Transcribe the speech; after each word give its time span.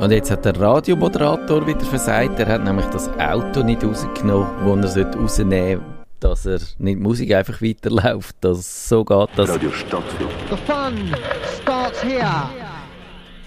Und 0.00 0.12
jetzt 0.12 0.30
hat 0.30 0.44
der 0.44 0.58
Radiomoderator 0.58 1.66
wieder 1.66 1.80
versagt. 1.80 2.38
Er 2.38 2.46
hat 2.46 2.62
nämlich 2.62 2.86
das 2.86 3.08
Auto 3.18 3.64
nicht 3.64 3.82
rausgenommen, 3.82 4.80
das 4.80 4.96
er 4.96 5.12
rausnehmen 5.12 5.80
sollte, 5.80 6.08
dass 6.20 6.46
er 6.46 6.60
nicht 6.78 7.00
Musik 7.00 7.34
einfach 7.34 7.60
weiterläuft. 7.60 8.36
Das 8.40 8.88
so 8.88 9.04
geht 9.04 9.28
das. 9.34 9.50
Radio. 9.50 9.70
The 9.70 10.56
fun 10.66 11.14
starts 11.60 12.02
here. 12.04 12.48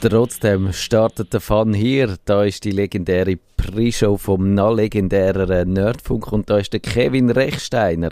Trotzdem 0.01 0.73
startet 0.73 1.31
der 1.31 1.39
Fun 1.39 1.73
hier. 1.73 2.17
Da 2.25 2.43
ist 2.43 2.65
die 2.65 2.71
legendäre 2.71 3.37
Pre-Show 3.55 4.17
vom 4.17 4.53
noch 4.53 4.73
legendären 4.73 5.71
Nerdfunk 5.71 6.31
und 6.33 6.49
da 6.49 6.57
ist 6.57 6.73
der 6.73 6.79
Kevin 6.81 7.29
Rechsteiner. 7.29 8.09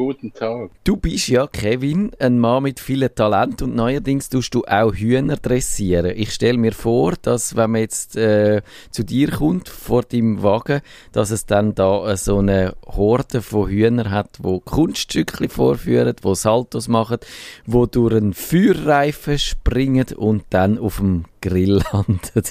Guten 0.00 0.32
Tag. 0.32 0.70
Du 0.82 0.96
bist 0.96 1.28
ja, 1.28 1.46
Kevin, 1.46 2.12
ein 2.18 2.38
Mann 2.38 2.62
mit 2.62 2.80
vielen 2.80 3.14
Talent 3.14 3.60
und 3.60 3.76
neuerdings 3.76 4.30
tust 4.30 4.54
du 4.54 4.64
auch 4.64 4.94
Hühner 4.94 5.36
dressieren. 5.36 6.14
Ich 6.16 6.32
stelle 6.32 6.56
mir 6.56 6.72
vor, 6.72 7.16
dass 7.20 7.54
wenn 7.54 7.72
man 7.72 7.82
jetzt 7.82 8.16
äh, 8.16 8.62
zu 8.90 9.04
dir 9.04 9.30
kommt, 9.30 9.68
vor 9.68 10.00
deinem 10.00 10.42
Wagen, 10.42 10.80
dass 11.12 11.30
es 11.30 11.44
dann 11.44 11.74
da 11.74 12.12
äh, 12.12 12.16
so 12.16 12.38
eine 12.38 12.76
Horde 12.86 13.42
von 13.42 13.68
Hühnern 13.68 14.10
hat, 14.10 14.38
wo 14.40 14.60
Kunststücke 14.60 15.50
vorführen, 15.50 16.16
wo 16.22 16.32
Saltos 16.32 16.88
machen, 16.88 17.18
wo 17.66 17.84
durch 17.84 18.14
einen 18.14 18.32
Feuerreifen 18.32 19.38
springen 19.38 20.06
und 20.16 20.44
dann 20.48 20.78
auf 20.78 20.96
dem 20.96 21.26
Grill 21.42 21.82
landen. 21.92 22.42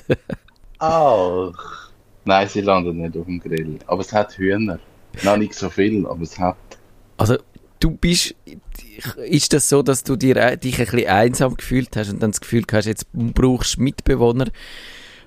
Ach. 0.77 1.89
Nein, 2.25 2.47
sie 2.47 2.61
landen 2.61 2.97
nicht 2.97 3.17
auf 3.17 3.25
dem 3.25 3.39
Grill. 3.39 3.79
Aber 3.87 4.01
es 4.01 4.13
hat 4.13 4.37
Hühner. 4.37 4.77
Noch 5.23 5.37
nicht 5.37 5.55
so 5.55 5.71
viel, 5.71 6.05
aber 6.05 6.21
es 6.21 6.37
hat. 6.37 6.78
Also, 7.19 7.37
du 7.81 7.91
bist, 7.91 8.33
ist 9.25 9.51
das 9.51 9.67
so, 9.67 9.83
dass 9.83 10.03
du 10.05 10.13
äh, 10.13 10.57
dich 10.57 10.79
ein 10.79 10.85
bisschen 10.85 11.07
einsam 11.07 11.55
gefühlt 11.55 11.95
hast 11.97 12.09
und 12.09 12.23
dann 12.23 12.31
das 12.31 12.39
Gefühl 12.39 12.63
hast, 12.71 12.85
jetzt 12.85 13.07
brauchst 13.11 13.75
du 13.75 13.81
Mitbewohner 13.81 14.47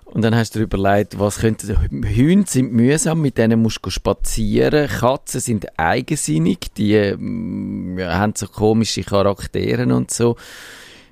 und 0.06 0.22
dann 0.22 0.34
hast 0.34 0.54
du 0.54 0.60
dir 0.60 0.64
überlegt, 0.64 1.18
was 1.18 1.40
könnte, 1.40 1.78
Hunde 1.90 2.50
sind 2.50 2.72
mühsam, 2.72 3.20
mit 3.20 3.36
denen 3.36 3.60
musst 3.60 3.80
du 3.82 3.90
spazieren, 3.90 4.88
Katzen 4.88 5.40
sind 5.40 5.78
eigensinnig, 5.78 6.72
die 6.78 7.14
mm, 7.14 7.98
haben 8.00 8.32
so 8.36 8.46
komische 8.46 9.02
Charaktere 9.02 9.94
und 9.94 10.10
so. 10.10 10.36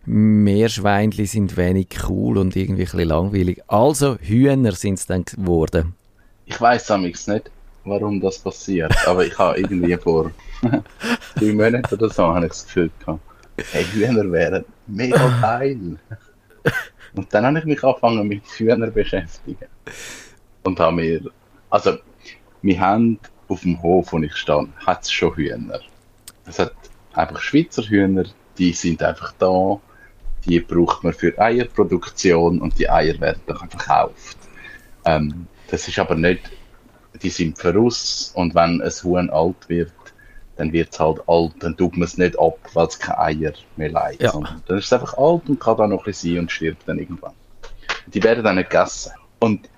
Meerschweinchen 0.06 1.26
sind 1.26 1.58
wenig 1.58 1.88
cool 2.08 2.38
und 2.38 2.56
irgendwie 2.56 2.84
ein 2.84 2.86
bisschen 2.86 3.08
langweilig. 3.08 3.62
Also 3.68 4.16
Hühner 4.16 4.72
sind 4.72 4.94
es 4.94 5.06
dann 5.06 5.26
geworden. 5.26 5.94
Ich 6.46 6.58
weiß 6.58 6.88
nämlich 6.88 7.26
nicht, 7.26 7.50
warum 7.84 8.20
das 8.20 8.38
passiert, 8.38 8.94
aber 9.06 9.24
ich 9.24 9.38
habe 9.38 9.58
irgendwie 9.58 9.96
vor 9.96 10.30
drei 11.36 11.52
Monaten 11.52 11.94
oder 11.94 12.10
so 12.10 12.26
habe 12.26 12.46
ich 12.46 12.52
das 12.52 12.66
Gefühl 12.66 12.90
gehabt, 13.00 13.20
hey, 13.72 13.84
Hühner 13.84 14.30
wären 14.30 14.64
mega 14.86 15.40
geil. 15.40 15.98
Und 17.14 17.34
dann 17.34 17.46
habe 17.46 17.58
ich 17.58 17.64
mich 17.64 17.82
angefangen 17.82 18.28
mit 18.28 18.44
Hühnern 18.56 18.92
beschäftigen. 18.92 19.66
Und 20.62 20.78
habe 20.78 20.96
mir, 20.96 21.22
also, 21.68 21.98
wir 22.62 22.80
haben 22.80 23.18
auf 23.48 23.62
dem 23.62 23.82
Hof, 23.82 24.12
wo 24.12 24.18
ich 24.18 24.36
stand, 24.36 24.70
hat 24.86 25.02
es 25.02 25.10
schon 25.10 25.34
Hühner. 25.34 25.80
Es 26.46 26.58
hat 26.58 26.74
einfach 27.12 27.40
Schweizer 27.40 27.82
Hühner, 27.82 28.24
die 28.58 28.72
sind 28.72 29.02
einfach 29.02 29.32
da, 29.38 29.80
die 30.44 30.60
braucht 30.60 31.02
man 31.02 31.12
für 31.12 31.36
Eierproduktion 31.38 32.60
und 32.60 32.78
die 32.78 32.88
Eier 32.88 33.18
werden 33.20 33.42
dann 33.46 33.68
verkauft. 33.68 34.38
Ähm, 35.04 35.46
das 35.70 35.88
ist 35.88 35.98
aber 35.98 36.14
nicht, 36.14 36.50
die 37.22 37.30
sind 37.30 37.58
verruss 37.58 38.32
und 38.34 38.54
wenn 38.54 38.80
ein 38.80 38.90
Huhn 38.90 39.30
alt 39.30 39.68
wird, 39.68 39.92
dann 40.56 40.72
wird 40.72 40.92
es 40.92 41.00
halt 41.00 41.20
alt, 41.26 41.52
dann 41.60 41.76
tut 41.76 41.96
man 41.96 42.06
es 42.06 42.18
nicht 42.18 42.38
ab, 42.38 42.58
weil 42.74 42.86
es 42.86 42.98
keine 42.98 43.18
Eier 43.18 43.52
mehr 43.76 43.90
leidet. 43.90 44.20
Ja. 44.20 44.58
Dann 44.66 44.78
ist 44.78 44.86
es 44.86 44.92
einfach 44.92 45.16
alt 45.16 45.48
und 45.48 45.58
kann 45.58 45.76
dann 45.78 45.90
noch 45.90 46.00
ein 46.00 46.04
bisschen 46.04 46.34
sein 46.34 46.40
und 46.40 46.52
stirbt 46.52 46.86
dann 46.86 46.98
irgendwann. 46.98 47.32
Die 48.06 48.22
werden 48.22 48.44
dann 48.44 48.56
nicht 48.56 48.70
gegessen. 48.70 49.12
Und 49.38 49.68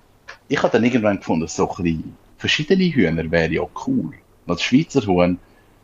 ich 0.49 0.61
habe 0.61 0.71
dann 0.73 0.83
irgendwann 0.83 1.17
gefunden, 1.17 1.47
so 1.47 1.69
ein 1.69 1.83
bisschen 1.83 2.17
verschiedene 2.37 2.83
Hühner 2.83 3.31
wäre 3.31 3.51
ja 3.51 3.63
cool. 3.87 4.11
Weil 4.45 4.55
das 4.55 4.61
Schweizer 4.61 5.05
Huhn, 5.05 5.39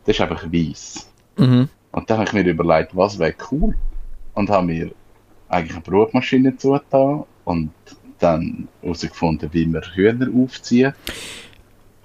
das 0.05 0.15
ist 0.15 0.21
einfach 0.21 0.43
weiß. 0.51 1.09
Mhm. 1.37 1.69
Und 1.91 2.09
dann 2.09 2.17
habe 2.17 2.27
ich 2.27 2.33
mir 2.33 2.51
überlegt, 2.51 2.95
was 2.95 3.17
wäre 3.17 3.35
cool. 3.51 3.75
Und 4.33 4.49
habe 4.49 4.65
mir 4.65 4.91
eigentlich 5.47 5.75
eine 5.75 5.81
Brotmaschine 5.81 6.57
zugetan 6.57 7.23
und 7.45 7.71
dann 8.19 8.67
herausgefunden, 8.81 9.49
wie 9.53 9.65
man 9.65 9.81
Hühner 9.81 10.27
aufziehen. 10.35 10.93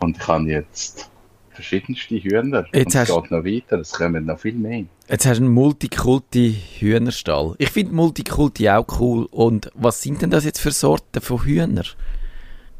Und 0.04 0.18
ich 0.18 0.28
habe 0.28 0.44
jetzt 0.44 1.10
verschiedenste 1.50 2.16
Hühner. 2.16 2.66
Jetzt 2.72 2.94
und 2.94 3.02
es 3.02 3.08
geht 3.08 3.30
noch 3.30 3.44
weiter, 3.44 3.78
es 3.78 3.92
kommen 3.92 4.26
noch 4.26 4.38
viel 4.38 4.54
mehr. 4.54 4.84
Jetzt 5.08 5.26
hast 5.26 5.38
du 5.38 5.44
einen 5.44 5.54
Multikulti-Hühnerstall. 5.54 7.54
Ich 7.58 7.70
finde 7.70 7.94
Multikulti 7.94 8.68
auch 8.68 8.86
cool. 9.00 9.26
Und 9.30 9.70
was 9.74 10.02
sind 10.02 10.20
denn 10.20 10.30
das 10.30 10.44
jetzt 10.44 10.60
für 10.60 10.72
Sorten 10.72 11.20
von 11.20 11.42
Hühnern? 11.42 11.86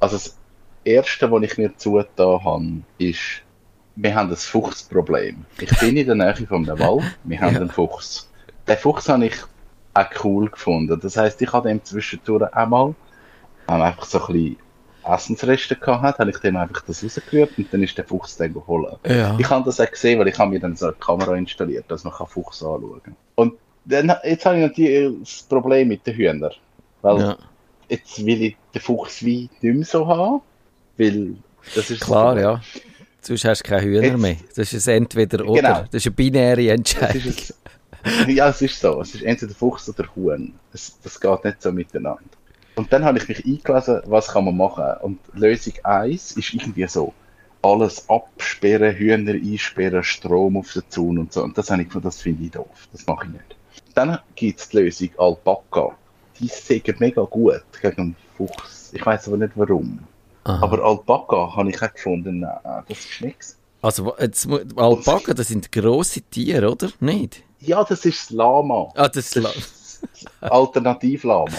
Also 0.00 0.16
das 0.16 0.36
Erste, 0.84 1.30
was 1.30 1.42
ich 1.42 1.56
mir 1.56 1.74
zugetan 1.76 2.44
habe, 2.44 2.82
ist, 2.98 3.42
wir 3.96 4.14
haben 4.14 4.30
ein 4.30 4.36
Fuchsproblem. 4.36 5.46
Ich 5.60 5.78
bin 5.78 5.96
in 5.96 6.06
der 6.06 6.16
Nähe 6.16 6.46
von 6.46 6.68
einem 6.68 6.78
Wald, 6.78 7.04
wir 7.24 7.40
haben 7.40 7.54
ja. 7.54 7.60
einen 7.60 7.70
Fuchs. 7.70 8.28
Den 8.68 8.76
Fuchs 8.76 9.08
habe 9.08 9.26
ich 9.26 9.36
auch 9.94 10.24
cool 10.24 10.50
gefunden. 10.50 10.98
Das 11.00 11.16
heisst, 11.16 11.40
ich 11.40 11.52
habe 11.52 11.68
dem 11.68 11.82
zwischendurch 11.84 12.52
einmal 12.52 12.94
einfach 13.66 14.04
so 14.04 14.20
ein 14.20 14.26
bisschen 14.26 14.56
Essensreste 15.06 15.76
gehabt, 15.76 16.18
habe 16.18 16.30
ich 16.30 16.38
dem 16.38 16.56
einfach 16.56 16.82
das 16.82 17.04
rausgerührt 17.04 17.56
und 17.58 17.72
dann 17.72 17.82
ist 17.82 17.96
der 17.96 18.04
Fuchs 18.04 18.36
dann 18.36 18.54
geholt. 18.54 18.98
Ja. 19.06 19.36
Ich 19.38 19.48
habe 19.48 19.64
das 19.64 19.80
auch 19.80 19.90
gesehen, 19.90 20.18
weil 20.18 20.28
ich 20.28 20.38
habe 20.38 20.50
mir 20.50 20.60
dann 20.60 20.76
so 20.76 20.86
eine 20.86 20.94
Kamera 20.94 21.34
installiert, 21.36 21.84
dass 21.88 22.04
man 22.04 22.12
Fuchs 22.12 22.62
anschauen 22.62 23.00
kann. 23.02 23.16
Und 23.34 23.54
dann, 23.84 24.12
jetzt 24.24 24.46
habe 24.46 24.56
ich 24.56 24.62
natürlich 24.62 25.18
das 25.20 25.42
Problem 25.42 25.88
mit 25.88 26.06
den 26.06 26.14
Hühnern. 26.14 26.52
Weil 27.02 27.20
ja. 27.20 27.36
jetzt 27.88 28.24
will 28.24 28.42
ich 28.42 28.56
den 28.74 28.80
Fuchs 28.80 29.22
wie 29.24 29.50
nicht 29.60 29.74
mehr 29.74 29.84
so 29.84 30.06
haben, 30.06 30.40
weil 30.96 31.36
das 31.74 31.90
ist 31.90 32.00
Klar, 32.00 32.34
so, 32.34 32.40
ja. 32.40 32.60
Sonst 33.20 33.44
hast 33.44 33.62
du 33.62 33.68
keine 33.68 33.82
Hühner 33.82 34.02
jetzt, 34.02 34.18
mehr. 34.18 34.36
Das 34.54 34.72
ist 34.72 34.88
ein 34.88 35.04
entweder 35.04 35.46
oder. 35.46 35.60
Genau. 35.60 35.84
Das 35.90 35.94
ist 35.94 36.06
eine 36.06 36.14
binäre 36.14 36.68
Entscheidung. 36.68 37.34
ja, 38.28 38.48
es 38.48 38.60
ist 38.60 38.78
so. 38.80 39.00
Es 39.00 39.14
ist 39.14 39.22
entweder 39.22 39.54
Fuchs 39.54 39.88
oder 39.88 40.06
Huhn. 40.14 40.54
Es, 40.72 40.98
das 41.02 41.18
geht 41.18 41.44
nicht 41.44 41.62
so 41.62 41.72
miteinander. 41.72 42.22
Und 42.76 42.92
dann 42.92 43.04
habe 43.04 43.18
ich 43.18 43.28
mich 43.28 43.44
eingelesen, 43.44 44.02
was 44.06 44.28
kann 44.28 44.44
man 44.44 44.56
machen. 44.56 44.84
Und 45.02 45.20
Lösung 45.32 45.74
1 45.84 46.32
ist 46.32 46.54
irgendwie 46.54 46.86
so, 46.86 47.12
alles 47.62 48.08
absperren, 48.08 48.94
Hühner 48.94 49.32
einsperren, 49.32 50.02
Strom 50.02 50.56
auf 50.56 50.72
den 50.72 50.82
Zaun 50.88 51.18
und 51.18 51.32
so. 51.32 51.42
Und 51.42 51.56
das, 51.56 51.66
das 51.66 52.20
finde 52.20 52.44
ich 52.44 52.50
doof. 52.50 52.88
Das 52.92 53.06
mache 53.06 53.26
ich 53.26 53.32
nicht. 53.32 53.56
Dann 53.94 54.18
gibt 54.34 54.60
es 54.60 54.68
die 54.68 54.78
Lösung 54.78 55.10
Alpaka. 55.18 55.92
Die 56.38 56.48
sägen 56.48 56.96
mega 56.98 57.22
gut 57.22 57.62
gegen 57.80 58.00
einen 58.00 58.16
Fuchs. 58.36 58.90
Ich 58.92 59.04
weiß 59.04 59.28
aber 59.28 59.38
nicht 59.38 59.52
warum. 59.54 60.00
Aha. 60.44 60.62
Aber 60.62 60.84
Alpaka 60.84 61.56
habe 61.56 61.70
ich 61.70 61.80
auch 61.80 61.92
gefunden, 61.92 62.40
nein, 62.40 62.84
das 62.88 62.98
ist 62.98 63.20
nichts. 63.20 63.58
Also 63.80 64.14
jetzt, 64.18 64.48
Alpaka, 64.76 65.32
das 65.32 65.48
sind 65.48 65.70
grosse 65.70 66.22
Tiere, 66.22 66.70
oder? 66.70 66.90
Nicht? 67.00 67.42
Ja, 67.60 67.84
das 67.84 68.04
ist 68.04 68.24
das 68.24 68.30
Lama. 68.30 68.92
Ah, 68.94 69.08
das 69.08 69.36
ist 69.36 69.36
das 69.36 70.02
Alternativ-Lama. 70.40 71.52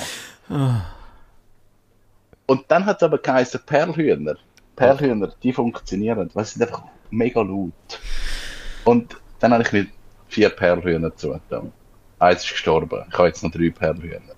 Und 2.48 2.66
dann 2.68 2.86
hat 2.86 2.98
es 2.98 3.04
aber 3.04 3.18
geheißen 3.18 3.62
Perlhühner. 3.66 4.36
Perlhühner, 4.76 5.34
die 5.42 5.54
funktionieren, 5.54 6.30
weil 6.34 6.46
sie 6.46 6.60
sind 6.60 6.64
einfach 6.64 6.84
mega 7.10 7.42
laut. 7.42 7.74
Und 8.84 9.18
dann 9.40 9.54
habe 9.54 9.64
ich 9.64 9.72
mir 9.72 9.88
vier 10.28 10.50
Perlhühner 10.50 11.16
zugetan. 11.16 11.72
Eins 12.20 12.44
ist 12.44 12.52
gestorben. 12.52 13.04
Ich 13.10 13.18
habe 13.18 13.28
jetzt 13.28 13.44
noch 13.44 13.52
drei 13.52 13.70
Perlhühner. 13.70 14.36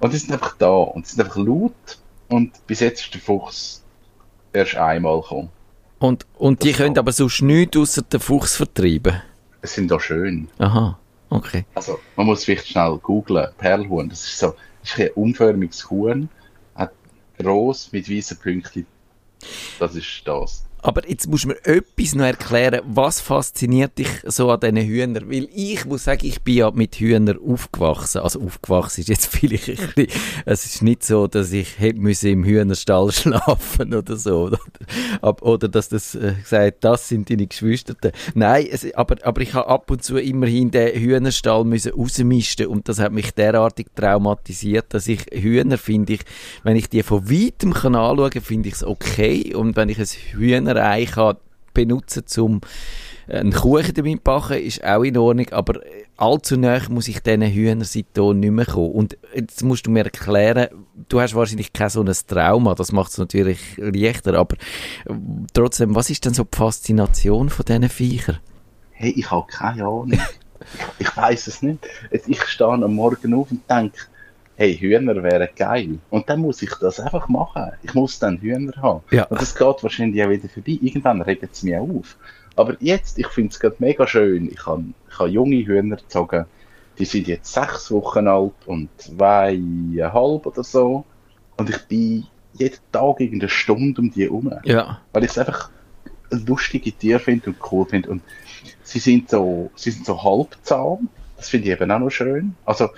Und 0.00 0.12
die 0.12 0.18
sind 0.18 0.32
einfach 0.32 0.56
da 0.56 0.70
und 0.70 1.06
sie 1.06 1.16
sind 1.16 1.24
einfach 1.24 1.36
laut. 1.36 1.98
Und 2.28 2.66
bis 2.66 2.80
jetzt 2.80 3.04
ist 3.04 3.14
der 3.14 3.20
Fuchs 3.20 3.84
erst 4.52 4.76
einmal 4.76 5.20
gekommen. 5.20 5.50
Und, 5.98 6.26
und 6.38 6.62
die 6.62 6.72
können 6.72 6.96
aber 6.96 7.12
sonst 7.12 7.42
nichts 7.42 7.76
außer 7.76 8.02
den 8.02 8.20
Fuchs 8.20 8.56
vertreiben? 8.56 9.20
Es 9.60 9.74
sind 9.74 9.90
da 9.90 10.00
schön. 10.00 10.48
Aha, 10.58 10.98
okay. 11.28 11.66
Also, 11.74 12.00
man 12.16 12.26
muss 12.26 12.44
vielleicht 12.44 12.68
schnell 12.68 12.98
googlen. 13.02 13.48
Perlhuhn, 13.58 14.08
das 14.08 14.24
ist 14.24 14.38
so 14.38 14.54
das 14.82 14.92
ist 14.92 15.00
ein 15.00 15.10
unförmiges 15.10 15.90
Huhn 15.90 16.28
groß 17.42 17.92
mit 17.92 18.10
weißen 18.10 18.38
Pünktchen. 18.38 18.86
Das 19.78 19.94
ist 19.94 20.22
das. 20.24 20.64
Aber 20.82 21.08
jetzt 21.08 21.28
muss 21.28 21.46
mir 21.46 21.56
etwas 21.64 22.14
noch 22.14 22.24
erklären, 22.24 22.80
was 22.86 23.20
fasziniert 23.20 23.98
dich 23.98 24.08
so 24.24 24.50
an 24.50 24.60
diesen 24.60 24.76
Hühnern? 24.78 25.30
Weil 25.30 25.48
ich 25.54 25.84
muss 25.84 26.04
sagen, 26.04 26.26
ich 26.26 26.42
bin 26.42 26.56
ja 26.56 26.70
mit 26.70 26.96
Hühnern 26.96 27.38
aufgewachsen. 27.38 28.22
Also 28.22 28.40
aufgewachsen 28.42 29.00
ist 29.00 29.08
jetzt 29.08 29.26
vielleicht 29.34 29.68
ein 29.68 29.76
bisschen, 29.94 30.20
es 30.46 30.64
ist 30.64 30.82
nicht 30.82 31.04
so, 31.04 31.26
dass 31.26 31.52
ich 31.52 31.78
hätte 31.78 32.00
im 32.28 32.44
Hühnerstall 32.44 33.12
schlafen 33.12 33.94
oder 33.94 34.16
so. 34.16 34.50
Oder, 35.20 35.42
oder 35.42 35.68
dass 35.68 35.88
das 35.88 36.14
äh, 36.14 36.34
sagt, 36.44 36.84
das 36.84 37.08
sind 37.08 37.30
deine 37.30 37.46
Geschwister. 37.46 37.94
Nein, 38.34 38.66
es, 38.70 38.92
aber, 38.94 39.16
aber 39.22 39.40
ich 39.42 39.54
habe 39.54 39.68
ab 39.68 39.90
und 39.90 40.02
zu 40.02 40.16
immerhin 40.16 40.70
den 40.70 40.98
Hühnerstall 40.98 41.64
müssen 41.64 41.92
rausmisten 41.92 42.66
und 42.66 42.88
das 42.88 42.98
hat 42.98 43.12
mich 43.12 43.32
derartig 43.32 43.88
traumatisiert, 43.94 44.94
dass 44.94 45.06
ich 45.08 45.26
Hühner 45.32 45.78
finde 45.78 46.14
ich, 46.14 46.20
wenn 46.62 46.76
ich 46.76 46.88
die 46.88 47.02
von 47.02 47.30
weitem 47.30 47.72
kann 47.72 47.94
anschauen, 47.94 48.40
finde 48.40 48.68
ich 48.68 48.76
es 48.76 48.84
okay 48.84 49.54
und 49.54 49.76
wenn 49.76 49.88
ich 49.88 49.98
ein 49.98 50.06
Hühner 50.06 50.69
Hühnerei 50.74 51.04
kann 51.06 51.36
benutzen 51.72 52.24
um 52.38 52.60
einen 53.28 53.52
Kuchen 53.52 53.94
damit 53.94 54.18
zu 54.18 54.24
backen, 54.24 54.58
ist 54.58 54.82
auch 54.84 55.04
in 55.04 55.16
Ordnung, 55.16 55.48
aber 55.50 55.80
allzu 56.16 56.56
nah 56.56 56.80
muss 56.88 57.06
ich 57.08 57.20
diesen 57.20 57.42
Hühner 57.42 57.84
seitdem 57.84 58.40
nicht 58.40 58.50
mehr 58.50 58.66
kommen. 58.66 58.90
Und 58.90 59.16
jetzt 59.34 59.62
musst 59.62 59.86
du 59.86 59.90
mir 59.90 60.04
erklären, 60.04 60.68
du 61.08 61.20
hast 61.20 61.34
wahrscheinlich 61.34 61.72
kein 61.72 61.90
so 61.90 62.02
ein 62.02 62.12
Trauma, 62.26 62.74
das 62.74 62.90
macht 62.92 63.12
es 63.12 63.18
natürlich 63.18 63.60
leichter, 63.76 64.34
aber 64.34 64.56
äh, 65.06 65.14
trotzdem, 65.54 65.94
was 65.94 66.10
ist 66.10 66.24
denn 66.24 66.34
so 66.34 66.44
die 66.44 66.56
Faszination 66.56 67.50
von 67.50 67.64
diesen 67.64 67.88
Viechern? 67.88 68.38
Hey, 68.90 69.14
ich 69.16 69.30
habe 69.30 69.46
keine 69.46 69.84
Ahnung. 69.84 70.12
ich 70.98 71.16
weiß 71.16 71.46
es 71.46 71.62
nicht. 71.62 71.86
Ich 72.26 72.42
stehe 72.42 72.68
am 72.68 72.94
Morgen 72.94 73.32
auf 73.34 73.50
und 73.50 73.62
denke, 73.70 73.98
hey, 74.60 74.76
Hühner 74.76 75.22
wären 75.22 75.48
geil. 75.56 76.00
Und 76.10 76.28
dann 76.28 76.40
muss 76.40 76.60
ich 76.60 76.74
das 76.82 77.00
einfach 77.00 77.28
machen. 77.28 77.72
Ich 77.82 77.94
muss 77.94 78.18
dann 78.18 78.36
Hühner 78.36 78.76
haben. 78.76 79.02
Ja. 79.10 79.24
Und 79.24 79.40
das 79.40 79.54
geht 79.54 79.82
wahrscheinlich 79.82 80.22
auch 80.22 80.28
wieder 80.28 80.50
vorbei. 80.50 80.78
Irgendwann 80.82 81.22
regt 81.22 81.50
es 81.50 81.62
mich 81.62 81.78
auf. 81.78 82.18
Aber 82.56 82.76
jetzt, 82.78 83.18
ich 83.18 83.26
finde 83.28 83.52
es 83.52 83.58
gerade 83.58 83.76
mega 83.78 84.06
schön. 84.06 84.50
Ich 84.52 84.66
habe 84.66 84.84
ich 85.10 85.18
hab 85.18 85.28
junge 85.28 85.64
Hühner 85.64 85.96
gezogen. 85.96 86.44
Die 86.98 87.06
sind 87.06 87.26
jetzt 87.26 87.54
sechs 87.54 87.90
Wochen 87.90 88.28
alt 88.28 88.52
und 88.66 88.90
zweieinhalb 88.98 90.44
oder 90.44 90.62
so. 90.62 91.06
Und 91.56 91.70
ich 91.70 91.78
bin 91.86 92.26
jeden 92.52 92.78
Tag 92.92 93.18
irgendeine 93.18 93.48
Stunde 93.48 94.02
um 94.02 94.10
die 94.10 94.24
herum. 94.24 94.52
Ja. 94.64 95.00
Weil 95.14 95.24
ich 95.24 95.30
es 95.30 95.38
einfach 95.38 95.70
lustige 96.30 96.92
Tiere 96.92 97.18
finde 97.18 97.46
und 97.46 97.56
cool 97.72 97.86
finde. 97.86 98.10
Und 98.10 98.22
sie 98.82 98.98
sind 98.98 99.30
so, 99.30 99.70
sie 99.74 99.90
sind 99.90 100.04
so 100.04 100.22
halbzahm. 100.22 101.08
Das 101.38 101.48
finde 101.48 101.68
ich 101.68 101.80
eben 101.80 101.90
auch 101.90 101.98
noch 101.98 102.10
schön. 102.10 102.56
Also, 102.66 102.90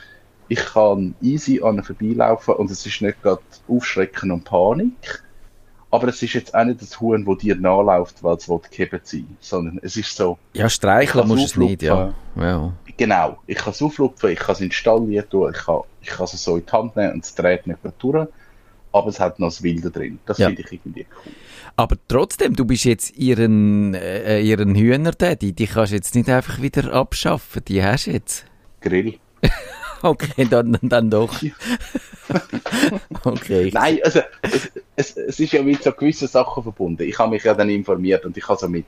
ich 0.49 0.65
kann 0.65 1.15
easy 1.21 1.61
an 1.63 1.77
ihnen 1.77 1.85
vorbeilaufen 1.85 2.55
und 2.55 2.71
es 2.71 2.85
ist 2.85 3.01
nicht 3.01 3.23
gerade 3.23 3.43
Aufschrecken 3.69 4.31
und 4.31 4.45
Panik. 4.45 5.23
Aber 5.91 6.09
es 6.09 6.23
ist 6.23 6.33
jetzt 6.33 6.55
auch 6.55 6.65
nicht 6.65 6.81
das 6.81 7.01
Huhn, 7.01 7.25
das 7.25 7.39
dir 7.39 7.55
nachläuft, 7.55 8.23
weil 8.23 8.37
es 8.37 8.49
geheben 8.71 9.01
sein 9.03 9.37
sondern 9.41 9.79
es 9.83 9.97
ist 9.97 10.17
so... 10.17 10.39
Ja, 10.55 10.71
streicheln 10.71 11.29
musst 11.29 11.45
es 11.45 11.57
nicht, 11.57 11.83
ja. 11.83 12.15
ja. 12.35 12.73
Genau. 12.97 13.39
Ich 13.47 13.59
kann 13.59 13.73
es 13.73 13.83
auflupfen, 13.83 14.31
ich 14.31 14.39
kann 14.39 14.55
es 14.55 14.63
installieren, 14.63 15.27
ich 15.53 15.59
kann, 15.59 15.81
ich 16.01 16.09
kann 16.09 16.25
es 16.25 16.43
so 16.43 16.57
in 16.57 16.65
die 16.65 16.73
Hand 16.73 16.97
nehmen 16.97 17.13
und 17.13 17.25
es 17.25 17.35
dreht 17.35 17.67
nicht 17.67 17.85
mehr 17.85 17.93
durch. 17.99 18.27
Aber 18.93 19.09
es 19.09 19.21
hat 19.21 19.39
noch 19.39 19.49
das 19.49 19.63
Wilde 19.63 19.91
drin. 19.91 20.19
Das 20.25 20.39
ja. 20.39 20.47
finde 20.47 20.63
ich 20.63 20.73
irgendwie 20.73 21.07
cool. 21.25 21.33
Aber 21.77 21.97
trotzdem, 22.09 22.55
du 22.55 22.65
bist 22.65 22.85
jetzt 22.85 23.17
ihren, 23.17 23.95
äh, 23.95 24.41
ihren 24.41 24.75
Hühner-Daddy. 24.75 25.53
Die 25.53 25.67
kannst 25.67 25.93
du 25.93 25.97
jetzt 25.97 26.15
nicht 26.15 26.29
einfach 26.29 26.61
wieder 26.61 26.93
abschaffen. 26.93 27.65
Die 27.67 27.83
hast 27.83 28.07
du 28.07 28.13
jetzt. 28.13 28.45
Grill. 28.81 29.19
okay, 30.09 30.47
dann, 30.49 30.79
dann 30.83 31.11
doch. 31.11 31.33
okay. 33.25 33.71
Nein, 33.73 34.01
also 34.03 34.21
es, 34.43 34.71
es, 34.97 35.17
es, 35.17 35.41
ist 35.41 35.53
ja 35.53 35.63
mit 35.63 35.83
so 35.83 35.93
gewissen 35.93 36.29
Sachen 36.29 36.63
verbunden. 36.63 37.03
Ich 37.03 37.19
habe 37.19 37.31
mich 37.31 37.45
ja 37.45 37.55
dann 37.55 37.71
informiert 37.71 38.25
und 38.25 38.37
ich 38.37 38.49
habe 38.49 38.59
so 38.59 38.69
mit, 38.69 38.87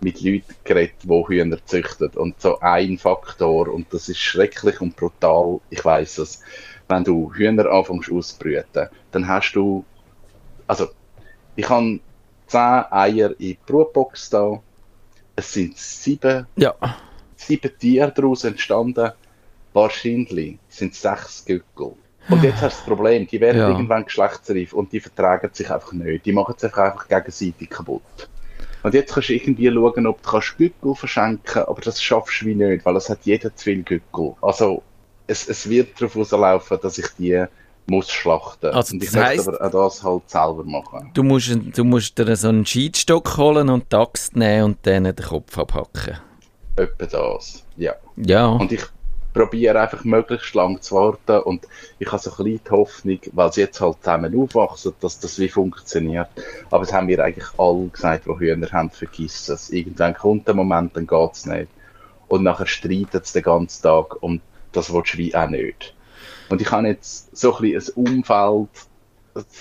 mit 0.00 0.20
Leuten 0.20 0.54
geredet, 0.64 0.96
die 1.02 1.08
Hühner 1.08 1.58
züchten. 1.64 2.08
Und 2.10 2.40
so 2.40 2.58
ein 2.60 2.98
Faktor, 2.98 3.68
und 3.68 3.92
das 3.92 4.08
ist 4.08 4.18
schrecklich 4.18 4.80
und 4.80 4.96
brutal, 4.96 5.60
ich 5.70 5.84
weiß 5.84 6.18
es, 6.18 6.40
wenn 6.88 7.04
du 7.04 7.32
Hühner 7.34 7.66
anfängst 7.66 8.10
auszubrüten, 8.10 8.88
dann 9.12 9.28
hast 9.28 9.52
du, 9.52 9.84
also 10.66 10.88
ich 11.56 11.68
habe 11.68 12.00
zehn 12.46 12.84
Eier 12.90 13.30
in 13.32 13.36
die 13.38 13.58
Brutbox 13.66 14.30
da, 14.30 14.60
es 15.36 15.52
sind 15.52 15.76
sieben, 15.76 16.46
ja. 16.56 16.74
sieben 17.36 17.70
Tiere 17.78 18.12
daraus 18.12 18.44
entstanden, 18.44 19.12
wahrscheinlich 19.82 20.58
sind 20.68 20.92
es 20.92 21.02
sechs 21.02 21.44
Gückel. 21.44 21.92
Und 22.28 22.42
jetzt 22.42 22.60
hast 22.60 22.76
du 22.76 22.80
das 22.80 22.96
Problem, 22.96 23.26
die 23.26 23.40
werden 23.40 23.58
ja. 23.58 23.70
irgendwann 23.70 24.04
geschlechtsreif 24.04 24.74
und 24.74 24.92
die 24.92 25.00
vertragen 25.00 25.48
sich 25.52 25.70
einfach 25.70 25.92
nicht. 25.92 26.26
Die 26.26 26.32
machen 26.32 26.54
sich 26.58 26.74
einfach 26.76 27.08
gegenseitig 27.08 27.70
kaputt. 27.70 28.02
Und 28.82 28.94
jetzt 28.94 29.14
kannst 29.14 29.30
du 29.30 29.34
irgendwie 29.34 29.70
schauen, 29.72 30.06
ob 30.06 30.22
du 30.22 30.40
Gückel 30.58 30.94
verschenken 30.94 31.40
kannst, 31.44 31.68
aber 31.68 31.80
das 31.80 32.02
schaffst 32.02 32.42
du 32.42 32.46
wie 32.46 32.54
nicht, 32.54 32.84
weil 32.84 32.96
es 32.96 33.08
hat 33.08 33.20
jeder 33.22 33.54
zu 33.54 33.64
viel 33.64 33.82
Gückel. 33.82 34.34
Also, 34.42 34.82
es, 35.26 35.48
es 35.48 35.68
wird 35.68 36.00
darauf 36.00 36.16
rauslaufen, 36.16 36.78
dass 36.82 36.98
ich 36.98 37.06
die 37.18 37.44
muss 37.86 38.10
schlachten. 38.10 38.66
Also, 38.66 38.94
und 38.94 39.02
ich 39.02 39.10
das 39.10 39.20
heisst, 39.20 39.48
aber 39.48 39.64
auch 39.64 39.88
das 39.88 40.04
halt 40.04 40.28
selber 40.28 40.64
machen. 40.64 41.10
Du 41.14 41.22
musst, 41.22 41.50
du 41.50 41.84
musst 41.84 42.18
dir 42.18 42.36
so 42.36 42.48
einen 42.48 42.66
Scheitstock 42.66 43.36
holen 43.38 43.70
und 43.70 43.90
die 43.90 43.96
Axt 43.96 44.36
nehmen 44.36 44.64
und 44.64 44.78
dann 44.82 45.04
den 45.04 45.16
Kopf 45.16 45.56
abhacken. 45.58 46.18
Etwa 46.76 47.06
das, 47.06 47.64
ja. 47.76 47.94
Ja. 48.16 48.48
Und 48.48 48.70
ich 48.70 48.84
probiere 49.38 49.80
einfach 49.80 50.02
möglichst 50.02 50.52
lang 50.54 50.82
zu 50.82 50.96
warten 50.96 51.38
und 51.44 51.68
ich 52.00 52.10
habe 52.10 52.20
so 52.20 52.30
ein 52.30 52.36
bisschen 52.38 52.60
die 52.64 52.70
Hoffnung, 52.72 53.20
weil 53.32 53.52
sie 53.52 53.60
jetzt 53.60 53.80
halt 53.80 53.98
zusammen 54.02 54.36
aufwachsen, 54.36 54.94
dass 55.00 55.20
das 55.20 55.38
wie 55.38 55.48
funktioniert. 55.48 56.28
Aber 56.72 56.82
es 56.82 56.92
haben 56.92 57.06
mir 57.06 57.22
eigentlich 57.22 57.46
alle 57.56 57.86
gesagt, 57.86 58.26
die 58.26 58.36
Hühner 58.36 58.68
haben, 58.72 58.90
vergiss 58.90 59.48
es. 59.48 59.70
Irgendwann 59.70 60.14
kommt 60.14 60.48
der 60.48 60.56
Moment, 60.56 60.96
dann 60.96 61.06
geht 61.06 61.32
es 61.32 61.46
nicht. 61.46 61.68
Und 62.26 62.42
nachher 62.42 62.66
streitet 62.66 63.26
es 63.26 63.32
den 63.32 63.44
ganzen 63.44 63.80
Tag 63.80 64.20
und 64.20 64.40
das 64.72 64.92
willst 64.92 65.14
du 65.14 65.18
wie 65.18 65.34
auch 65.36 65.48
nicht. 65.48 65.94
Und 66.48 66.60
ich 66.60 66.72
habe 66.72 66.88
jetzt 66.88 67.36
so 67.36 67.54
ein 67.54 67.62
bisschen 67.62 67.94
ein 67.94 68.14
Umfeld, 68.14 68.68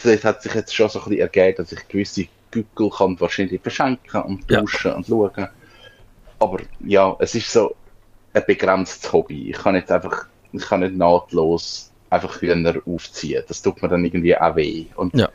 es 0.04 0.24
hat 0.24 0.42
sich 0.42 0.56
jetzt 0.56 0.74
schon 0.74 0.90
so 0.90 1.00
ein 1.00 1.06
bisschen 1.06 1.22
ergeben, 1.22 1.58
dass 1.58 1.72
ich 1.72 1.88
gewisse 1.88 2.26
Gückel 2.50 2.90
kann 2.90 3.20
wahrscheinlich 3.20 3.62
verschenken 3.62 4.24
und 4.24 4.48
tauschen 4.48 4.90
ja. 4.90 4.96
und 4.96 5.06
schauen. 5.06 5.50
Aber 6.40 6.58
ja, 6.80 7.16
es 7.20 7.36
ist 7.36 7.52
so 7.52 7.76
ein 8.38 8.46
begrenztes 8.48 9.12
Hobby. 9.12 9.50
Ich 9.50 9.58
kann 9.58 9.76
jetzt 9.76 9.92
einfach, 9.92 10.28
ich 10.52 10.66
kann 10.66 10.82
nicht 10.82 10.96
nahtlos 10.96 11.92
einfach 12.10 12.42
Hühner 12.42 12.76
aufziehen. 12.86 13.44
Das 13.48 13.62
tut 13.62 13.82
mir 13.82 13.90
dann 13.90 14.06
irgendwie 14.06 14.38
auch 14.38 14.56
weh. 14.56 14.86
Und 14.96 15.16
ja. 15.16 15.30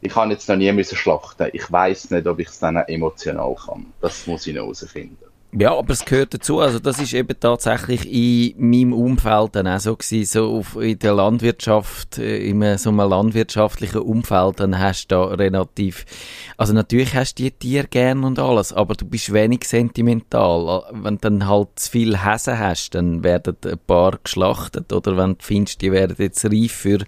ich 0.00 0.12
kann 0.12 0.30
jetzt 0.30 0.48
noch 0.48 0.56
nie 0.56 0.70
müssen 0.72 0.96
schlachten. 0.96 1.48
Ich 1.52 1.70
weiß 1.70 2.10
nicht, 2.10 2.26
ob 2.26 2.38
ich 2.38 2.48
es 2.48 2.58
dann 2.58 2.76
emotional 2.76 3.54
kann. 3.54 3.86
Das 4.00 4.26
muss 4.26 4.46
ich 4.46 4.54
noch 4.54 4.64
herausfinden. 4.64 5.29
Ja, 5.52 5.76
aber 5.76 5.92
es 5.92 6.04
gehört 6.04 6.32
dazu. 6.32 6.60
Also 6.60 6.78
das 6.78 7.00
ist 7.00 7.12
eben 7.12 7.38
tatsächlich 7.40 8.08
in 8.08 8.70
meinem 8.70 8.92
Umfeld 8.92 9.56
dann 9.56 9.66
auch 9.66 9.80
so 9.80 9.96
gewesen, 9.96 10.24
so 10.24 10.58
auf, 10.58 10.76
in 10.76 10.96
der 11.00 11.12
Landwirtschaft, 11.12 12.18
äh, 12.18 12.38
in 12.48 12.78
so 12.78 12.90
einem 12.90 13.10
landwirtschaftlichen 13.10 14.00
Umfeld, 14.00 14.60
dann 14.60 14.78
hast 14.78 15.08
du 15.08 15.16
da 15.16 15.24
relativ, 15.24 16.06
also 16.56 16.72
natürlich 16.72 17.16
hast 17.16 17.34
du 17.40 17.42
die 17.42 17.50
Tiere 17.50 17.88
gern 17.88 18.22
und 18.22 18.38
alles, 18.38 18.72
aber 18.72 18.94
du 18.94 19.04
bist 19.04 19.32
wenig 19.32 19.64
sentimental. 19.64 20.84
Wenn 20.92 21.16
du 21.16 21.20
dann 21.22 21.48
halt 21.48 21.70
zu 21.74 21.90
viel 21.90 22.24
Häsen 22.24 22.56
hast, 22.56 22.94
dann 22.94 23.24
werden 23.24 23.56
ein 23.64 23.78
paar 23.88 24.18
geschlachtet 24.22 24.92
oder 24.92 25.16
wenn 25.16 25.32
du 25.32 25.38
findest, 25.40 25.80
die 25.80 25.90
werden 25.90 26.14
jetzt 26.16 26.44
reif 26.44 26.72
für 26.72 26.98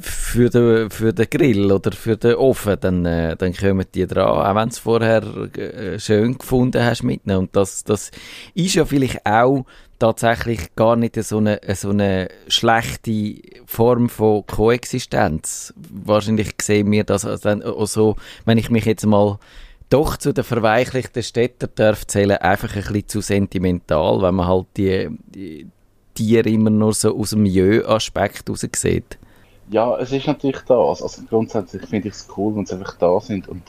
für 0.00 0.50
den, 0.50 0.90
für 0.90 1.12
den 1.12 1.30
Grill 1.30 1.72
oder 1.72 1.92
für 1.92 2.16
den 2.16 2.34
Ofen, 2.34 2.76
dann, 2.80 3.04
äh, 3.06 3.36
dann 3.36 3.54
kommen 3.54 3.86
die 3.94 4.06
dran, 4.06 4.28
auch 4.28 4.54
wenn 4.54 4.68
du 4.68 4.72
es 4.72 4.78
vorher 4.78 5.22
äh, 5.56 5.98
schön 5.98 6.36
gefunden 6.38 6.82
hast 6.84 7.02
mitnehmen. 7.02 7.40
Und 7.40 7.56
das, 7.56 7.84
das 7.84 8.10
ist 8.54 8.74
ja 8.74 8.84
vielleicht 8.84 9.24
auch 9.24 9.64
tatsächlich 9.98 10.74
gar 10.76 10.96
nicht 10.96 11.22
so 11.22 11.38
eine, 11.38 11.60
so 11.74 11.90
eine 11.90 12.28
schlechte 12.48 13.40
Form 13.64 14.08
von 14.08 14.46
Koexistenz. 14.46 15.72
Wahrscheinlich 15.76 16.50
sehen 16.60 16.90
wir 16.90 17.04
das 17.04 17.24
auch 17.24 17.86
so, 17.86 18.16
wenn 18.44 18.58
ich 18.58 18.70
mich 18.70 18.84
jetzt 18.84 19.06
mal 19.06 19.38
doch 19.88 20.16
zu 20.16 20.32
den 20.32 20.44
verweichlichten 20.44 21.22
Städten 21.22 21.68
darf 21.76 22.06
zählen, 22.06 22.38
einfach 22.38 22.74
ein 22.74 22.82
bisschen 22.82 23.08
zu 23.08 23.20
sentimental, 23.20 24.20
wenn 24.22 24.34
man 24.34 24.48
halt 24.48 24.66
die, 24.76 25.08
die 25.34 25.66
Tiere 26.14 26.48
immer 26.48 26.70
nur 26.70 26.92
so 26.92 27.16
aus 27.16 27.30
dem 27.30 27.42
Milieu-Aspekt 27.42 28.50
raus 28.50 28.66
sieht. 28.74 29.18
Ja, 29.70 29.96
es 29.98 30.12
ist 30.12 30.26
natürlich 30.26 30.60
das. 30.60 31.02
Also 31.02 31.22
grundsätzlich 31.28 31.82
finde 31.86 32.08
ich 32.08 32.14
es 32.14 32.28
cool, 32.36 32.54
wenn 32.56 32.66
sie 32.66 32.74
einfach 32.74 32.96
da 32.98 33.20
sind. 33.20 33.48
Und 33.48 33.62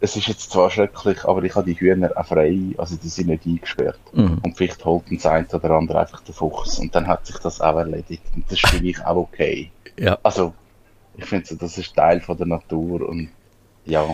es 0.00 0.16
ist 0.16 0.28
jetzt 0.28 0.50
zwar 0.50 0.70
schrecklich, 0.70 1.24
aber 1.24 1.42
ich 1.42 1.54
habe 1.54 1.72
die 1.72 1.78
Hühner 1.78 2.12
auch 2.16 2.26
frei, 2.26 2.74
also 2.76 2.96
die 2.96 3.08
sind 3.08 3.28
nicht 3.28 3.46
eingesperrt. 3.46 4.00
Mhm. 4.12 4.38
Und 4.42 4.56
vielleicht 4.56 4.84
holt 4.84 5.10
uns 5.10 5.26
ein 5.26 5.46
oder 5.46 5.70
andere 5.70 6.00
einfach 6.00 6.20
den 6.20 6.34
Fuchs 6.34 6.78
und 6.78 6.94
dann 6.94 7.06
hat 7.06 7.26
sich 7.26 7.38
das 7.38 7.60
auch 7.60 7.76
erledigt. 7.76 8.22
Und 8.34 8.44
das 8.46 8.62
ist 8.62 8.68
für 8.68 8.82
mich 8.82 9.04
auch 9.04 9.16
okay. 9.16 9.70
Ja. 9.98 10.18
Also, 10.22 10.52
ich 11.16 11.24
finde, 11.24 11.56
das 11.56 11.78
ist 11.78 11.94
Teil 11.94 12.20
von 12.20 12.36
der 12.36 12.46
Natur 12.46 13.08
und 13.08 13.30
ja. 13.84 14.04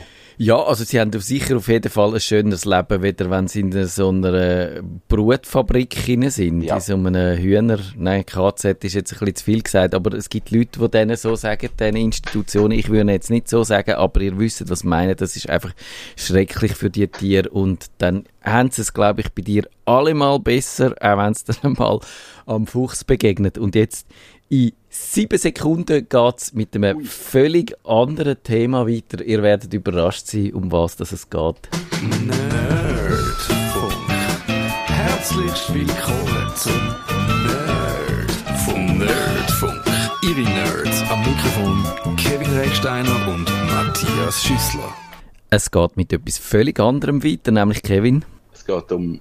Ja, 0.43 0.57
also 0.57 0.85
sie 0.85 0.99
haben 0.99 1.13
sicher 1.21 1.59
auf 1.59 1.69
jeden 1.69 1.91
Fall 1.91 2.15
ein 2.15 2.21
schönes 2.21 2.65
Leben, 2.65 3.03
weder 3.03 3.29
wenn 3.29 3.47
sie 3.47 3.61
in 3.61 3.87
so 3.87 4.09
einer 4.09 4.81
Brutfabrik 5.07 5.95
sind, 6.29 6.63
ja. 6.63 6.77
in 6.77 6.81
so 6.81 6.95
einem 6.95 7.37
Hühner, 7.37 7.79
nein, 7.95 8.25
KZ 8.25 8.83
ist 8.83 8.95
jetzt 8.95 9.13
ein 9.13 9.19
bisschen 9.19 9.37
zu 9.37 9.45
viel 9.45 9.63
gesagt, 9.63 9.95
aber 9.95 10.17
es 10.17 10.31
gibt 10.31 10.51
Leute, 10.51 10.81
die 10.81 10.89
denen 10.89 11.17
so 11.19 11.37
sagen, 11.37 11.69
diesen 11.79 11.97
Institutionen, 11.97 12.79
ich 12.79 12.89
würde 12.89 13.13
jetzt 13.13 13.29
nicht 13.29 13.51
so 13.51 13.65
sagen, 13.65 13.97
aber 13.97 14.23
ihr 14.23 14.39
wisst, 14.39 14.67
was 14.71 14.81
ich 14.81 14.87
meine, 14.87 15.15
das 15.15 15.37
ist 15.37 15.51
einfach 15.51 15.75
schrecklich 16.17 16.73
für 16.73 16.89
die 16.89 17.07
Tiere 17.09 17.51
und 17.51 17.89
dann 17.99 18.25
haben 18.43 18.71
sie 18.71 18.81
es, 18.81 18.95
glaube 18.95 19.21
ich, 19.21 19.29
bei 19.33 19.43
dir 19.43 19.69
allemal 19.85 20.39
besser, 20.39 20.95
auch 21.03 21.19
wenn 21.19 21.33
es 21.33 21.45
dann 21.45 21.75
mal 21.79 22.01
am 22.47 22.67
Fuchs 22.67 23.05
begegnet. 23.05 23.59
Und 23.59 23.75
jetzt 23.75 24.07
in 24.51 24.73
sieben 24.89 25.39
Sekunden 25.39 26.09
geht 26.09 26.39
es 26.39 26.53
mit 26.55 26.75
einem 26.75 27.05
völlig 27.05 27.77
anderen 27.87 28.43
Thema 28.43 28.89
weiter. 28.89 29.23
Ihr 29.25 29.45
werdet 29.45 29.73
überrascht 29.73 30.27
sein, 30.27 30.53
um 30.55 30.73
was 30.73 30.97
das 30.97 31.13
es 31.13 31.31
geht. 31.31 31.69
Nerdfunk. 32.27 33.95
Herzlich 34.87 35.73
willkommen 35.73 36.53
zum 36.57 36.73
Nerd 37.47 38.99
Nerdfunk. 38.99 39.85
Ihre 40.25 40.41
Nerds 40.41 41.03
am 41.09 41.21
Mikrofon 41.21 42.17
Kevin 42.17 42.51
Recksteiner 42.59 43.29
und 43.29 43.49
Matthias 43.69 44.43
Schüssler. 44.43 44.93
Es 45.51 45.71
geht 45.71 45.97
mit 45.97 46.13
etwas 46.13 46.39
völlig 46.39 46.81
anderem 46.81 47.23
weiter, 47.23 47.53
nämlich 47.53 47.85
Kevin. 47.85 48.25
Es 48.53 48.67
geht 48.67 48.91
um 48.91 49.21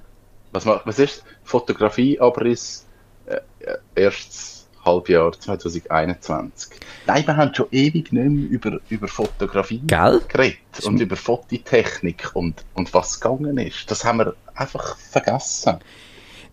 Was, 0.54 0.66
was 0.66 0.98
ist 0.98 1.24
Fotografieabriss 1.44 2.88
äh, 3.28 3.36
äh, 3.60 3.78
erstes 3.94 4.59
Halbjahr 4.90 5.32
2021? 5.32 6.80
Nein, 7.06 7.28
wir 7.28 7.38
haben 7.38 7.54
schon 7.54 7.68
ewig 7.72 8.12
nicht 8.12 8.14
mehr 8.14 8.50
über, 8.50 8.80
über 8.90 9.08
Fotografie 9.08 9.82
Gell? 9.86 10.22
geredet 10.28 10.84
und 10.84 11.00
über 11.00 11.16
Fototechnik 11.16 12.32
und, 12.34 12.66
und 12.74 12.94
was 12.94 13.20
gegangen 13.20 13.58
ist. 13.60 13.90
Das 13.92 14.04
haben 14.04 14.20
wir 14.20 14.36
einfach 14.56 14.98
vergessen. 14.98 15.80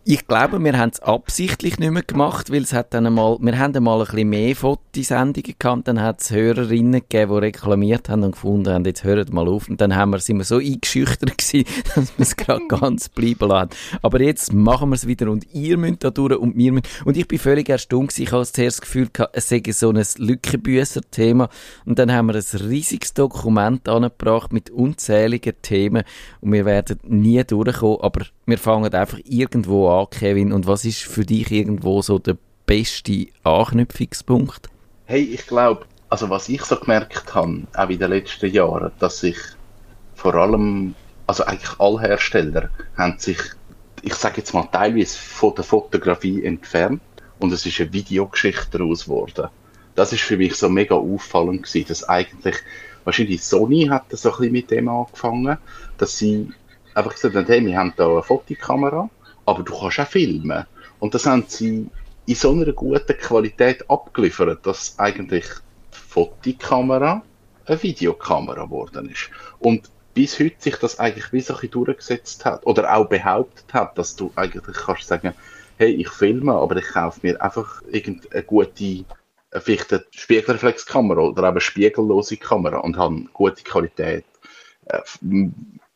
Ich 0.08 0.28
glaube, 0.28 0.62
wir 0.62 0.78
haben 0.78 0.90
es 0.90 1.00
absichtlich 1.00 1.80
nicht 1.80 1.90
mehr 1.90 2.04
gemacht, 2.04 2.52
weil 2.52 2.62
es 2.62 2.72
hat 2.72 2.94
dann 2.94 3.06
einmal, 3.06 3.38
wir 3.40 3.58
haben 3.58 3.74
einmal 3.74 3.98
ein 3.98 4.04
bisschen 4.04 4.28
mehr 4.28 4.54
Fotosendungen 4.54 5.56
gehabt, 5.58 5.88
dann 5.88 6.00
hat 6.00 6.20
es 6.20 6.30
Hörerinnen 6.30 7.00
gegeben, 7.00 7.32
die 7.32 7.38
reklamiert 7.38 8.08
haben 8.08 8.22
und 8.22 8.30
gefunden 8.30 8.72
haben, 8.72 8.84
jetzt 8.84 9.02
hört 9.02 9.32
mal 9.32 9.48
auf. 9.48 9.68
Und 9.68 9.80
dann 9.80 9.96
haben 9.96 10.10
wir, 10.10 10.20
sind 10.20 10.38
wir 10.38 10.44
so 10.44 10.58
eingeschüchtert 10.58 11.36
gewesen, 11.38 11.64
dass 11.96 12.16
wir 12.16 12.22
es 12.22 12.36
gerade 12.36 12.64
ganz 12.68 13.08
bleiben 13.08 13.48
lassen. 13.48 13.70
Aber 14.00 14.20
jetzt 14.20 14.52
machen 14.52 14.90
wir 14.90 14.94
es 14.94 15.08
wieder 15.08 15.28
und 15.28 15.52
ihr 15.52 15.76
müsst 15.76 16.04
da 16.04 16.10
durch 16.10 16.38
und 16.38 16.56
wir 16.56 16.70
müssen. 16.70 16.86
Und 17.04 17.16
ich 17.16 17.26
bin 17.26 17.40
völlig 17.40 17.68
erstaunt 17.68 18.10
gewesen, 18.10 18.22
ich 18.22 18.30
habe 18.30 18.46
zuerst 18.46 18.78
das 18.78 18.82
Gefühl 18.82 19.08
gehabt, 19.12 19.36
es 19.36 19.48
sei 19.48 19.60
so 19.72 19.90
ein 19.90 20.00
Lückenbüßer-Thema. 20.18 21.48
Und 21.84 21.98
dann 21.98 22.12
haben 22.12 22.26
wir 22.26 22.36
ein 22.36 22.68
riesiges 22.68 23.12
Dokument 23.12 23.88
angebracht 23.88 24.52
mit 24.52 24.70
unzähligen 24.70 25.54
Themen 25.62 26.04
und 26.40 26.52
wir 26.52 26.64
werden 26.64 27.00
nie 27.02 27.42
durchkommen, 27.42 28.02
aber 28.02 28.26
wir 28.46 28.58
fangen 28.58 28.94
einfach 28.94 29.18
irgendwo 29.24 29.88
an, 29.88 29.95
Kevin. 30.04 30.52
Und 30.52 30.66
was 30.66 30.84
ist 30.84 31.02
für 31.02 31.24
dich 31.24 31.50
irgendwo 31.50 32.02
so 32.02 32.18
der 32.18 32.36
beste 32.66 33.28
Anknüpfungspunkt? 33.44 34.68
Hey, 35.06 35.22
ich 35.22 35.46
glaube, 35.46 35.86
also 36.08 36.28
was 36.30 36.48
ich 36.48 36.62
so 36.62 36.76
gemerkt 36.76 37.34
habe, 37.34 37.62
auch 37.74 37.88
in 37.88 37.98
den 37.98 38.10
letzten 38.10 38.50
Jahren, 38.50 38.92
dass 38.98 39.20
sich 39.20 39.36
vor 40.14 40.34
allem, 40.34 40.94
also 41.26 41.44
eigentlich 41.44 41.78
alle 41.78 42.00
Hersteller 42.00 42.70
haben 42.96 43.18
sich, 43.18 43.38
ich 44.02 44.14
sage 44.14 44.38
jetzt 44.38 44.52
mal 44.54 44.68
teilweise 44.70 45.16
von 45.16 45.54
der 45.54 45.64
Fotografie 45.64 46.44
entfernt 46.44 47.00
und 47.38 47.52
es 47.52 47.66
ist 47.66 47.80
eine 47.80 47.92
Videogeschichte 47.92 48.78
daraus 48.78 49.04
geworden. 49.04 49.48
Das 49.94 50.12
ist 50.12 50.22
für 50.22 50.36
mich 50.36 50.54
so 50.54 50.68
mega 50.68 50.94
auffallend 50.94 51.62
gewesen, 51.62 51.88
dass 51.88 52.08
eigentlich, 52.08 52.56
wahrscheinlich 53.04 53.42
Sony 53.42 53.86
hat 53.86 54.04
so 54.10 54.30
ein 54.30 54.36
bisschen 54.36 54.52
mit 54.52 54.70
dem 54.70 54.88
angefangen, 54.88 55.58
dass 55.98 56.18
sie 56.18 56.50
einfach 56.94 57.14
gesagt 57.14 57.34
haben, 57.34 57.46
hey, 57.46 57.64
wir 57.64 57.78
haben 57.78 57.94
da 57.96 58.08
eine 58.08 58.22
Fotokamera, 58.22 59.08
aber 59.46 59.62
du 59.62 59.78
kannst 59.78 60.00
auch 60.00 60.08
filmen. 60.08 60.66
Und 60.98 61.14
das 61.14 61.26
haben 61.26 61.44
sie 61.46 61.88
in 62.26 62.34
so 62.34 62.50
einer 62.50 62.72
guten 62.72 63.16
Qualität 63.16 63.88
abgeliefert, 63.88 64.66
dass 64.66 64.98
eigentlich 64.98 65.46
die 65.94 65.98
Fotokamera 66.08 67.22
eine 67.64 67.82
Videokamera 67.82 68.64
geworden 68.64 69.08
ist. 69.08 69.30
Und 69.58 69.90
bis 70.14 70.38
heute 70.40 70.56
sich 70.58 70.76
das 70.76 70.98
eigentlich 70.98 71.32
wie 71.32 71.40
so 71.40 71.54
ein 71.54 71.60
bisschen 71.60 71.84
durchgesetzt 71.84 72.44
hat 72.44 72.66
oder 72.66 72.94
auch 72.94 73.06
behauptet 73.06 73.72
hat, 73.72 73.96
dass 73.98 74.16
du 74.16 74.32
eigentlich 74.34 74.76
kannst 74.76 75.06
sagen, 75.06 75.34
hey, 75.76 75.90
ich 75.90 76.08
filme, 76.08 76.54
aber 76.54 76.76
ich 76.76 76.88
kaufe 76.88 77.20
mir 77.22 77.40
einfach 77.40 77.82
irgendeine 77.90 78.42
gute, 78.42 79.04
vielleicht 79.52 79.92
eine 79.92 80.04
Spiegelreflexkamera 80.10 81.20
oder 81.20 81.42
eben 81.42 81.50
eine 81.50 81.60
spiegellose 81.60 82.38
Kamera 82.38 82.78
und 82.78 82.96
habe 82.96 83.24
gute 83.32 83.62
Qualität. 83.62 84.24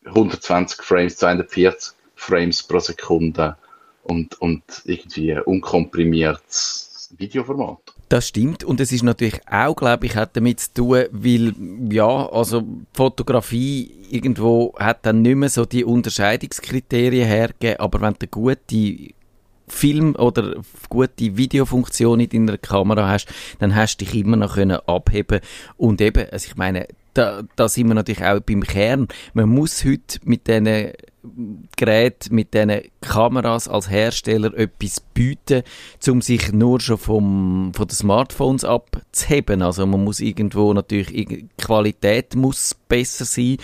120 0.05 0.83
Frames, 0.83 1.17
240 1.17 1.95
Frames 2.21 2.63
pro 2.63 2.79
Sekunde 2.81 3.57
und, 4.03 4.41
und 4.41 4.63
irgendwie 4.85 5.39
unkomprimiertes 5.41 7.15
Videoformat. 7.17 7.79
Das 8.11 8.29
stimmt 8.29 8.63
und 8.63 8.79
es 8.81 8.93
ist 8.93 9.03
natürlich 9.03 9.41
auch, 9.51 9.75
glaube 9.75 10.07
ich, 10.07 10.17
hat 10.17 10.37
damit 10.37 10.61
zu 10.61 10.75
tun, 10.75 11.05
weil 11.11 11.55
ja, 11.91 12.29
also 12.31 12.63
Fotografie 12.93 13.91
irgendwo 14.11 14.75
hat 14.79 15.07
dann 15.07 15.23
nicht 15.23 15.37
mehr 15.37 15.49
so 15.49 15.65
die 15.65 15.85
Unterscheidungskriterien 15.85 17.27
hergegeben, 17.27 17.81
aber 17.81 18.01
wenn 18.03 18.15
du 18.19 18.27
gute 18.27 19.15
Film 19.69 20.15
oder 20.17 20.61
gute 20.89 21.37
Videofunktion 21.37 22.21
in 22.21 22.47
deiner 22.47 22.59
Kamera 22.59 23.09
hast, 23.09 23.29
dann 23.61 23.75
hast 23.75 23.97
du 23.97 24.05
dich 24.05 24.15
immer 24.15 24.37
noch 24.37 24.55
können 24.55 24.79
abheben 24.87 25.41
und 25.77 26.01
eben, 26.01 26.29
also 26.31 26.49
ich 26.49 26.57
meine, 26.57 26.87
da, 27.15 27.43
da 27.57 27.69
sind 27.69 27.89
wir 27.89 27.95
natürlich 27.95 28.25
auch 28.25 28.41
beim 28.41 28.63
Kern. 28.63 29.09
Man 29.35 29.49
muss 29.49 29.85
heute 29.85 30.19
mit 30.25 30.47
diesen 30.47 30.93
Geräten, 31.77 32.35
mit 32.35 32.55
diesen 32.55 32.81
Kameras 33.01 33.69
als 33.69 33.91
Hersteller 33.91 34.55
etwas 34.57 35.01
bieten, 35.01 35.63
um 36.09 36.23
sich 36.23 36.53
nur 36.53 36.81
schon 36.81 36.99
vom, 36.99 37.73
von 37.75 37.89
den 37.89 37.95
Smartphones 37.95 38.65
abzuheben. 38.65 39.63
Also 39.63 39.87
man 39.87 40.03
muss 40.03 40.21
irgendwo 40.21 40.73
natürlich, 40.73 41.09
die 41.09 41.49
Qualität 41.59 42.35
muss 42.37 42.75
besser 42.89 43.25
sein. 43.25 43.59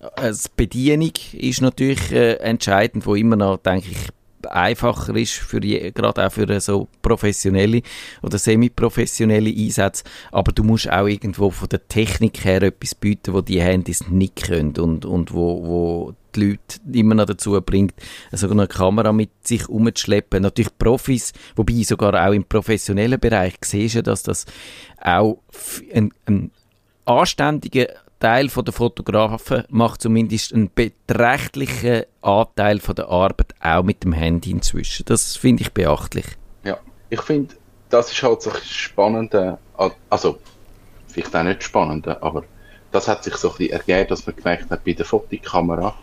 Die 0.00 0.48
Bedienung 0.56 1.12
ist 1.32 1.62
natürlich 1.62 2.12
äh, 2.12 2.34
entscheidend, 2.34 3.06
wo 3.06 3.14
immer 3.14 3.36
noch, 3.36 3.58
denke 3.58 3.90
ich, 3.90 4.08
einfacher 4.48 5.14
ist, 5.16 5.32
für 5.32 5.62
je, 5.62 5.90
gerade 5.90 6.26
auch 6.26 6.32
für 6.32 6.60
so 6.60 6.88
professionelle 7.02 7.82
oder 8.22 8.38
semi-professionelle 8.38 9.50
Einsätze. 9.50 10.04
Aber 10.32 10.52
du 10.52 10.64
musst 10.64 10.90
auch 10.90 11.06
irgendwo 11.06 11.50
von 11.50 11.68
der 11.68 11.86
Technik 11.88 12.44
her 12.44 12.62
etwas 12.62 12.94
bieten, 12.94 13.34
wo 13.34 13.40
die 13.40 13.60
Handys 13.60 14.08
nicht 14.08 14.42
können 14.42 14.76
und, 14.78 15.04
und 15.04 15.32
wo, 15.32 15.66
wo 15.66 16.14
die 16.34 16.50
Leute 16.50 16.80
immer 16.92 17.14
noch 17.14 17.26
dazu 17.26 17.60
bringt, 17.60 17.94
so 18.32 18.48
eine 18.48 18.66
Kamera 18.66 19.12
mit 19.12 19.30
sich 19.46 19.68
umzuschleppen. 19.68 20.42
Natürlich 20.42 20.76
Profis, 20.78 21.32
wobei 21.56 21.82
sogar 21.82 22.26
auch 22.26 22.32
im 22.32 22.44
professionellen 22.44 23.18
Bereich 23.18 23.54
siehst 23.64 23.96
du, 23.96 24.02
dass 24.02 24.22
das 24.22 24.46
auch 25.00 25.38
ein, 25.92 26.12
ein 26.26 26.50
anständiger 27.04 27.88
Teil 28.20 28.48
der 28.48 28.72
Fotografen 28.72 29.64
macht 29.70 30.02
zumindest 30.02 30.52
einen 30.52 30.70
beträchtlichen 30.72 32.04
Anteil 32.20 32.78
der 32.78 33.08
Arbeit 33.08 33.54
auch 33.60 33.82
mit 33.82 34.04
dem 34.04 34.12
Handy 34.12 34.50
inzwischen. 34.50 35.06
Das 35.06 35.36
finde 35.36 35.62
ich 35.62 35.72
beachtlich. 35.72 36.26
Ja, 36.62 36.78
ich 37.08 37.22
finde, 37.22 37.54
das 37.88 38.12
ist 38.12 38.22
halt 38.22 38.42
so 38.42 38.52
spannend, 38.62 39.34
also 40.10 40.38
vielleicht 41.08 41.34
auch 41.34 41.42
nicht 41.42 41.64
spannend, 41.64 42.06
aber 42.06 42.44
das 42.92 43.08
hat 43.08 43.24
sich 43.24 43.36
so 43.36 43.50
ein 43.50 43.56
bisschen 43.56 43.72
ergeben, 43.72 44.08
dass 44.08 44.26
man 44.26 44.36
gemerkt 44.36 44.70
hat 44.70 44.84
bei 44.84 44.92
der 44.92 45.06
Fotokamera, 45.06 45.94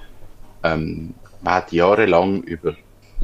ähm, 0.63 1.13
man 1.41 1.53
hat 1.53 1.71
jahrelang 1.71 2.41
über 2.43 2.75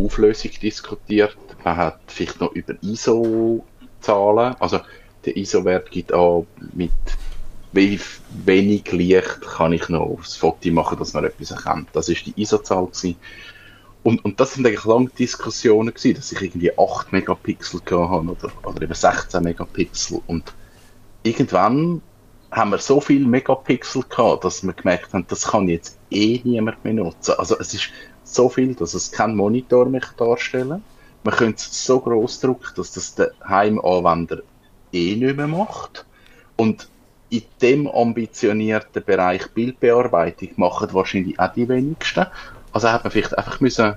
Auflösung 0.01 0.51
diskutiert, 0.61 1.35
man 1.63 1.77
hat 1.77 1.99
vielleicht 2.07 2.39
noch 2.39 2.51
über 2.53 2.75
ISO-Zahlen, 2.81 4.55
also 4.59 4.79
der 5.25 5.35
ISO-Wert 5.35 5.89
gibt 5.91 6.13
auch 6.13 6.45
mit 6.73 6.91
wie 7.73 7.99
wenig 8.45 8.91
Licht 8.91 9.41
kann 9.41 9.73
ich 9.73 9.89
noch 9.89 10.01
aufs 10.01 10.35
Foto 10.35 10.71
machen, 10.71 10.97
dass 10.99 11.13
man 11.13 11.25
etwas 11.25 11.51
erkennt. 11.51 11.89
Das 11.93 12.07
ist 12.07 12.25
die 12.25 12.33
ISO-Zahl 12.39 12.87
Und, 14.03 14.23
und 14.23 14.39
das 14.39 14.53
sind 14.53 14.65
eigentlich 14.65 14.85
lange 14.85 15.09
Diskussionen 15.09 15.93
gewesen, 15.93 16.15
dass 16.15 16.31
ich 16.31 16.41
irgendwie 16.41 16.77
8 16.77 17.11
Megapixel 17.11 17.81
hatte 17.81 18.03
oder, 18.03 18.51
oder 18.63 18.81
eben 18.81 18.93
16 18.93 19.43
Megapixel. 19.43 20.21
Und 20.27 20.53
irgendwann 21.23 22.01
haben 22.51 22.69
wir 22.69 22.77
so 22.77 23.01
viel 23.01 23.25
Megapixel 23.25 24.03
gehabt, 24.03 24.43
dass 24.43 24.63
wir 24.63 24.73
gemerkt 24.73 25.11
haben, 25.13 25.25
das 25.27 25.47
kann 25.47 25.67
jetzt 25.67 25.97
eh 26.11 26.41
niemand 26.43 26.83
mehr 26.83 26.93
nutzen. 26.93 27.33
Also 27.39 27.57
es 27.57 27.73
ist 27.73 27.89
so 28.23 28.49
viel, 28.49 28.75
dass 28.75 28.93
es 28.93 29.11
keinen 29.11 29.35
Monitor 29.35 29.87
mehr 29.89 30.01
darstellen 30.17 30.83
Man 31.23 31.35
könnte 31.35 31.57
es 31.57 31.85
so 31.85 31.99
groß 31.99 32.41
drucken, 32.41 32.73
dass 32.75 32.91
das 32.91 33.15
der 33.15 33.31
Heimanwender 33.47 34.43
eh 34.91 35.15
nicht 35.15 35.37
mehr 35.37 35.47
macht. 35.47 36.05
Und 36.55 36.87
in 37.33 37.41
dem 37.63 37.87
ambitionierten 37.87 39.03
Bereich 39.03 39.49
Bildbearbeitung 39.53 40.49
machen 40.57 40.89
wahrscheinlich 40.91 41.39
auch 41.39 41.51
die 41.51 41.67
wenigsten. 41.67 42.27
Also 42.71 42.89
hat 42.89 43.03
man 43.03 43.09
vielleicht 43.11 43.35
einfach 43.35 43.59
müssen 43.59 43.95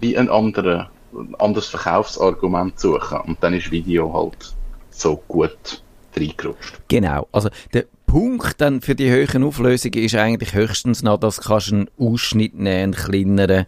wie 0.00 0.18
ein, 0.18 0.28
anderer, 0.28 0.90
ein 1.14 1.34
anderes 1.38 1.68
Verkaufsargument 1.68 2.78
suchen 2.78 3.20
und 3.20 3.42
dann 3.42 3.54
ist 3.54 3.70
Video 3.70 4.12
halt 4.12 4.54
so 4.90 5.16
gut 5.28 5.82
reingerutscht. 6.14 6.78
Genau, 6.88 7.26
also 7.32 7.48
der 7.72 7.86
Punkt 8.06 8.60
dann 8.60 8.82
für 8.82 8.94
die 8.94 9.08
höheren 9.08 9.44
Auflösungen 9.44 10.04
ist 10.04 10.14
eigentlich 10.14 10.52
höchstens 10.52 11.02
noch, 11.02 11.18
dass 11.18 11.36
du 11.36 11.54
einen 11.54 11.88
Ausschnitt 11.98 12.54
nehmen, 12.54 12.94
einen 12.94 12.94
kleineren, 12.94 13.66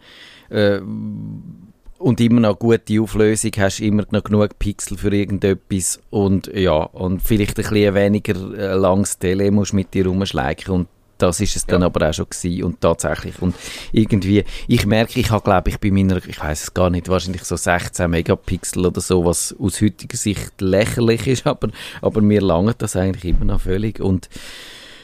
äh, 0.51 0.81
und 2.01 2.21
immer 2.21 2.41
noch 2.41 2.59
gute 2.59 3.01
Auflösung, 3.01 3.53
hast 3.59 3.81
immer 3.81 4.05
noch 4.11 4.25
genug 4.25 4.59
Pixel 4.59 4.97
für 4.97 5.15
irgendetwas. 5.15 6.01
Und 6.09 6.47
ja, 6.55 6.73
und 6.73 7.23
vielleicht 7.23 7.59
ein 7.59 7.63
bisschen 7.63 7.95
weniger 7.95 8.35
äh, 8.57 8.75
langes 8.75 9.19
Tele 9.19 9.51
musst 9.51 9.75
mit 9.75 9.93
dir 9.93 10.07
rumschleichen. 10.07 10.75
Und 10.75 10.89
das 11.19 11.41
ist 11.41 11.57
es 11.57 11.67
dann 11.67 11.83
aber 11.83 12.09
auch 12.09 12.15
schon 12.15 12.27
gewesen 12.31 12.65
und 12.65 12.81
tatsächlich 12.81 13.43
und 13.43 13.55
irgendwie, 13.93 14.43
ich 14.69 14.87
merke, 14.87 15.21
ich 15.21 15.31
habe 15.31 15.45
glaube 15.45 15.69
ich 15.69 15.79
bei 15.79 15.91
meiner, 15.91 16.17
ich 16.27 16.41
weiß 16.41 16.63
es 16.63 16.73
gar 16.73 16.89
nicht, 16.89 17.11
wahrscheinlich 17.11 17.45
so 17.45 17.57
16 17.57 18.11
Megapixel 18.11 18.87
oder 18.87 19.03
so, 19.03 19.27
was 19.27 19.55
aus 19.59 19.83
heutiger 19.83 20.17
Sicht 20.17 20.59
lächerlich 20.63 21.27
ist, 21.27 21.47
aber, 21.47 21.69
aber 22.01 22.23
mir 22.23 22.41
langt 22.41 22.81
das 22.81 22.97
eigentlich 22.97 23.27
immer 23.27 23.45
noch 23.45 23.61
völlig. 23.61 24.01
Und 24.01 24.31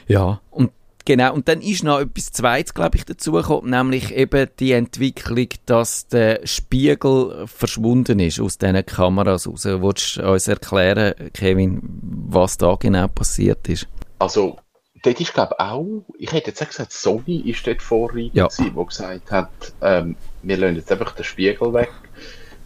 ja, 0.09 0.41
und 0.51 0.71
Genau, 1.07 1.33
und 1.35 1.47
dann 1.47 1.61
ist 1.63 1.85
noch 1.85 2.01
etwas 2.01 2.33
Zweites, 2.33 2.75
glaube 2.75 2.97
ich, 2.97 3.05
dazugekommen, 3.05 3.71
nämlich 3.71 4.13
eben 4.13 4.49
die 4.59 4.73
Entwicklung, 4.73 5.47
dass 5.65 6.09
der 6.09 6.41
Spiegel 6.45 7.47
verschwunden 7.47 8.19
ist 8.19 8.41
aus 8.41 8.59
diesen 8.59 8.85
Kameras 8.85 9.47
raus. 9.47 9.65
Willst 9.67 10.17
du 10.17 10.29
uns 10.29 10.49
erklären, 10.49 11.15
Kevin, 11.33 11.81
was 12.29 12.59
da 12.59 12.75
genau 12.75 13.07
passiert 13.07 13.69
ist? 13.69 13.87
Also, 14.19 14.59
dort 15.05 15.21
ist, 15.21 15.33
glaube 15.33 15.55
ich, 15.57 15.65
auch, 15.65 16.05
ich 16.19 16.33
hätte 16.33 16.49
jetzt 16.49 16.61
auch 16.63 16.67
gesagt, 16.69 16.93
Sony 16.93 17.37
ist 17.49 17.65
dort 17.65 17.83
Vorreiter 17.83 18.31
Ja. 18.33 18.47
gewesen, 18.49 18.75
wo 18.75 18.85
gesagt 18.85 19.31
hat, 19.31 19.75
ähm, 19.83 20.17
wir 20.43 20.57
lassen 20.57 20.75
jetzt 20.75 20.91
einfach 20.91 21.15
den 21.15 21.25
Spiegel 21.25 21.73
weg. 21.73 21.93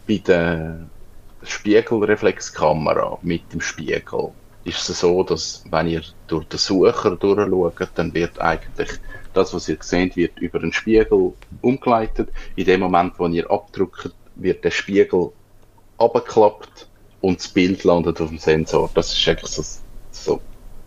Bei 0.07 0.17
der 0.17 0.89
Spiegelreflexkamera 1.43 3.19
mit 3.21 3.53
dem 3.53 3.61
Spiegel 3.61 4.31
ist 4.63 4.89
es 4.89 4.99
so, 4.99 5.23
dass 5.23 5.63
wenn 5.69 5.87
ihr 5.87 6.03
durch 6.27 6.45
den 6.45 6.59
Sucher 6.59 7.15
durchschaut, 7.15 7.89
dann 7.95 8.13
wird 8.13 8.39
eigentlich 8.39 8.89
das, 9.33 9.53
was 9.53 9.69
ihr 9.69 9.77
seht, 9.79 10.15
wird 10.15 10.39
über 10.39 10.59
den 10.59 10.73
Spiegel 10.73 11.33
umgeleitet. 11.61 12.29
In 12.55 12.65
dem 12.65 12.81
Moment, 12.81 13.13
wo 13.17 13.27
ihr 13.27 13.49
abdrückt, 13.49 14.11
wird 14.35 14.63
der 14.63 14.71
Spiegel 14.71 15.31
abgeklappt 15.97 16.87
und 17.21 17.39
das 17.39 17.47
Bild 17.47 17.83
landet 17.83 18.19
auf 18.21 18.29
dem 18.29 18.37
Sensor. 18.37 18.89
Das 18.93 19.13
ist 19.13 19.27
eigentlich 19.27 19.51
so, 19.51 19.63
so 20.11 20.41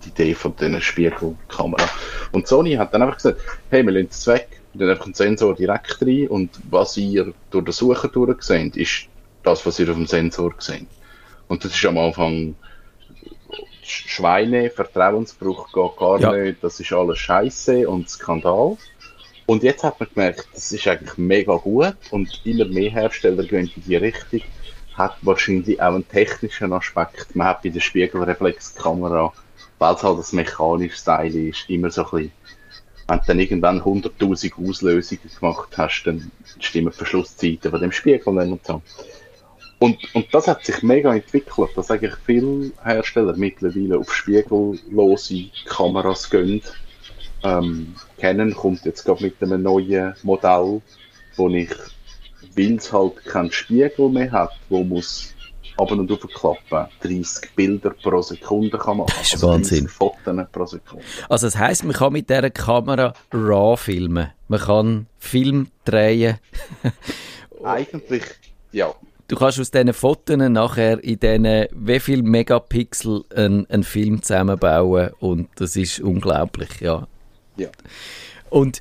die 0.04 0.08
Idee 0.08 0.34
von 0.34 0.54
dieser 0.56 0.80
Spiegelkamera. 0.80 1.88
Und 2.32 2.46
Sony 2.46 2.74
hat 2.74 2.92
dann 2.92 3.02
einfach 3.02 3.16
gesagt, 3.16 3.40
hey, 3.70 3.84
wir 3.84 3.92
lassen 3.92 4.08
es 4.10 4.26
weg, 4.26 4.60
wir 4.74 4.90
einfach 4.90 5.04
einen 5.04 5.14
Sensor 5.14 5.54
direkt 5.54 6.02
rein 6.02 6.28
und 6.28 6.50
was 6.70 6.96
ihr 6.96 7.32
durch 7.50 7.64
den 7.64 7.72
Sucher 7.72 8.08
durchseht, 8.08 8.76
ist 8.76 9.06
das, 9.42 9.64
was 9.64 9.78
ihr 9.78 9.88
auf 9.88 9.96
dem 9.96 10.06
Sensor 10.06 10.54
seht. 10.58 10.86
Und 11.48 11.64
das 11.64 11.74
ist 11.74 11.84
am 11.84 11.98
Anfang 11.98 12.56
Schweine, 13.86 14.70
Vertrauensbruch 14.70 15.72
geht 15.72 15.96
gar 15.96 16.20
Ja. 16.20 16.32
nicht, 16.32 16.62
das 16.62 16.80
ist 16.80 16.92
alles 16.92 17.18
Scheiße 17.18 17.88
und 17.88 18.08
Skandal. 18.08 18.76
Und 19.46 19.62
jetzt 19.62 19.84
hat 19.84 20.00
man 20.00 20.08
gemerkt, 20.14 20.48
das 20.54 20.72
ist 20.72 20.86
eigentlich 20.88 21.18
mega 21.18 21.54
gut 21.56 21.96
und 22.10 22.40
immer 22.44 22.64
mehr 22.64 22.90
Hersteller 22.90 23.44
gehen 23.44 23.70
in 23.76 23.82
die 23.84 23.96
Richtung. 23.96 24.40
Hat 24.94 25.16
wahrscheinlich 25.22 25.80
auch 25.82 25.94
einen 25.94 26.08
technischen 26.08 26.72
Aspekt. 26.72 27.34
Man 27.34 27.48
hat 27.48 27.62
bei 27.62 27.68
der 27.68 27.80
Spiegelreflexkamera, 27.80 29.32
weil 29.78 29.94
es 29.94 30.02
halt 30.02 30.18
das 30.18 30.32
mechanische 30.32 31.04
Teil 31.04 31.34
ist, 31.34 31.68
immer 31.68 31.90
so 31.90 32.04
ein 32.04 32.10
bisschen, 32.10 32.32
wenn 33.08 33.18
du 33.18 33.24
dann 33.26 33.40
irgendwann 33.40 33.82
100.000 33.82 34.52
Auslösungen 34.68 35.30
gemacht 35.38 35.76
hast, 35.76 36.04
dann 36.04 36.30
stimmen 36.58 36.92
Verschlusszeiten 36.92 37.70
von 37.70 37.80
dem 37.80 37.92
Spiegel 37.92 38.32
nicht 38.32 38.50
und 38.50 38.64
so. 38.66 38.82
Und, 39.84 39.98
und 40.14 40.32
das 40.32 40.48
hat 40.48 40.64
sich 40.64 40.82
mega 40.82 41.14
entwickelt, 41.14 41.68
dass 41.76 41.90
eigentlich 41.90 42.14
viele 42.24 42.72
Hersteller 42.82 43.36
mittlerweile 43.36 43.98
auf 43.98 44.14
spiegellose 44.14 45.50
Kameras 45.66 46.30
gehen. 46.30 46.62
Ähm, 47.42 47.94
Canon 48.16 48.54
kommt 48.54 48.86
jetzt 48.86 49.04
gerade 49.04 49.22
mit 49.22 49.42
einem 49.42 49.62
neuen 49.62 50.14
Modell, 50.22 50.80
wo 51.36 51.48
ich, 51.50 51.68
weil 52.56 52.76
es 52.76 52.90
halt 52.94 53.22
keinen 53.26 53.52
Spiegel 53.52 54.08
mehr 54.08 54.32
hat, 54.32 54.52
wo 54.70 54.82
muss 54.82 55.34
ab 55.76 55.90
und 55.90 56.10
auf 56.10 56.20
klappen, 56.32 56.88
30 57.02 57.54
Bilder 57.54 57.90
pro 57.90 58.22
Sekunde 58.22 58.78
kann 58.78 58.96
machen. 58.96 59.12
Das 59.18 59.26
ist 59.26 59.34
also 59.34 59.48
Wahnsinn. 59.48 59.84
30 59.84 59.90
Fotos 59.90 60.46
pro 60.50 60.64
Sekunde. 60.64 61.04
Also 61.28 61.46
das 61.46 61.58
heisst, 61.58 61.84
man 61.84 61.92
kann 61.92 62.14
mit 62.14 62.30
dieser 62.30 62.48
Kamera 62.48 63.12
RAW 63.30 63.76
filmen. 63.76 64.30
Man 64.48 64.60
kann 64.60 65.06
Film 65.18 65.68
drehen. 65.84 66.38
Eigentlich, 67.62 68.24
ja, 68.72 68.94
Du 69.26 69.36
kannst 69.36 69.58
aus 69.58 69.70
diesen 69.70 69.92
Fotos 69.92 70.36
nachher 70.36 71.02
in 71.02 71.18
diesen, 71.18 71.66
wie 71.72 72.00
viel 72.00 72.22
Megapixel 72.22 73.24
einen, 73.34 73.68
einen 73.70 73.84
Film 73.84 74.22
zusammenbauen 74.22 75.10
und 75.18 75.48
das 75.56 75.76
ist 75.76 76.00
unglaublich, 76.00 76.80
ja. 76.80 77.06
ja. 77.56 77.68
Und 78.50 78.80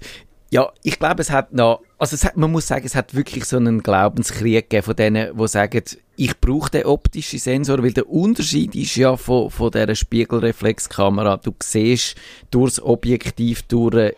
ja, 0.54 0.72
ich 0.84 1.00
glaube, 1.00 1.22
es 1.22 1.32
hat 1.32 1.52
noch, 1.54 1.82
also 1.98 2.14
es 2.14 2.26
hat, 2.26 2.38
man 2.38 2.52
muss 2.52 2.68
sagen, 2.68 2.86
es 2.86 2.94
hat 2.94 3.16
wirklich 3.16 3.46
so 3.46 3.58
einen 3.58 3.82
Glaubenskrieg 3.82 4.70
gegeben 4.70 4.86
von 4.86 4.96
denen, 4.96 5.36
die 5.36 5.48
sagen, 5.48 5.82
ich 6.16 6.40
brauche 6.40 6.70
den 6.70 6.86
optischen 6.86 7.40
Sensor, 7.40 7.82
weil 7.82 7.94
der 7.94 8.08
Unterschied 8.08 8.76
ist 8.76 8.96
ja 8.96 9.18
von, 9.18 9.50
von 9.50 9.72
dieser 9.72 9.96
Spiegelreflexkamera, 9.96 11.38
du 11.38 11.56
siehst 11.64 12.16
durchs 12.52 12.80
Objektiv 12.80 13.64
durch 13.64 14.14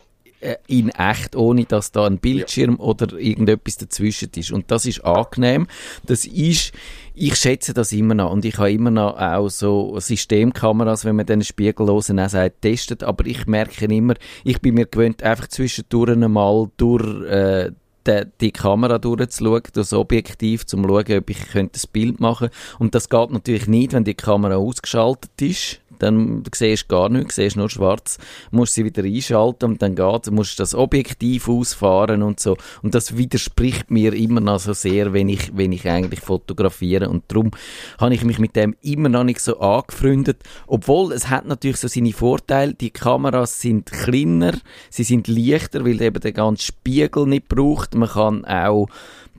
in 0.67 0.89
echt, 0.89 1.35
ohne 1.35 1.65
dass 1.65 1.91
da 1.91 2.05
ein 2.05 2.19
Bildschirm 2.19 2.79
oder 2.79 3.17
irgendetwas 3.17 3.77
dazwischen 3.77 4.29
ist. 4.35 4.51
Und 4.51 4.71
das 4.71 4.85
ist 4.85 5.03
angenehm. 5.03 5.67
Das 6.05 6.25
ist, 6.25 6.71
ich 7.13 7.35
schätze 7.35 7.73
das 7.73 7.91
immer 7.91 8.13
noch. 8.13 8.31
Und 8.31 8.45
ich 8.45 8.57
habe 8.57 8.71
immer 8.71 8.91
noch 8.91 9.17
auch 9.17 9.49
so 9.49 9.99
Systemkameras, 9.99 11.05
wenn 11.05 11.15
man 11.15 11.25
den 11.25 11.43
Spiegellosen 11.43 12.19
auch 12.19 12.29
sagt, 12.29 12.61
testet. 12.61 13.03
Aber 13.03 13.25
ich 13.25 13.47
merke 13.47 13.85
immer, 13.85 14.15
ich 14.43 14.61
bin 14.61 14.75
mir 14.75 14.85
gewöhnt, 14.85 15.23
einfach 15.23 15.47
zwischendurch 15.47 16.11
einmal 16.11 16.69
durch, 16.77 17.25
äh, 17.25 17.71
die, 18.07 18.23
die 18.39 18.51
Kamera 18.51 18.97
durchzuschauen, 18.97 19.63
das 19.73 19.93
Objektiv, 19.93 20.65
zum 20.65 20.83
zu 20.83 20.89
schauen, 20.89 21.17
ob 21.17 21.29
ich 21.29 21.39
könnte 21.49 21.79
ein 21.79 21.89
Bild 21.91 22.19
machen 22.19 22.49
Und 22.79 22.95
das 22.95 23.09
geht 23.09 23.31
natürlich 23.31 23.67
nicht, 23.67 23.93
wenn 23.93 24.03
die 24.03 24.13
Kamera 24.13 24.55
ausgeschaltet 24.55 25.41
ist. 25.41 25.81
Dann 25.99 26.43
siehst 26.53 26.83
du 26.83 26.87
gar 26.95 27.09
nichts, 27.09 27.35
siehst 27.35 27.57
nur 27.57 27.69
schwarz, 27.69 28.17
musst 28.51 28.73
sie 28.73 28.85
wieder 28.85 29.03
einschalten 29.03 29.71
und 29.71 29.81
dann 29.81 29.95
geht, 29.95 30.31
musst 30.31 30.59
das 30.59 30.75
Objektiv 30.75 31.47
ausfahren 31.49 32.23
und 32.23 32.39
so. 32.39 32.57
Und 32.81 32.95
das 32.95 33.17
widerspricht 33.17 33.91
mir 33.91 34.13
immer 34.13 34.41
noch 34.41 34.59
so 34.59 34.73
sehr, 34.73 35.13
wenn 35.13 35.29
ich, 35.29 35.55
wenn 35.55 35.71
ich 35.71 35.87
eigentlich 35.87 36.21
fotografiere. 36.21 37.09
Und 37.09 37.23
darum 37.27 37.51
habe 37.99 38.13
ich 38.13 38.23
mich 38.23 38.39
mit 38.39 38.55
dem 38.55 38.75
immer 38.81 39.09
noch 39.09 39.23
nicht 39.23 39.39
so 39.39 39.59
angefreundet. 39.59 40.37
Obwohl, 40.67 41.13
es 41.13 41.29
hat 41.29 41.45
natürlich 41.45 41.77
so 41.77 41.87
seine 41.87 42.13
Vorteile. 42.13 42.73
Die 42.73 42.91
Kameras 42.91 43.61
sind 43.61 43.91
kleiner, 43.91 44.53
sie 44.89 45.03
sind 45.03 45.27
leichter, 45.27 45.85
weil 45.85 46.01
eben 46.01 46.19
der 46.19 46.31
ganze 46.31 46.65
Spiegel 46.65 47.25
nicht 47.27 47.47
braucht. 47.47 47.95
Man 47.95 48.09
kann 48.09 48.45
auch 48.45 48.87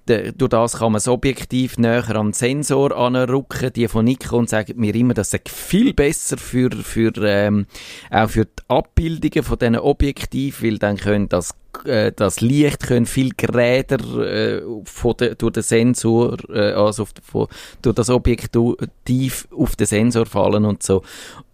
durch 0.07 0.51
das 0.51 0.79
kann 0.79 0.93
man 0.93 0.97
das 0.97 1.09
Objektiv 1.09 1.79
näher 1.79 2.09
an 2.17 2.29
den 2.29 2.33
Sensor 2.33 2.97
anrücken. 2.97 3.73
Die 3.73 3.89
von 3.89 4.05
Nikon 4.05 4.47
sagen 4.47 4.79
mir 4.79 4.95
immer, 4.95 5.15
das 5.15 5.31
sei 5.31 5.41
viel 5.47 5.95
besser 5.95 6.39
für, 6.39 6.71
für, 6.71 7.13
ähm, 7.23 7.67
auch 8.11 8.31
für 8.31 8.45
die 8.45 8.63
Abbildungen 8.69 9.45
von 9.45 9.59
diesen 9.59 9.77
Objektiv, 9.77 10.63
weil 10.63 10.79
dann 10.79 10.97
können 10.97 11.29
das 11.29 11.55
äh, 11.85 12.13
das 12.15 12.41
Licht 12.41 12.87
können 12.87 13.07
viel 13.07 13.31
Geräder 13.37 13.99
äh, 14.25 14.63
de, 15.21 15.35
durch 15.35 15.53
den 15.53 15.63
Sensor, 15.63 16.37
äh, 16.51 16.73
also 16.73 17.05
auf, 17.05 17.11
von, 17.23 17.47
durch 17.83 17.95
das 17.95 18.11
Objektiv 18.11 19.49
auf 19.57 19.77
den 19.77 19.87
Sensor 19.87 20.27
fallen 20.27 20.65
und 20.65 20.83
so. 20.83 21.03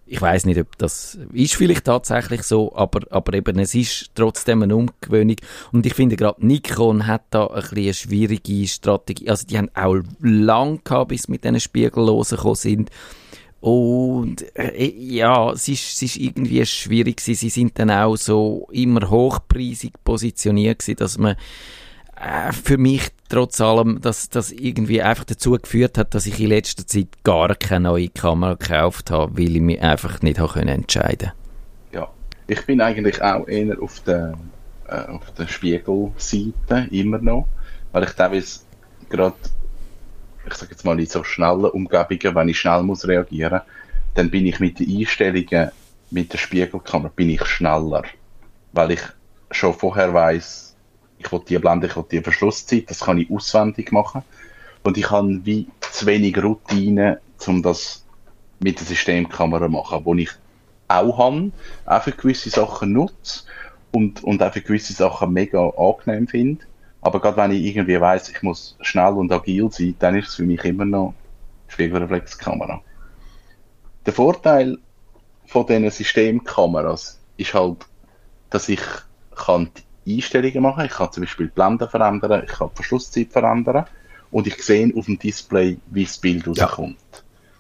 Ich 0.07 0.21
weiß 0.21 0.45
nicht, 0.45 0.61
ob 0.61 0.77
das 0.77 1.19
ist 1.33 1.55
vielleicht 1.55 1.87
tatsächlich 1.87 2.43
so, 2.43 2.77
aber, 2.77 3.01
aber 3.11 3.33
eben, 3.33 3.59
es 3.59 3.75
ist 3.75 4.11
trotzdem 4.15 4.63
eine 4.63 4.77
Umgewöhnung. 4.77 5.37
Und 5.73 5.87
ich 5.87 5.95
finde 5.95 6.17
gerade 6.17 6.47
Nikon 6.47 7.07
hat 7.07 7.23
da 7.31 7.47
ein 7.47 7.63
bisschen 7.63 7.79
eine 7.79 7.95
schwierige 7.95 8.69
Strategie. 8.69 9.31
Also 9.31 9.47
die 9.47 9.57
haben 9.57 9.71
auch 9.75 9.97
lang 10.21 10.85
gehabt, 10.85 11.09
bis 11.09 11.23
sie 11.23 11.33
mit 11.33 11.45
diesen 11.45 11.61
Spiegellosen 11.61 12.37
gekommen 12.37 12.57
sind. 12.57 12.91
Und 13.63 14.45
äh, 14.59 14.93
ja, 14.99 15.53
es 15.53 15.69
ist, 15.69 15.93
es 15.93 16.03
ist 16.03 16.17
irgendwie 16.17 16.67
schwierig 16.67 17.19
gewesen. 17.19 17.39
Sie 17.39 17.49
sind 17.49 17.79
dann 17.79 17.93
auch 17.93 18.17
so 18.17 18.69
immer 18.73 19.09
hochpreisig 19.09 19.93
positioniert 20.03 20.81
gewesen, 20.81 20.97
dass 20.97 21.17
man 21.17 21.37
äh, 22.21 22.51
für 22.51 22.77
mich 22.77 23.11
trotz 23.29 23.61
allem, 23.61 24.01
dass 24.01 24.29
das 24.29 24.51
irgendwie 24.51 25.01
einfach 25.01 25.23
dazu 25.23 25.53
geführt 25.53 25.97
hat, 25.97 26.13
dass 26.13 26.27
ich 26.27 26.41
in 26.41 26.49
letzter 26.49 26.85
Zeit 26.89 27.07
gar 27.23 27.55
keine 27.55 27.89
neue 27.89 28.09
Kamera 28.09 28.55
gekauft 28.55 29.13
habe, 29.13 29.39
weil 29.39 29.55
ich 29.55 29.63
mich 29.63 29.81
einfach 29.81 30.23
nicht 30.23 30.41
habe 30.41 30.55
können 30.55 30.69
entscheiden. 30.69 31.31
Ja, 31.93 32.09
ich 32.49 32.67
bin 32.67 32.81
eigentlich 32.81 33.23
auch 33.23 33.47
eher 33.47 33.81
auf 33.81 34.01
der, 34.01 34.35
äh, 34.89 35.07
auf 35.07 35.31
der 35.39 35.47
Spiegelseite 35.47 36.89
immer 36.91 37.19
noch, 37.19 37.47
weil 37.93 38.03
ich 38.03 38.11
teilweise 38.11 38.59
gerade, 39.09 39.37
ich 40.47 40.55
sage 40.55 40.73
jetzt 40.73 40.85
mal 40.85 40.99
in 40.99 41.07
so 41.07 41.25
schnellen 41.25 41.67
Umgebungen, 41.67 42.35
wenn 42.35 42.49
ich 42.49 42.59
schnell 42.59 42.83
muss 42.83 43.07
reagieren, 43.07 43.61
dann 44.15 44.31
bin 44.31 44.47
ich 44.47 44.61
mit 44.61 44.79
den 44.79 44.99
Einstellungen 44.99 45.71
mit 46.11 46.33
der 46.33 46.39
Spiegelkamera 46.39 47.11
bin 47.15 47.31
ich 47.31 47.45
schneller, 47.47 48.03
weil 48.73 48.93
ich 48.93 49.01
schon 49.51 49.73
vorher 49.73 50.13
weiß, 50.13 50.77
ich 51.19 51.33
will 51.33 51.41
die 51.49 51.59
Blende, 51.59 51.87
ich 51.87 51.97
will 51.97 52.05
die 52.11 52.21
Verschlusszeit, 52.21 52.91
das 52.91 53.01
kann 53.01 53.19
ich 53.19 53.31
auswendig 53.31 53.93
machen 53.93 54.23
und 54.83 54.99
ich 54.99 55.11
habe 55.11 55.41
wie 55.45 55.69
zu 55.81 56.07
wenig 56.07 56.43
Routine, 56.43 57.21
um 57.47 57.63
das 57.63 58.05
mit 58.61 58.79
der 58.79 58.87
Systemkamera 58.87 59.67
zu 59.67 59.73
machen, 59.73 60.05
wo 60.05 60.15
ich 60.15 60.31
auch 60.89 61.19
habe, 61.19 61.51
auch 61.87 62.03
für 62.03 62.13
gewisse 62.13 62.51
Sachen 62.51 62.93
nutze 62.93 63.45
und, 63.93 64.23
und 64.23 64.43
auch 64.43 64.53
für 64.53 64.61
gewisse 64.61 64.93
Sachen 64.93 65.33
mega 65.33 65.71
angenehm 65.71 66.29
finde. 66.29 66.65
Aber 67.03 67.21
gerade 67.21 67.37
wenn 67.37 67.51
ich 67.51 67.65
irgendwie 67.65 68.01
weiss, 68.01 68.29
ich 68.31 68.43
muss 68.43 68.77
schnell 68.81 69.13
und 69.13 69.33
agil 69.33 69.71
sein, 69.71 69.95
dann 69.99 70.17
ist 70.17 70.29
es 70.29 70.35
für 70.37 70.45
mich 70.45 70.65
immer 70.65 70.85
noch 70.85 71.15
Spiegelreflexkamera. 71.69 72.81
Der 74.07 74.13
Vorteil 74.13 74.79
von 75.47 75.67
diesen 75.67 75.91
Systemkameras 75.91 77.19
ist 77.37 77.55
halt, 77.55 77.87
dass 78.51 78.69
ich 78.69 78.81
kann 79.35 79.71
die 80.07 80.17
Einstellungen 80.17 80.63
machen. 80.63 80.85
Ich 80.85 80.93
kann 80.93 81.11
zum 81.13 81.25
Beispiel 81.25 81.47
die 81.47 81.53
Blende 81.53 81.89
verändern, 81.89 82.45
ich 82.47 82.53
kann 82.53 82.69
die 82.71 82.77
Verschlusszeit 82.77 83.33
verändern 83.33 83.87
und 84.31 84.47
ich 84.47 84.63
sehe 84.63 84.93
auf 84.97 85.07
dem 85.07 85.19
Display, 85.19 85.79
wie 85.87 86.05
das 86.05 86.19
Bild 86.19 86.47
rauskommt. 86.47 86.97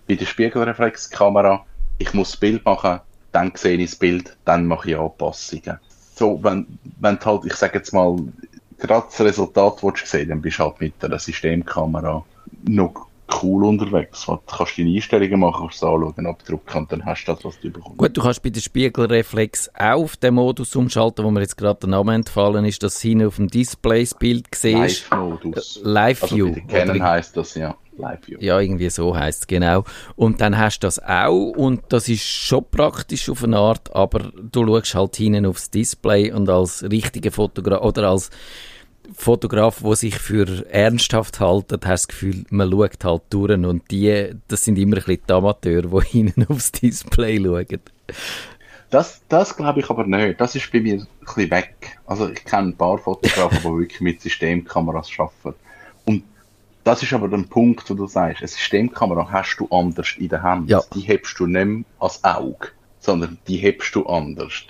Bei 0.06 0.14
der 0.14 0.26
Spiegelreflexkamera, 0.26 1.64
ich 1.98 2.14
muss 2.14 2.32
das 2.32 2.40
Bild 2.40 2.64
machen, 2.64 3.00
dann 3.32 3.52
sehe 3.54 3.78
ich 3.78 3.90
das 3.90 3.98
Bild, 3.98 4.36
dann 4.44 4.66
mache 4.66 4.90
ich 4.90 4.98
Anpassungen. 4.98 5.78
So, 6.14 6.42
wenn, 6.42 6.66
wenn 7.00 7.18
halt, 7.20 7.44
ich 7.46 7.54
sage 7.54 7.78
jetzt 7.78 7.92
mal, 7.92 8.16
gerade 8.82 9.06
das 9.08 9.20
Resultat 9.20 9.82
willst 9.82 10.02
du 10.02 10.06
sehen, 10.06 10.28
dann 10.28 10.42
bist 10.42 10.58
du 10.58 10.64
halt 10.64 10.80
mit 10.80 10.94
einer 11.04 11.18
Systemkamera 11.18 12.24
noch 12.64 13.06
cool 13.42 13.64
unterwegs. 13.64 14.26
Du 14.26 14.38
kannst 14.46 14.78
deine 14.78 14.90
Einstellungen 14.90 15.40
machen, 15.40 15.60
kannst 15.60 15.76
es 15.76 15.82
anschauen, 15.82 16.26
abdrucken 16.26 16.82
und 16.82 16.92
dann 16.92 17.04
hast 17.04 17.24
du 17.24 17.32
das, 17.32 17.44
was 17.44 17.60
du 17.60 17.70
bekommst. 17.70 17.98
Gut, 17.98 18.16
du 18.16 18.20
kannst 18.20 18.42
bei 18.42 18.50
der 18.50 18.60
Spiegelreflex 18.60 19.70
auch 19.74 20.02
auf 20.02 20.16
den 20.16 20.34
Modus 20.34 20.76
umschalten, 20.76 21.24
wo 21.24 21.30
mir 21.30 21.40
jetzt 21.40 21.56
gerade 21.56 21.80
der 21.80 21.90
Name 21.90 22.14
entfallen 22.14 22.64
ist, 22.64 22.82
dass 22.82 23.00
hinten 23.00 23.26
auf 23.26 23.36
dem 23.36 23.48
Display 23.48 24.00
das 24.02 24.14
Bild 24.14 24.46
siehst. 24.54 25.10
Live-Modus. 25.10 25.80
Live 25.82 26.22
Also 26.24 26.36
bei 26.36 26.60
Canon 26.60 27.02
heisst 27.02 27.36
das 27.36 27.54
ja 27.54 27.74
Live-View. 27.96 28.38
Ja, 28.40 28.60
irgendwie 28.60 28.90
so 28.90 29.16
heißt 29.16 29.42
es 29.42 29.46
genau. 29.46 29.84
Und 30.16 30.40
dann 30.40 30.56
hast 30.58 30.80
du 30.80 30.86
das 30.86 31.02
auch 31.02 31.52
und 31.56 31.82
das 31.90 32.08
ist 32.08 32.24
schon 32.24 32.64
praktisch 32.70 33.28
auf 33.28 33.44
eine 33.44 33.58
Art, 33.58 33.94
aber 33.94 34.30
du 34.34 34.66
schaust 34.66 34.94
halt 34.94 35.16
hinten 35.16 35.46
aufs 35.46 35.70
Display 35.70 36.32
und 36.32 36.48
als 36.48 36.82
richtiger 36.84 37.30
Fotograf 37.30 37.82
oder 37.82 38.10
als 38.10 38.30
Fotograf, 39.14 39.82
der 39.82 39.96
sich 39.96 40.18
für 40.18 40.66
ernsthaft 40.70 41.40
hält, 41.40 41.64
hast 41.70 41.70
du 41.70 41.76
das 41.78 42.08
Gefühl, 42.08 42.44
man 42.50 42.70
schaut 42.70 43.04
halt 43.04 43.22
durch 43.30 43.52
und 43.52 43.90
die, 43.90 44.30
das 44.48 44.64
sind 44.64 44.78
immer 44.78 44.96
ein 44.96 45.02
bisschen 45.02 45.22
die 45.28 45.32
Amateure, 45.32 46.00
die 46.00 46.06
hinten 46.10 46.46
aufs 46.48 46.72
Display 46.72 47.38
schauen. 47.38 47.80
Das, 48.90 49.22
das 49.28 49.56
glaube 49.56 49.80
ich 49.80 49.88
aber 49.88 50.06
nicht. 50.06 50.40
Das 50.40 50.54
ist 50.54 50.70
bei 50.70 50.80
mir 50.80 50.94
ein 50.94 51.06
bisschen 51.20 51.50
weg. 51.50 51.98
Also 52.06 52.28
ich 52.28 52.44
kenne 52.44 52.68
ein 52.68 52.76
paar 52.76 52.98
Fotografen, 52.98 53.58
die 53.58 53.64
wirklich 53.64 54.00
mit 54.02 54.20
Systemkameras 54.20 55.08
arbeiten. 55.18 55.58
Und 56.04 56.24
das 56.84 57.02
ist 57.02 57.12
aber 57.12 57.28
der 57.28 57.38
Punkt, 57.38 57.88
wo 57.88 57.94
du 57.94 58.06
sagst, 58.06 58.42
eine 58.42 58.48
Systemkamera 58.48 59.30
hast 59.30 59.56
du 59.56 59.68
anders 59.70 60.14
in 60.18 60.28
der 60.28 60.42
Hand. 60.42 60.68
Ja. 60.68 60.82
Die 60.94 61.00
hebst 61.00 61.38
du 61.38 61.46
nicht 61.46 61.64
mehr 61.64 61.84
als 62.00 62.22
Auge, 62.22 62.68
sondern 63.00 63.38
die 63.46 63.56
hebst 63.56 63.94
du 63.94 64.04
anders. 64.04 64.66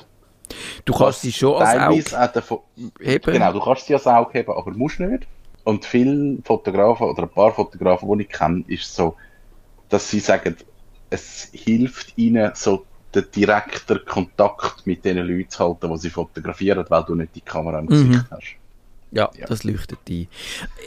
Du 0.84 0.92
kannst 0.92 1.22
sie 1.22 1.32
schon 1.32 1.62
als 1.62 1.80
Auge 1.80 2.30
davon, 2.32 2.60
heben. 3.00 3.32
Genau, 3.32 3.52
du 3.52 3.60
kannst 3.60 3.86
sie 3.86 3.94
als 3.94 4.06
Auge 4.06 4.32
heben, 4.38 4.52
aber 4.52 4.70
musst 4.72 5.00
nicht. 5.00 5.26
Und 5.64 5.84
viele 5.84 6.38
Fotografen 6.42 7.06
oder 7.06 7.22
ein 7.22 7.28
paar 7.28 7.52
Fotografen, 7.52 8.18
die 8.18 8.24
ich 8.24 8.30
kenne, 8.30 8.64
ist 8.66 8.94
so, 8.94 9.16
dass 9.88 10.10
sie 10.10 10.20
sagen, 10.20 10.56
es 11.10 11.50
hilft 11.52 12.16
ihnen, 12.16 12.52
so 12.54 12.84
den 13.14 13.30
direkten 13.30 14.00
Kontakt 14.06 14.86
mit 14.86 15.04
den 15.04 15.18
Leuten 15.18 15.50
zu 15.50 15.64
halten, 15.64 15.90
die 15.92 15.98
sie 15.98 16.10
fotografieren, 16.10 16.84
weil 16.88 17.04
du 17.04 17.14
nicht 17.14 17.34
die 17.36 17.42
Kamera 17.42 17.78
im 17.78 17.86
Gesicht 17.86 18.24
hast. 18.30 18.56
Ja, 19.12 19.30
Ja. 19.38 19.46
das 19.46 19.62
leuchtet 19.62 19.98
ein. 20.08 20.26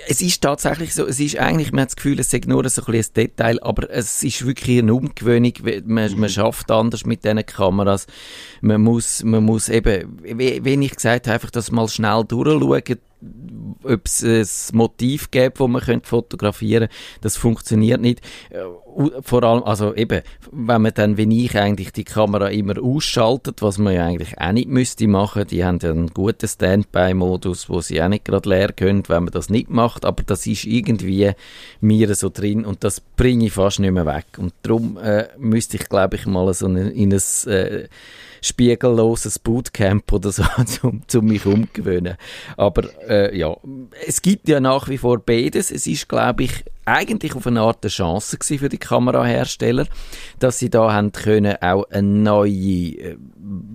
Es 0.07 0.21
ist 0.21 0.41
tatsächlich 0.41 0.93
so, 0.95 1.05
es 1.05 1.19
ist 1.19 1.37
eigentlich, 1.37 1.71
man 1.71 1.81
hat 1.81 1.89
das 1.89 1.95
Gefühl, 1.95 2.19
es 2.19 2.33
ist 2.33 2.47
nur 2.47 2.67
so 2.69 2.83
ein 2.85 2.95
ein 2.95 3.05
Detail, 3.15 3.61
aber 3.61 3.89
es 3.91 4.23
ist 4.23 4.45
wirklich 4.45 4.79
eine 4.79 4.93
Umgewöhnung, 4.93 5.53
man, 5.85 6.19
man 6.19 6.29
schafft 6.29 6.71
anders 6.71 7.05
mit 7.05 7.23
diesen 7.23 7.45
Kameras. 7.45 8.07
Man 8.61 8.81
muss, 8.81 9.23
man 9.23 9.43
muss 9.43 9.69
eben, 9.69 10.19
wie, 10.23 10.63
wie 10.65 10.85
ich 10.85 10.95
gesagt 10.95 11.27
habe, 11.27 11.35
einfach 11.35 11.51
das 11.51 11.71
mal 11.71 11.87
schnell 11.87 12.23
durchschauen, 12.27 12.81
ob 13.83 14.05
es 14.05 14.23
ein 14.23 14.77
Motiv 14.77 15.31
gibt, 15.31 15.59
das 15.59 15.67
man 15.67 15.81
könnte 15.81 16.07
fotografieren 16.07 16.87
das 17.21 17.37
funktioniert 17.37 18.01
nicht. 18.01 18.21
Äh, 18.49 18.63
Vor 19.21 19.43
allem, 19.43 19.63
also 19.63 19.93
eben, 19.93 20.21
wenn 20.51 20.81
man 20.81 20.93
dann, 20.93 21.17
wie 21.17 21.45
ich 21.45 21.57
eigentlich 21.57 21.91
die 21.91 22.03
Kamera 22.03 22.49
immer 22.49 22.81
ausschaltet, 22.81 23.61
was 23.61 23.77
man 23.77 23.93
ja 23.93 24.05
eigentlich 24.05 24.39
auch 24.39 24.51
nicht 24.51 24.69
müsste 24.69 25.07
machen, 25.07 25.45
die 25.47 25.65
haben 25.65 25.79
ja 25.81 25.91
einen 25.91 26.13
guten 26.13 26.47
Standby-Modus, 26.47 27.69
wo 27.69 27.81
sie 27.81 28.01
auch 28.01 28.07
nicht 28.07 28.25
gerade 28.25 28.47
leer 28.47 28.71
können, 28.71 29.03
wenn 29.07 29.23
man 29.23 29.33
das 29.33 29.49
nicht 29.49 29.69
macht, 29.69 30.05
aber 30.05 30.23
das 30.23 30.47
ist 30.47 30.65
irgendwie 30.65 31.31
mir 31.81 32.15
so 32.15 32.29
drin 32.29 32.63
und 32.63 32.83
das 32.83 33.01
bringe 33.01 33.47
ich 33.47 33.53
fast 33.53 33.79
nicht 33.79 33.91
mehr 33.91 34.05
weg. 34.05 34.25
Und 34.37 34.53
darum 34.61 34.97
äh, 34.97 35.27
müsste 35.37 35.77
ich, 35.77 35.89
glaube 35.89 36.15
ich, 36.15 36.25
mal 36.25 36.53
so 36.53 36.67
eine, 36.67 36.89
in 36.89 37.13
ein 37.13 37.51
äh, 37.51 37.87
spiegelloses 38.45 39.39
Bootcamp 39.39 40.11
oder 40.13 40.31
so, 40.31 40.43
um, 40.83 41.01
um 41.13 41.25
mich 41.25 41.45
umgewöhnen. 41.45 42.17
Aber 42.57 42.83
äh, 43.07 43.37
ja, 43.37 43.55
es 44.05 44.21
gibt 44.21 44.47
ja 44.47 44.59
nach 44.59 44.87
wie 44.89 44.97
vor 44.97 45.19
beides. 45.19 45.71
Es 45.71 45.87
ist, 45.87 46.07
glaube 46.07 46.43
ich, 46.43 46.63
eigentlich 46.85 47.35
auf 47.35 47.47
eine 47.47 47.61
Art 47.61 47.79
eine 47.83 47.89
Chance 47.89 48.37
für 48.41 48.69
die 48.69 48.77
Kamerahersteller, 48.77 49.87
dass 50.39 50.59
sie 50.59 50.69
da 50.69 50.93
haben 50.93 51.11
können 51.11 51.55
auch 51.61 51.89
ein 51.89 52.23
neue, 52.23 52.51
äh, 52.51 53.17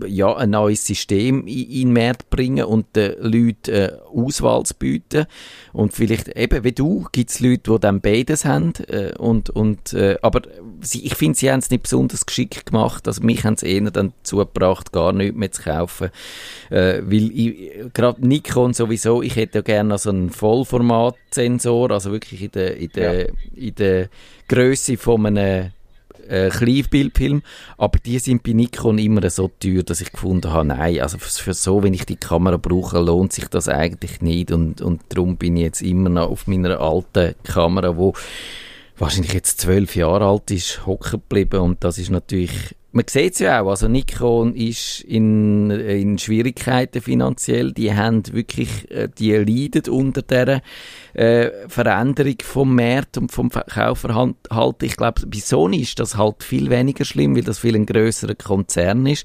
ja, 0.07 0.35
ein 0.37 0.51
neues 0.51 0.87
System 0.87 1.47
in, 1.47 1.71
in 1.71 1.89
den 1.89 1.93
Markt 1.93 2.31
bringen 2.31 2.65
und 2.65 2.95
den 2.95 3.15
Leuten 3.21 3.75
äh, 3.75 3.93
Auswahl 4.15 4.63
zu 4.65 4.75
bieten. 4.75 5.27
Und 5.73 5.93
vielleicht 5.93 6.29
eben 6.29 6.65
wie 6.65 6.73
du 6.73 7.07
gibt 7.13 7.31
es 7.31 7.41
Leute, 7.41 7.73
die 7.73 7.81
dann 7.81 8.01
beides 8.01 8.45
haben. 8.45 8.73
Äh, 8.89 9.15
und, 9.17 9.51
und, 9.51 9.93
äh, 9.93 10.17
aber 10.23 10.43
sie, 10.81 11.05
ich 11.05 11.15
finde, 11.15 11.39
sie 11.39 11.51
haben 11.51 11.61
es 11.61 11.71
nicht 11.71 11.83
besonders 11.83 12.27
geschickt 12.27 12.67
gemacht. 12.67 13.07
Also 13.09 13.23
mich 13.23 13.45
haben 13.45 13.57
sie 13.57 13.67
eher 13.67 13.91
dann 13.91 14.13
dazu 14.23 14.37
gebracht, 14.37 14.93
gar 14.93 15.13
nichts 15.13 15.37
mehr 15.37 15.51
zu 15.51 15.63
kaufen. 15.63 16.11
Äh, 16.71 17.03
weil 17.05 17.91
gerade 17.93 18.27
Nikon 18.27 18.73
sowieso, 18.73 19.23
ich 19.23 19.37
hätte 19.37 19.59
ja 19.59 19.63
gerne 19.63 19.99
so 19.99 20.11
einen 20.11 20.31
Vollformatsensor, 20.31 21.91
also 21.91 22.13
wirklich 22.13 22.43
in 22.43 22.51
der, 22.53 22.77
in 22.77 22.91
in 23.55 23.75
der 23.75 24.09
Größe 24.49 24.97
von 24.97 25.27
einem 25.27 25.73
äh, 26.29 26.49
Kleinbildfilm, 26.49 27.43
aber 27.77 27.99
die 27.99 28.19
sind 28.19 28.43
bei 28.43 28.53
Nikon 28.53 28.99
immer 28.99 29.29
so 29.31 29.51
teuer, 29.61 29.83
dass 29.83 30.01
ich 30.01 30.13
gefunden 30.13 30.53
habe, 30.53 30.69
nein, 30.69 31.01
also 31.01 31.19
für, 31.19 31.31
für 31.31 31.55
so, 31.55 31.83
wenn 31.83 31.95
ich 31.95 32.07
die 32.07 32.17
Kamera 32.17 32.57
brauche, 32.57 33.01
lohnt 33.01 33.33
sich 33.33 33.49
das 33.49 33.69
eigentlich 33.69 34.21
nicht. 34.21 34.53
Und, 34.53 34.81
und 34.81 35.03
darum 35.09 35.37
bin 35.37 35.57
ich 35.57 35.63
jetzt 35.65 35.83
immer 35.83 36.09
noch 36.09 36.31
auf 36.31 36.47
meiner 36.47 36.81
alten 36.81 37.35
Kamera, 37.43 37.97
wo 37.97 38.15
wahrscheinlich 38.97 39.33
jetzt 39.33 39.61
zwölf 39.61 39.97
Jahre 39.97 40.27
alt 40.27 40.51
ist, 40.51 40.87
hocken 40.87 41.21
geblieben. 41.21 41.61
Und 41.61 41.83
das 41.83 41.99
ist 41.99 42.11
natürlich 42.11 42.77
man 42.93 43.05
sieht 43.09 43.35
es 43.35 43.39
ja 43.39 43.61
auch, 43.61 43.71
also 43.71 43.87
Nikon 43.87 44.55
ist 44.55 45.01
in, 45.03 45.71
in 45.71 46.19
Schwierigkeiten 46.19 47.01
finanziell, 47.01 47.73
die 47.73 47.95
haben 47.95 48.23
wirklich, 48.33 48.91
äh, 48.91 49.09
die 49.17 49.33
leiden 49.33 49.93
unter 49.93 50.23
der 50.23 50.63
äh, 51.15 51.51
Veränderung 51.69 52.37
vom 52.43 52.75
Markt 52.75 53.17
und 53.17 53.31
vom 53.31 53.51
Kaufverhalten. 53.51 54.87
Ich 54.87 54.97
glaube, 54.97 55.27
bei 55.27 55.39
Sony 55.39 55.79
ist 55.79 56.01
das 56.01 56.17
halt 56.17 56.43
viel 56.43 56.69
weniger 56.71 57.05
schlimm, 57.05 57.37
weil 57.37 57.45
das 57.45 57.61
viel 57.61 57.77
ein 57.77 57.87
grösserer 57.87 58.35
Konzern 58.35 59.07
ist. 59.07 59.25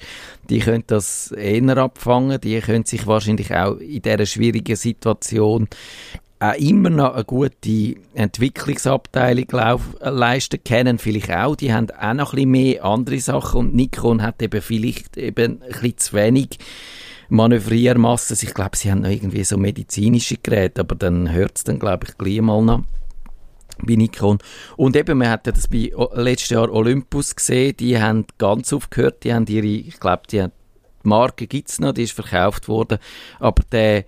Die 0.50 0.60
können 0.60 0.84
das 0.86 1.32
eher 1.32 1.78
abfangen, 1.78 2.40
die 2.40 2.60
können 2.60 2.86
sich 2.86 3.08
wahrscheinlich 3.08 3.54
auch 3.56 3.78
in 3.78 4.02
dieser 4.02 4.26
schwierigen 4.28 4.76
Situation 4.76 5.68
auch 6.52 6.60
immer 6.60 6.90
noch 6.90 7.14
eine 7.14 7.24
gute 7.24 7.96
Entwicklungsabteilung 8.14 9.48
leisten 10.00 10.64
können, 10.64 10.98
vielleicht 10.98 11.32
auch. 11.32 11.56
Die 11.56 11.74
haben 11.74 11.90
auch 11.92 12.14
noch 12.14 12.34
ein 12.34 12.36
bisschen 12.36 12.52
mehr 12.52 12.86
andere 12.86 13.20
Sachen 13.20 13.60
und 13.60 13.76
Nikon 13.76 14.22
hat 14.22 14.42
eben 14.42 14.62
vielleicht 14.62 15.18
eben 15.18 15.62
ein 15.62 15.70
bisschen 15.70 15.98
zu 15.98 16.14
wenig 16.14 16.60
Manövriermasse. 17.30 18.34
Ich 18.46 18.54
glaube, 18.54 18.78
sie 18.78 18.92
haben 18.92 19.02
noch 19.02 19.10
irgendwie 19.10 19.44
so 19.44 19.58
medizinische 19.58 20.38
Geräte, 20.38 20.82
aber 20.82 20.96
dann 20.96 21.32
hört 21.32 21.58
es 21.58 21.64
dann, 21.64 21.80
glaube 21.80 22.08
ich, 22.08 22.18
gleich 22.18 22.42
mal 22.42 22.62
noch 22.62 22.84
bei 23.82 23.96
Nikon. 23.96 24.40
Und 24.78 24.96
eben, 24.96 25.18
man 25.18 25.30
hat 25.30 25.48
ja 25.48 25.52
das 25.52 25.68
bei 25.68 25.92
letztes 26.14 26.50
Jahr 26.50 26.72
Olympus 26.72 27.36
gesehen, 27.36 27.76
die 27.78 28.00
haben 28.00 28.26
ganz 28.38 28.72
aufgehört, 28.74 29.24
die 29.24 29.34
haben 29.34 29.46
ihre, 29.48 29.66
ich 29.66 30.00
glaube, 30.00 30.24
die, 30.32 30.44
die 30.44 31.08
Marke 31.08 31.48
gibt's 31.48 31.80
noch, 31.80 31.94
die 31.94 32.04
ist 32.04 32.14
verkauft 32.14 32.68
worden, 32.68 33.00
aber 33.40 33.64
der 33.72 34.06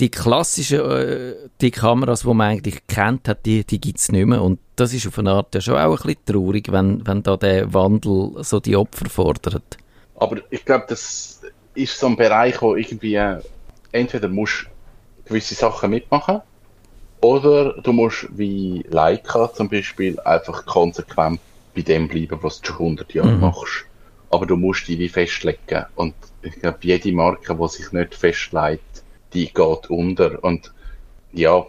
die 0.00 0.10
klassischen 0.10 0.80
äh, 0.80 1.34
die 1.60 1.70
Kameras, 1.70 2.20
die 2.20 2.28
man 2.34 2.50
eigentlich 2.50 2.86
kennt 2.86 3.28
hat, 3.28 3.46
die, 3.46 3.64
die 3.64 3.80
gibt's 3.80 4.10
nicht 4.12 4.26
mehr. 4.26 4.42
Und 4.42 4.58
das 4.76 4.92
ist 4.92 5.06
auf 5.06 5.18
eine 5.18 5.30
Art 5.32 5.54
ja 5.54 5.60
schon 5.60 5.76
auch 5.76 6.00
ein 6.00 6.06
bisschen 6.06 6.24
traurig, 6.26 6.70
wenn, 6.70 7.06
wenn 7.06 7.22
da 7.22 7.36
der 7.36 7.72
Wandel 7.72 8.32
so 8.42 8.60
die 8.60 8.76
Opfer 8.76 9.08
fordert. 9.08 9.78
Aber 10.16 10.36
ich 10.50 10.64
glaube, 10.64 10.84
das 10.88 11.40
ist 11.74 11.98
so 11.98 12.06
ein 12.06 12.16
Bereich, 12.16 12.60
wo 12.62 12.76
irgendwie 12.76 13.14
äh, 13.14 13.38
entweder 13.92 14.28
musst 14.28 14.66
gewisse 15.24 15.54
Sachen 15.54 15.90
mitmachen 15.90 16.40
oder 17.20 17.80
du 17.80 17.92
musst 17.92 18.28
wie 18.36 18.84
Leica 18.90 19.52
zum 19.52 19.68
Beispiel 19.68 20.20
einfach 20.20 20.66
konsequent 20.66 21.40
bei 21.74 21.82
dem 21.82 22.06
bleiben, 22.08 22.38
was 22.42 22.60
du 22.60 22.68
schon 22.72 22.76
100 22.86 23.14
Jahre 23.14 23.32
Mhm. 23.32 23.40
machst. 23.40 23.86
Aber 24.30 24.46
du 24.46 24.56
musst 24.56 24.86
dich 24.88 24.98
wie 24.98 25.08
festlegen. 25.08 25.86
Und 25.94 26.14
ich 26.42 26.60
glaube, 26.60 26.78
jede 26.82 27.12
Marke, 27.12 27.54
die 27.56 27.68
sich 27.68 27.90
nicht 27.92 28.14
festlegt, 28.14 29.02
die 29.34 29.52
geht 29.52 29.90
unter. 29.90 30.42
Und 30.42 30.72
ja, 31.32 31.66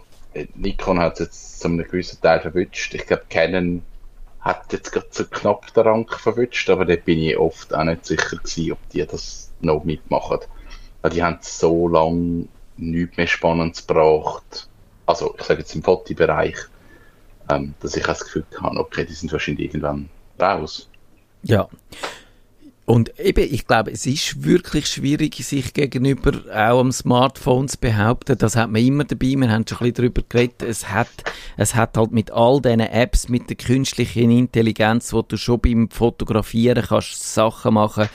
Nikon 0.54 0.98
hat 0.98 1.14
es 1.14 1.20
jetzt 1.20 1.60
zu 1.60 1.68
einem 1.68 1.78
gewissen 1.78 2.20
Teil 2.20 2.40
verwünscht. 2.40 2.94
Ich 2.94 3.06
glaube, 3.06 3.24
Canon 3.28 3.82
hat 4.40 4.72
jetzt 4.72 4.92
gerade 4.92 5.08
so 5.10 5.24
knapp 5.24 5.72
den 5.74 5.82
Rang 5.82 6.08
verwünscht, 6.08 6.70
aber 6.70 6.84
da 6.84 6.96
bin 6.96 7.18
ich 7.18 7.36
oft 7.36 7.74
auch 7.74 7.84
nicht 7.84 8.06
sicher 8.06 8.36
gewesen, 8.36 8.72
ob 8.72 8.88
die 8.90 9.04
das 9.04 9.50
noch 9.60 9.84
mitmachen. 9.84 10.38
Weil 11.02 11.10
die 11.10 11.22
haben 11.22 11.38
so 11.40 11.88
lange 11.88 12.46
nichts 12.76 13.16
mehr 13.16 13.26
Spannendes 13.26 13.86
gebracht. 13.86 14.68
Also, 15.06 15.34
ich 15.38 15.44
sage 15.44 15.60
jetzt 15.60 15.74
im 15.74 15.82
Fotobereich, 15.82 16.56
ähm, 17.48 17.74
dass 17.80 17.96
ich 17.96 18.04
das 18.04 18.24
Gefühl 18.24 18.44
habe, 18.60 18.78
okay, 18.78 19.04
die 19.04 19.14
sind 19.14 19.32
wahrscheinlich 19.32 19.66
irgendwann 19.66 20.08
raus. 20.40 20.88
Ja. 21.42 21.68
Und 22.86 23.18
eben, 23.18 23.52
ich 23.52 23.66
glaube, 23.66 23.90
es 23.90 24.06
ist 24.06 24.44
wirklich 24.44 24.86
schwierig, 24.86 25.34
sich 25.44 25.74
gegenüber 25.74 26.30
auch 26.54 26.78
am 26.78 26.92
Smartphone 26.92 27.66
zu 27.66 27.78
behaupten. 27.78 28.38
Das 28.38 28.54
hat 28.54 28.70
man 28.70 28.80
immer 28.80 29.02
dabei. 29.02 29.34
Wir 29.36 29.50
haben 29.50 29.66
schon 29.66 29.78
ein 29.78 29.92
bisschen 29.92 29.94
darüber 29.94 30.22
geredet. 30.28 30.62
Es 30.62 30.88
hat, 30.88 31.08
es 31.56 31.74
hat 31.74 31.96
halt 31.96 32.12
mit 32.12 32.30
all 32.30 32.62
diesen 32.62 32.78
Apps, 32.78 33.28
mit 33.28 33.48
der 33.50 33.56
künstlichen 33.56 34.30
Intelligenz, 34.30 35.12
wo 35.12 35.22
du 35.22 35.36
schon 35.36 35.60
beim 35.60 35.90
Fotografieren 35.90 36.84
kannst 36.86 37.34
Sachen 37.34 37.74
machen, 37.74 38.08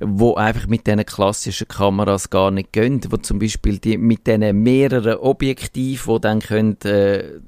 wo 0.00 0.34
einfach 0.34 0.66
mit 0.66 0.86
diesen 0.86 1.06
klassischen 1.06 1.68
Kameras 1.68 2.28
gar 2.28 2.50
nicht 2.50 2.74
gehen. 2.74 3.00
Wo 3.08 3.16
zum 3.16 3.38
Beispiel 3.38 3.78
die, 3.78 3.96
mit 3.96 4.26
diesen 4.26 4.62
mehreren 4.62 5.16
Objektiven, 5.16 6.16
die 6.16 6.20
dann 6.20 6.40
können, 6.40 6.78
äh, 6.82 7.40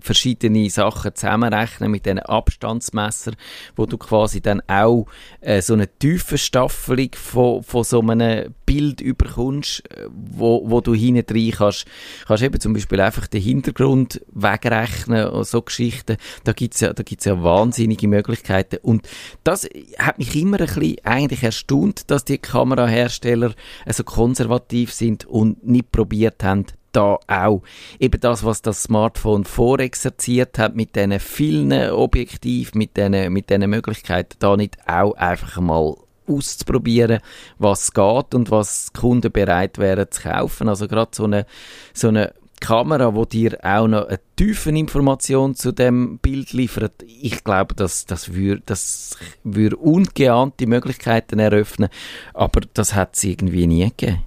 verschiedene 0.00 0.70
Sachen 0.70 1.14
zusammenrechnen 1.14 1.90
mit 1.90 2.06
diesen 2.06 2.20
Abstandsmesser, 2.20 3.32
wo 3.76 3.86
du 3.86 3.98
quasi 3.98 4.40
dann 4.40 4.62
auch 4.66 5.06
äh, 5.40 5.62
so 5.62 5.74
eine 5.74 5.88
tiefe 5.88 6.38
Staffelung 6.38 7.10
von, 7.14 7.62
von 7.62 7.84
so 7.84 8.00
einem 8.00 8.54
Bild 8.66 9.00
überkommst, 9.00 9.82
äh, 9.90 10.06
wo, 10.10 10.68
wo 10.68 10.80
du 10.80 10.94
hinten 10.94 11.32
rein 11.32 11.52
kannst, 11.56 11.86
kannst 12.26 12.42
eben 12.42 12.60
zum 12.60 12.74
Beispiel 12.74 13.00
einfach 13.00 13.26
den 13.26 13.42
Hintergrund 13.42 14.20
wegrechnen 14.32 15.28
und 15.28 15.46
so 15.46 15.62
Geschichten. 15.62 16.16
Da 16.44 16.52
gibt's 16.52 16.80
ja, 16.80 16.92
da 16.92 17.02
gibt's 17.02 17.24
ja 17.24 17.42
wahnsinnige 17.42 18.08
Möglichkeiten. 18.08 18.78
Und 18.82 19.08
das 19.44 19.68
hat 19.98 20.18
mich 20.18 20.36
immer 20.36 20.60
ein 20.60 20.66
bisschen 20.66 20.96
eigentlich 21.04 21.42
erstaunt, 21.42 22.10
dass 22.10 22.24
die 22.24 22.38
Kamerahersteller 22.38 23.54
so 23.86 24.04
konservativ 24.04 24.92
sind 24.92 25.24
und 25.24 25.66
nicht 25.66 25.90
probiert 25.92 26.44
haben, 26.44 26.66
da 26.92 27.18
auch 27.26 27.62
eben 27.98 28.20
das, 28.20 28.44
was 28.44 28.62
das 28.62 28.84
Smartphone 28.84 29.44
vorexerziert 29.44 30.58
hat 30.58 30.74
mit 30.74 30.96
diesen 30.96 31.18
vielen 31.20 31.90
Objektiven, 31.90 32.78
mit 32.78 32.96
diesen, 32.96 33.32
mit 33.32 33.50
diesen 33.50 33.70
Möglichkeiten, 33.70 34.36
da 34.38 34.56
nicht 34.56 34.76
auch 34.86 35.14
einfach 35.14 35.60
mal 35.60 35.94
auszuprobieren, 36.26 37.20
was 37.58 37.92
geht 37.92 38.34
und 38.34 38.50
was 38.50 38.92
Kunden 38.92 39.32
bereit 39.32 39.78
wären 39.78 40.10
zu 40.10 40.22
kaufen. 40.22 40.68
Also 40.68 40.86
gerade 40.88 41.10
so 41.14 41.24
eine, 41.24 41.46
so 41.94 42.08
eine 42.08 42.34
Kamera, 42.60 43.14
wo 43.14 43.24
dir 43.24 43.58
auch 43.62 43.86
noch 43.86 44.06
eine 44.06 44.20
tiefe 44.36 44.70
Information 44.70 45.54
zu 45.54 45.72
dem 45.72 46.18
Bild 46.18 46.52
liefert, 46.52 46.92
ich 47.06 47.44
glaube, 47.44 47.74
dass 47.74 48.06
das 48.06 48.34
würde 48.34 48.62
das 48.66 49.16
würde 49.44 49.76
ungeahnte 49.76 50.66
Möglichkeiten 50.66 51.38
eröffnen, 51.38 51.88
aber 52.34 52.60
das 52.74 52.94
hat 52.94 53.16
es 53.16 53.24
irgendwie 53.24 53.66
nie 53.66 53.84
gegeben. 53.84 54.22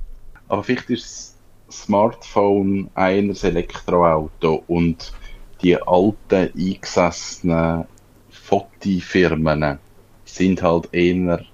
Aber 0.47 0.63
vielleicht 0.63 0.89
ist 0.89 1.30
Smartphone 1.71 2.89
eines 2.95 3.43
Elektroauto 3.43 4.63
und 4.67 5.13
die 5.61 5.75
alten 5.81 6.51
eingesessenen 6.57 7.85
Fotifirmen 8.29 9.79
sind 10.25 10.61
halt 10.61 10.89
eher 10.93 11.45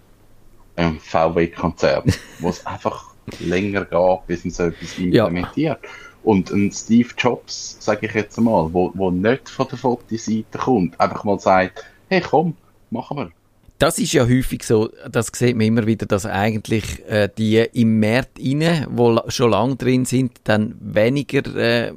ein 0.75 0.99
VW-Konzern, 0.99 2.03
wo 2.39 2.49
es 2.49 2.65
einfach 2.65 3.13
länger 3.39 3.86
geht, 3.86 4.27
bis 4.27 4.45
man 4.45 4.51
so 4.51 4.63
etwas 4.63 4.97
implementiert. 4.97 5.80
Ja. 5.84 5.89
Und 6.23 6.49
ein 6.51 6.71
Steve 6.71 7.10
Jobs, 7.17 7.77
sage 7.80 8.08
ich 8.08 8.13
jetzt 8.13 8.39
mal, 8.39 8.73
wo, 8.73 8.91
wo 8.95 9.12
nicht 9.12 9.49
von 9.49 9.67
der 9.69 9.77
Fotoseite 9.77 10.58
kommt, 10.58 10.99
einfach 10.99 11.23
mal 11.23 11.39
sagt, 11.39 11.86
hey 12.10 12.21
komm, 12.21 12.56
machen 12.89 13.17
wir. 13.17 13.32
Das 13.80 14.00
ist 14.00 14.13
ja 14.13 14.24
häufig 14.26 14.63
so, 14.63 14.90
das 15.12 15.28
sieht 15.34 15.56
man 15.56 15.68
immer 15.68 15.86
wieder, 15.86 16.08
dass 16.08 16.26
eigentlich 16.26 17.06
äh, 17.08 17.30
die 17.38 17.58
im 17.74 18.00
Markt 18.00 18.40
rein, 18.40 18.88
wo 18.90 19.22
schon 19.28 19.52
lange 19.52 19.76
drin 19.76 20.06
sind, 20.06 20.32
dann 20.46 20.76
weniger, 20.80 21.46
äh, 21.56 21.94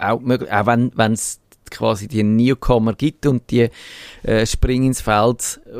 auch, 0.00 0.20
möglich, 0.20 0.52
auch 0.52 0.66
wenn 0.66 1.12
es 1.12 1.40
quasi 1.70 2.06
die 2.06 2.22
Newcomer 2.22 2.94
gibt 2.94 3.26
und 3.26 3.50
die 3.50 3.68
äh, 4.22 4.46
springen 4.46 4.86
ins 4.86 5.00
Feld, 5.00 5.60
äh, 5.66 5.76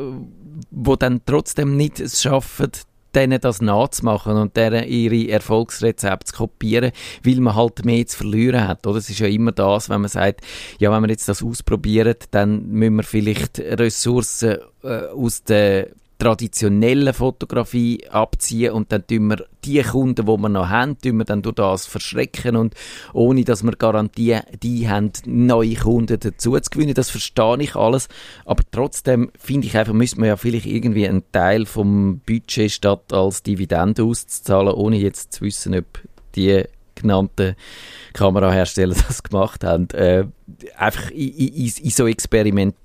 wo 0.71 0.97
dann 0.97 1.21
trotzdem 1.25 1.77
nicht 1.77 2.01
es 2.01 2.21
schaffen, 2.21 2.71
denen 3.15 3.39
das 3.39 3.61
nachzumachen 3.61 4.37
und 4.37 4.55
deren 4.55 4.87
ihre 4.87 5.29
Erfolgsrezepte 5.31 6.31
zu 6.31 6.35
kopieren, 6.35 6.91
weil 7.23 7.39
man 7.39 7.55
halt 7.55 7.85
mehr 7.85 8.05
zu 8.05 8.17
verlieren 8.17 8.67
hat. 8.67 8.85
Oder? 8.85 8.97
Es 8.97 9.09
ist 9.09 9.19
ja 9.19 9.27
immer 9.27 9.51
das, 9.51 9.89
wenn 9.89 10.01
man 10.01 10.09
sagt, 10.09 10.41
ja, 10.79 10.91
wenn 10.91 11.03
wir 11.03 11.09
jetzt 11.09 11.29
das 11.29 11.43
ausprobieren, 11.43 12.15
dann 12.31 12.67
müssen 12.67 12.97
wir 12.97 13.03
vielleicht 13.03 13.59
Ressourcen 13.59 14.57
äh, 14.83 15.07
aus 15.07 15.43
der 15.43 15.89
traditionellen 16.17 17.13
Fotografie 17.13 18.07
abziehen 18.09 18.71
und 18.73 18.91
dann 18.91 19.05
tun 19.05 19.27
wir 19.27 19.45
die 19.63 19.81
Kunden, 19.81 20.25
die 20.25 20.31
wir 20.31 20.49
noch 20.49 20.69
haben, 20.69 20.97
tun 20.97 21.17
wir 21.17 21.25
dann 21.25 21.41
durch 21.41 21.55
das 21.55 21.85
verschrecken 21.87 22.55
und 22.55 22.73
ohne, 23.13 23.43
dass 23.43 23.63
wir 23.63 23.71
Garantie 23.73 24.39
die 24.61 24.87
haben, 24.87 25.11
neue 25.25 25.75
Kunden 25.75 26.19
dazu 26.19 26.57
zu 26.57 26.69
gewinnen. 26.71 26.93
Das 26.93 27.09
verstehe 27.09 27.57
ich 27.59 27.75
alles, 27.75 28.07
aber 28.45 28.63
trotzdem 28.71 29.31
finde 29.37 29.67
ich 29.67 29.77
einfach, 29.77 29.93
müsste 29.93 30.19
man 30.19 30.29
ja 30.29 30.37
vielleicht 30.37 30.67
irgendwie 30.67 31.07
einen 31.07 31.23
Teil 31.31 31.65
vom 31.65 32.21
Budget 32.25 32.71
statt 32.71 33.11
als 33.11 33.43
Dividende 33.43 34.03
auszuzahlen, 34.03 34.73
ohne 34.73 34.97
jetzt 34.97 35.33
zu 35.33 35.41
wissen, 35.41 35.75
ob 35.75 35.85
die 36.35 36.63
genannten 36.95 37.55
Kamerahersteller 38.13 38.95
das 39.07 39.21
gemacht 39.21 39.63
haben, 39.63 39.89
äh, 39.89 40.25
einfach 40.77 41.11
in, 41.11 41.29
in, 41.29 41.73
in 41.81 41.89
so 41.89 42.07
Experiment 42.07 42.75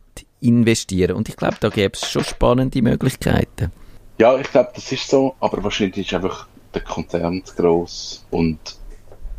investieren. 0.41 1.17
Und 1.17 1.29
ich 1.29 1.37
glaube, 1.37 1.57
da 1.61 1.69
gäbe 1.69 1.95
es 1.95 2.11
schon 2.11 2.25
spannende 2.25 2.83
Möglichkeiten. 2.83 3.73
Ja, 4.19 4.37
ich 4.37 4.51
glaube, 4.51 4.71
das 4.75 4.91
ist 4.93 5.09
so, 5.09 5.35
aber 5.41 5.63
wahrscheinlich 5.65 6.07
ist 6.07 6.15
einfach 6.15 6.47
der 6.75 6.83
Konzern 6.83 7.45
zu 7.45 7.55
gross 7.55 8.25
und 8.31 8.59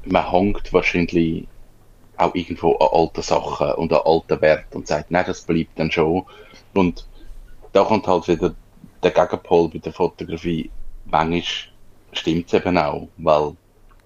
man 0.05 0.29
hängt 0.31 0.73
wahrscheinlich 0.73 1.47
auch 2.17 2.35
irgendwo 2.35 2.75
an 2.77 2.89
alten 2.91 3.21
Sachen 3.21 3.71
und 3.73 3.93
an 3.93 4.01
alten 4.05 4.41
Werten 4.41 4.77
und 4.77 4.87
sagt, 4.87 5.11
nein, 5.11 5.25
das 5.27 5.41
bleibt 5.41 5.77
dann 5.77 5.91
schon. 5.91 6.25
Und 6.73 7.05
da 7.73 7.83
kommt 7.83 8.07
halt 8.07 8.27
wieder 8.27 8.53
der 9.03 9.11
Gegenpol 9.11 9.69
bei 9.69 9.79
der 9.79 9.93
Fotografie. 9.93 10.69
Manchmal 11.05 11.43
stimmt 12.13 12.47
es 12.47 12.53
eben 12.53 12.77
auch, 12.77 13.07
weil 13.17 13.55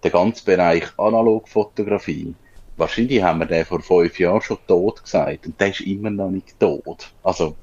der 0.03 0.11
ganze 0.11 0.45
Bereich 0.45 0.85
Analogfotografie 0.97 2.35
Wahrscheinlich 2.77 3.21
haben 3.23 3.39
wir 3.39 3.45
den 3.45 3.65
vor 3.65 3.81
fünf 3.81 4.19
Jahren 4.19 4.41
schon 4.41 4.57
tot 4.67 5.03
gesagt 5.03 5.45
und 5.45 5.59
der 5.59 5.69
ist 5.69 5.81
immer 5.81 6.09
noch 6.09 6.29
nicht 6.29 6.59
tot. 6.59 7.11
Also 7.23 7.55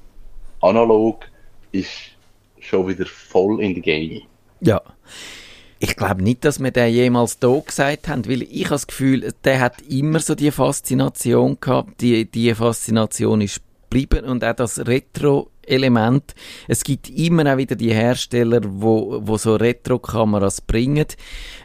analog 0.61 1.25
ist 1.71 1.91
schon 2.59 2.87
wieder 2.87 3.05
voll 3.05 3.61
in 3.61 3.73
der 3.75 3.83
Game. 3.83 4.21
Ja. 4.61 4.81
Ich 5.79 5.97
glaube 5.97 6.23
nicht, 6.23 6.45
dass 6.45 6.63
wir 6.63 6.71
den 6.71 6.93
jemals 6.93 7.39
tot 7.39 7.67
gesagt 7.67 8.07
haben, 8.07 8.25
weil 8.27 8.43
ich 8.43 8.65
habe 8.65 8.75
das 8.75 8.87
Gefühl, 8.87 9.33
der 9.43 9.59
hat 9.59 9.81
immer 9.81 10.19
so 10.19 10.33
die 10.33 10.49
Faszination 10.49 11.57
gehabt. 11.59 11.99
Die, 11.99 12.29
die 12.29 12.55
Faszination 12.55 13.41
ist 13.41 13.61
geblieben 13.89 14.25
und 14.25 14.43
auch 14.45 14.55
das 14.55 14.87
Retro 14.87 15.49
Element. 15.67 16.35
Es 16.67 16.83
gibt 16.83 17.09
immer 17.09 17.51
auch 17.53 17.57
wieder 17.57 17.75
die 17.75 17.93
Hersteller, 17.93 18.61
wo, 18.63 19.21
wo 19.23 19.37
so 19.37 19.55
Retro-Kameras 19.55 20.61
bringen. 20.61 21.05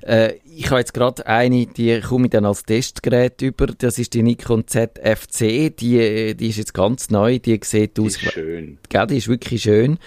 Äh, 0.03 0.35
ich 0.45 0.71
habe 0.71 0.81
jetzt 0.81 0.95
gerade 0.95 1.27
eine, 1.27 1.67
die 1.67 2.01
komme 2.01 2.27
ich 2.27 2.31
dann 2.31 2.45
als 2.45 2.65
Testgerät 2.65 3.41
über. 3.43 3.67
Das 3.67 3.99
ist 3.99 4.15
die 4.15 4.23
Nikon 4.23 4.67
ZFC. 4.67 5.77
Die, 5.77 6.35
die 6.37 6.49
ist 6.49 6.57
jetzt 6.57 6.75
ganz 6.75 7.11
neu. 7.11 7.39
Die 7.39 7.61
sieht 7.63 7.97
die 7.97 8.03
aus. 8.03 8.17
Ist 8.17 8.33
schön. 8.33 8.79
Gell, 8.89 9.07
die 9.07 9.19
ist 9.19 9.29
wirklich 9.29 9.63
schön. 9.63 9.99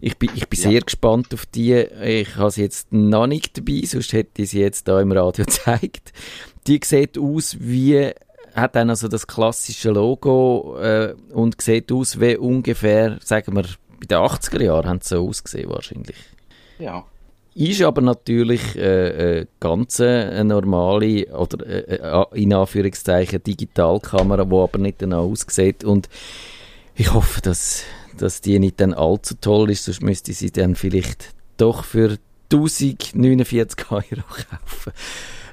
Ich 0.00 0.18
bin, 0.18 0.30
ich 0.34 0.48
bin 0.48 0.60
ja. 0.60 0.70
sehr 0.70 0.80
gespannt 0.80 1.32
auf 1.32 1.46
die. 1.46 1.74
Ich 1.74 2.36
habe 2.36 2.50
sie 2.50 2.62
jetzt 2.62 2.92
noch 2.92 3.26
nicht 3.26 3.56
dabei, 3.56 3.82
sonst 3.84 4.12
hätte 4.12 4.42
ich 4.42 4.50
sie 4.50 4.60
jetzt 4.60 4.88
da 4.88 5.00
im 5.00 5.12
Radio 5.12 5.44
gezeigt. 5.46 6.12
Die 6.66 6.80
sieht 6.82 7.16
aus 7.16 7.56
wie 7.60 8.10
hat 8.54 8.76
dann 8.76 8.90
also 8.90 9.08
das 9.08 9.26
klassische 9.26 9.90
Logo 9.90 10.76
äh, 10.80 11.14
und 11.32 11.60
sieht 11.60 11.90
aus 11.92 12.20
wie 12.20 12.36
ungefähr, 12.36 13.18
sagen 13.22 13.54
wir, 13.54 13.62
bei 13.62 14.06
den 14.06 14.18
80er 14.18 14.62
Jahren 14.62 14.88
haben 14.88 15.00
sie 15.02 15.16
so 15.16 15.28
ausgesehen 15.28 15.70
wahrscheinlich. 15.70 16.16
Ja. 16.78 17.04
Ist 17.54 17.82
aber 17.82 18.00
natürlich 18.00 18.76
äh, 18.76 19.40
äh, 19.40 19.46
ganz 19.58 20.00
eine 20.00 20.44
normale 20.44 21.26
oder 21.36 21.66
äh, 21.66 21.96
äh 21.96 22.24
in 22.34 22.52
Anführungszeichen 22.52 23.42
Digitalkamera, 23.42 24.44
die 24.44 24.54
aber 24.54 24.78
nicht 24.78 25.02
danach 25.02 25.18
aussieht 25.18 25.84
und 25.84 26.08
ich 26.94 27.12
hoffe, 27.12 27.40
dass, 27.40 27.84
dass 28.16 28.40
die 28.40 28.58
nicht 28.58 28.80
dann 28.80 28.94
allzu 28.94 29.34
toll 29.40 29.70
ist, 29.70 29.84
sonst 29.84 30.02
müsste 30.02 30.30
ich 30.30 30.38
sie 30.38 30.50
dann 30.50 30.76
vielleicht 30.76 31.34
doch 31.56 31.84
für 31.84 32.18
1049 32.52 33.90
Euro 33.90 34.02
kaufen. 34.02 34.92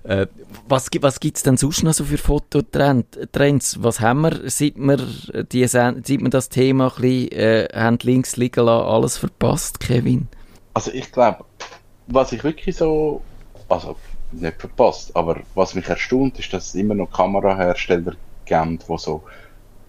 Äh, 0.07 0.27
was 0.69 0.89
was 1.01 1.19
gibt 1.19 1.35
es 1.35 1.43
denn 1.43 1.57
sonst 1.57 1.83
noch 1.83 1.93
so 1.93 2.05
für 2.05 2.17
Fototrends? 2.17 3.83
Was 3.83 3.99
haben 3.99 4.21
wir, 4.21 4.49
seit 4.49 4.77
wir, 4.77 4.99
die, 5.51 5.67
seit 5.67 6.07
wir 6.07 6.29
das 6.29 6.47
Thema 6.47 6.85
ein 6.95 7.01
bisschen 7.01 7.31
äh, 7.33 7.67
haben 7.73 7.97
links 8.01 8.37
liegen 8.37 8.65
lassen, 8.65 8.87
alles 8.87 9.17
verpasst, 9.17 9.81
Kevin? 9.81 10.29
Also 10.73 10.91
ich 10.91 11.11
glaube, 11.11 11.43
was 12.07 12.31
ich 12.31 12.41
wirklich 12.45 12.77
so, 12.77 13.21
also 13.67 13.97
nicht 14.31 14.61
verpasst, 14.61 15.13
aber 15.13 15.41
was 15.55 15.75
mich 15.75 15.87
erstaunt, 15.87 16.39
ist, 16.39 16.53
dass 16.53 16.67
es 16.67 16.75
immer 16.75 16.95
noch 16.95 17.11
Kamerahersteller 17.11 18.13
gibt, 18.45 18.89
die 18.89 18.97
so, 18.97 19.23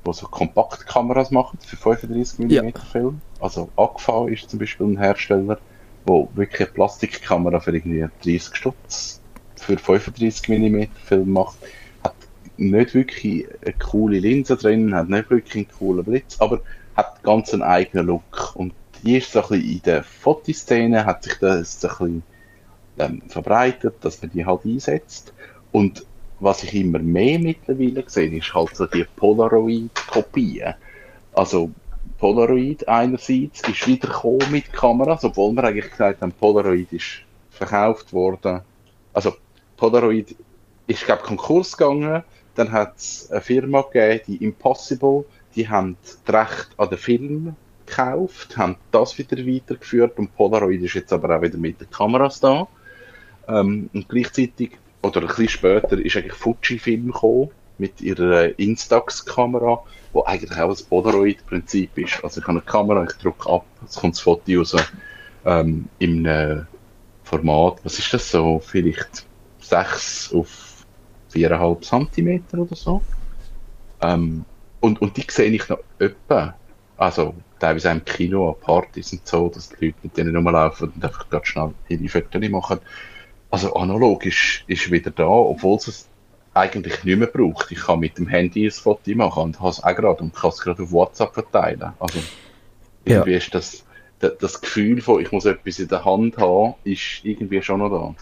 wo 0.03 0.13
so 0.13 0.27
Kompaktkameras 0.27 1.31
machen 1.31 1.61
für 1.65 1.77
35 1.77 2.41
mm 2.41 2.51
ja. 2.51 2.63
Film. 2.91 3.21
Also 3.39 3.69
Agfa 3.77 4.27
ist 4.27 4.51
zum 4.51 4.59
Beispiel 4.59 4.87
ein 4.87 4.99
Hersteller, 4.99 5.59
wo 6.07 6.29
wirklich 6.35 6.63
eine 6.63 6.71
Plastikkamera 6.71 7.61
für 7.61 7.71
irgendwie 7.71 8.05
30 8.25 8.57
Stutz 8.57 9.21
für 9.59 9.79
35 9.79 10.49
mm 10.49 10.85
Film 11.05 11.33
macht, 11.33 11.59
hat 12.03 12.15
nicht 12.57 12.95
wirklich 12.95 13.47
eine 13.65 13.75
coole 13.75 14.19
Linse 14.19 14.57
drin, 14.57 14.95
hat 14.95 15.09
nicht 15.09 15.31
wirklich 15.31 15.55
einen 15.57 15.79
coolen 15.79 16.05
Blitz, 16.05 16.37
aber 16.41 16.61
hat 16.97 17.23
ganz 17.23 17.53
einen 17.53 17.63
eigenen 17.63 18.07
Look. 18.07 18.55
Und 18.55 18.75
die 19.03 19.19
ist 19.19 19.33
so 19.33 19.43
ein 19.43 19.49
bisschen 19.49 19.71
in 19.71 19.83
der 19.83 20.03
Fotoszene, 20.03 21.05
hat 21.05 21.25
sich 21.25 21.35
das 21.41 21.85
ein 21.85 21.89
bisschen 21.89 22.23
ähm, 22.99 23.23
verbreitet, 23.29 23.97
dass 24.01 24.21
man 24.21 24.31
die 24.33 24.45
halt 24.45 24.65
einsetzt. 24.65 25.33
Und 25.73 26.05
was 26.41 26.63
ich 26.63 26.75
immer 26.75 26.99
mehr 26.99 27.39
mittlerweile 27.39 28.05
sehe, 28.07 28.31
ist 28.37 28.55
halt 28.55 28.75
so 28.75 28.87
die 28.87 29.05
Polaroid-Kopien. 29.17 30.75
Also 31.35 31.71
Polaroid 32.19 32.87
einerseits 32.89 33.61
ist 33.69 33.87
wieder 33.87 34.09
mit 34.51 34.73
Kameras, 34.73 35.25
obwohl 35.25 35.53
wir 35.55 35.65
eigentlich 35.65 35.91
gesagt 35.91 36.21
haben, 36.21 36.33
Polaroid 36.33 36.93
ist 36.93 37.23
verkauft 37.51 38.13
worden. 38.13 38.61
Also 39.13 39.35
Polaroid 39.79 40.37
ist, 40.87 41.07
glaube 41.07 41.23
Konkurs 41.23 41.77
gegangen. 41.77 42.23
dann 42.55 42.73
hat 42.73 42.97
es 42.97 43.31
eine 43.31 43.41
Firma 43.41 43.83
gegeben, 43.83 44.21
die 44.27 44.45
Impossible, 44.45 45.25
die 45.55 45.69
haben 45.69 45.97
das 46.03 46.19
Recht 46.35 46.69
an 46.77 46.89
den 46.91 46.99
Film 46.99 47.57
gekauft, 47.87 48.57
haben 48.59 48.77
das 48.91 49.17
wieder 49.17 49.39
weitergeführt 49.39 50.19
und 50.19 50.35
Polaroid 50.37 50.83
ist 50.83 50.95
jetzt 50.95 51.13
aber 51.13 51.37
auch 51.37 51.43
wieder 51.43 51.57
mit 51.57 51.81
den 51.81 51.89
Kameras 51.89 52.41
da. 52.41 52.67
Ähm, 53.47 53.89
und 53.95 54.09
gleichzeitig, 54.09 54.73
oder 55.03 55.21
ein 55.21 55.29
bisschen 55.29 55.49
später, 55.49 55.99
ist 55.99 56.17
eigentlich 56.17 56.35
Fujifilm 56.35 57.13
gekommen 57.13 57.51
mit 57.79 58.01
ihrer 58.01 58.59
Instax-Kamera, 58.59 59.85
wo 60.13 60.25
eigentlich 60.25 60.59
auch 60.59 60.71
das 60.71 60.83
Polaroid-Prinzip 60.83 61.97
ist. 61.97 62.25
Also 62.25 62.41
ich 62.41 62.47
habe 62.47 62.59
eine 62.59 62.67
Kamera, 62.67 63.05
ich 63.05 63.17
drücke 63.19 63.49
ab, 63.49 63.65
es 63.87 63.95
kommt 63.95 64.17
das 64.17 64.21
Foto 64.21 64.53
raus 64.53 64.75
ähm, 65.45 65.89
in 66.01 66.27
einem 66.27 66.67
Format, 67.23 67.79
was 67.85 67.99
ist 68.01 68.13
das 68.13 68.31
so, 68.31 68.59
vielleicht 68.59 69.28
6 69.69 70.33
auf 70.35 70.87
4,5 71.33 72.13
cm 72.13 72.61
oder 72.61 72.77
so. 72.77 73.03
Ähm, 74.01 74.45
und, 74.81 75.01
und 75.01 75.17
die 75.17 75.27
sehe 75.29 75.51
ich 75.51 75.69
noch 75.69 75.81
öppe. 75.99 76.55
Also 76.97 77.35
teilweise 77.59 77.91
im 77.91 78.05
Kino, 78.05 78.51
an 78.51 78.61
Partys 78.61 79.13
und 79.13 79.27
so, 79.27 79.49
dass 79.49 79.69
die 79.69 79.87
Leute 79.87 79.99
mit 80.03 80.17
denen 80.17 80.35
rumlaufen 80.35 80.91
und 80.91 81.05
einfach 81.05 81.29
ganz 81.29 81.49
schnell 81.49 81.73
ihre 81.89 82.09
Fotos 82.09 82.49
machen. 82.49 82.79
Also 83.51 83.75
analog 83.75 84.27
ist, 84.27 84.65
ist 84.67 84.91
wieder 84.91 85.11
da, 85.11 85.27
obwohl 85.27 85.77
es 85.77 86.09
eigentlich 86.55 87.05
nicht 87.05 87.19
mehr 87.19 87.29
braucht. 87.29 87.71
Ich 87.71 87.79
kann 87.79 88.01
mit 88.01 88.19
dem 88.19 88.27
Handy 88.27 88.67
ein 88.67 88.71
Foto 88.71 89.11
machen 89.15 89.45
und 89.45 89.61
habe 89.61 89.71
es 89.71 89.83
auch 89.83 89.95
gerade 89.95 90.23
und 90.23 90.35
kann 90.35 90.51
es 90.51 90.61
gerade 90.61 90.83
auf 90.83 90.93
WhatsApp 90.93 91.35
verteilen. 91.35 91.93
Also 91.99 92.19
irgendwie 93.05 93.31
ja. 93.31 93.37
ist 93.39 93.55
das, 93.55 93.85
das 94.21 94.61
Gefühl 94.61 95.01
von, 95.01 95.21
ich 95.21 95.33
muss 95.33 95.45
etwas 95.45 95.79
in 95.79 95.89
der 95.89 96.05
Hand 96.05 96.37
haben, 96.39 96.75
ist 96.85 97.21
irgendwie 97.23 97.63
schon 97.63 97.81
noch 97.81 97.91
da. 97.91 98.15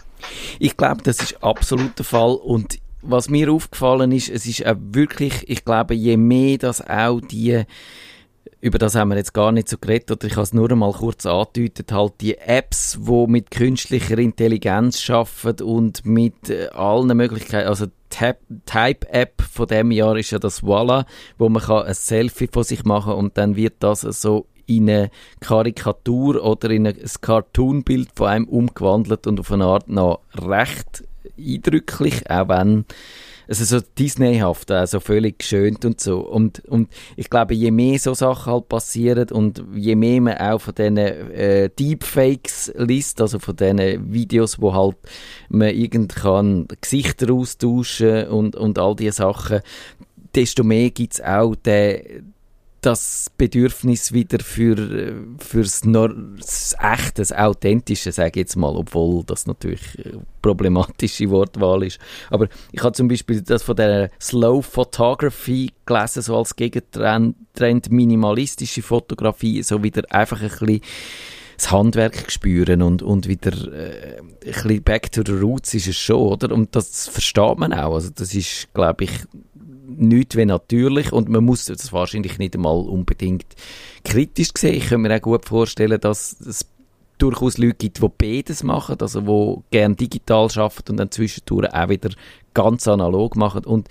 Ich 0.59 0.77
glaube, 0.77 1.03
das 1.03 1.21
ist 1.21 1.43
absolut 1.43 1.97
der 1.97 2.05
Fall 2.05 2.35
und 2.35 2.79
was 3.01 3.29
mir 3.29 3.51
aufgefallen 3.51 4.11
ist, 4.11 4.29
es 4.29 4.45
ist 4.45 4.65
auch 4.65 4.75
wirklich, 4.79 5.47
ich 5.47 5.63
glaube, 5.63 5.93
je 5.93 6.17
mehr 6.17 6.57
das 6.57 6.85
auch 6.87 7.21
die 7.21 7.63
über 8.59 8.79
das 8.79 8.95
haben 8.95 9.09
wir 9.09 9.17
jetzt 9.17 9.33
gar 9.33 9.51
nicht 9.51 9.69
so 9.69 9.77
geredet, 9.77 10.11
oder 10.11 10.25
ich 10.25 10.33
habe 10.33 10.43
es 10.43 10.53
nur 10.53 10.71
einmal 10.71 10.91
kurz 10.91 11.25
angedeutet, 11.25 11.91
halt 11.91 12.13
die 12.21 12.37
Apps, 12.37 12.97
die 12.99 13.25
mit 13.27 13.51
künstlicher 13.51 14.17
Intelligenz 14.17 15.07
arbeiten 15.09 15.63
und 15.63 16.05
mit 16.05 16.49
äh, 16.49 16.67
allen 16.69 17.15
Möglichkeiten, 17.15 17.67
also 17.67 17.85
Type-App 18.09 19.41
von 19.41 19.67
dem 19.67 19.91
Jahr 19.91 20.17
ist 20.17 20.31
ja 20.31 20.39
das 20.39 20.63
Voila, 20.63 21.05
wo 21.37 21.49
man 21.49 21.61
kann 21.61 21.83
ein 21.83 21.93
Selfie 21.93 22.49
von 22.51 22.63
sich 22.63 22.83
machen 22.83 23.13
und 23.13 23.37
dann 23.37 23.55
wird 23.55 23.75
das 23.79 24.01
so 24.01 24.47
in 24.67 24.89
eine 24.89 25.09
Karikatur 25.39 26.43
oder 26.43 26.69
in 26.69 26.87
ein 26.87 26.97
Cartoon-Bild 27.21 28.09
von 28.15 28.27
einem 28.27 28.45
umgewandelt 28.45 29.25
und 29.27 29.39
auf 29.39 29.51
eine 29.51 29.65
Art 29.65 29.89
noch 29.89 30.21
recht 30.35 31.03
eindrücklich, 31.37 32.29
auch 32.29 32.49
wenn 32.49 32.85
also 33.47 33.63
so 33.63 33.79
Disneyhaft, 33.97 34.71
also 34.71 34.99
völlig 34.99 35.39
geschönt 35.39 35.85
und 35.85 36.01
so. 36.01 36.19
Und, 36.19 36.65
und 36.65 36.89
ich 37.15 37.29
glaube, 37.29 37.53
je 37.53 37.71
mehr 37.71 37.97
so 37.97 38.13
Sachen 38.13 38.51
halt 38.51 38.67
passieren 38.67 39.29
und 39.29 39.63
je 39.73 39.95
mehr 39.95 40.21
man 40.21 40.37
auch 40.37 40.59
von 40.59 40.75
diesen 40.75 40.97
äh, 40.97 41.69
Deepfakes 41.69 42.73
liest, 42.75 43.21
also 43.21 43.39
von 43.39 43.55
diesen 43.55 44.11
Videos, 44.11 44.61
wo 44.61 44.73
halt 44.73 44.97
man 45.49 45.69
irgend 45.69 46.15
kann 46.15 46.67
Gesichter 46.81 47.33
austauschen 47.33 48.27
und, 48.27 48.55
und 48.55 48.77
all 48.79 48.95
diese 48.95 49.13
Sachen, 49.13 49.61
desto 50.35 50.63
mehr 50.63 50.89
gibt 50.89 51.13
es 51.13 51.21
auch 51.21 51.55
den 51.55 52.33
das 52.87 53.29
Bedürfnis 53.37 54.13
wieder 54.13 54.39
für 54.39 55.13
fürs 55.39 55.81
das 55.81 56.73
echte, 56.79 57.15
das 57.15 57.33
authentische, 57.33 58.13
sage 58.13 58.29
ich 58.29 58.35
jetzt 58.37 58.55
mal, 58.55 58.73
obwohl 58.77 59.25
das 59.25 59.45
natürlich 59.45 59.81
problematische 60.41 61.29
Wortwahl 61.29 61.83
ist. 61.83 61.99
Aber 62.29 62.47
ich 62.71 62.81
habe 62.81 62.93
zum 62.93 63.09
Beispiel 63.09 63.41
das 63.41 63.63
von 63.63 63.75
der 63.75 64.09
Slow 64.21 64.61
Photography 64.61 65.73
gelesen, 65.85 66.21
so 66.21 66.37
als 66.37 66.55
Gegentrend 66.55 67.91
minimalistische 67.91 68.81
Fotografie, 68.81 69.63
so 69.63 69.83
wieder 69.83 70.03
einfach 70.09 70.41
ein 70.41 70.47
bisschen 70.47 70.81
das 71.57 71.71
Handwerk 71.71 72.31
spüren 72.31 72.83
und, 72.83 73.01
und 73.01 73.27
wieder 73.27 73.51
äh, 73.73 74.19
ein 74.19 74.37
bisschen 74.39 74.83
back 74.83 75.11
to 75.11 75.23
the 75.25 75.33
roots 75.33 75.73
ist 75.73 75.87
es 75.87 75.97
schon, 75.97 76.21
oder? 76.21 76.53
Und 76.53 76.75
das 76.75 77.09
versteht 77.09 77.57
man 77.57 77.73
auch. 77.73 77.95
Also 77.95 78.11
das 78.15 78.33
ist, 78.35 78.71
glaube 78.73 79.05
ich, 79.05 79.11
nichts 79.87 80.35
wie 80.35 80.45
natürlich 80.45 81.13
und 81.13 81.29
man 81.29 81.43
muss 81.43 81.65
das 81.65 81.93
wahrscheinlich 81.93 82.37
nicht 82.37 82.55
einmal 82.55 82.77
unbedingt 82.77 83.45
kritisch 84.03 84.49
sehen. 84.57 84.75
Ich 84.75 84.89
kann 84.89 85.01
mir 85.01 85.15
auch 85.15 85.21
gut 85.21 85.45
vorstellen, 85.45 85.99
dass 85.99 86.39
es 86.41 86.65
durchaus 87.17 87.57
Leute 87.57 87.75
gibt, 87.75 88.01
die 88.01 88.09
beides 88.17 88.63
machen, 88.63 88.97
also 88.99 89.21
die 89.21 89.63
gerne 89.71 89.95
digital 89.95 90.47
arbeiten 90.55 90.91
und 90.91 90.97
dann 90.97 91.11
zwischendurch 91.11 91.73
auch 91.73 91.89
wieder 91.89 92.09
ganz 92.53 92.87
analog 92.87 93.35
machen 93.35 93.65
und 93.65 93.87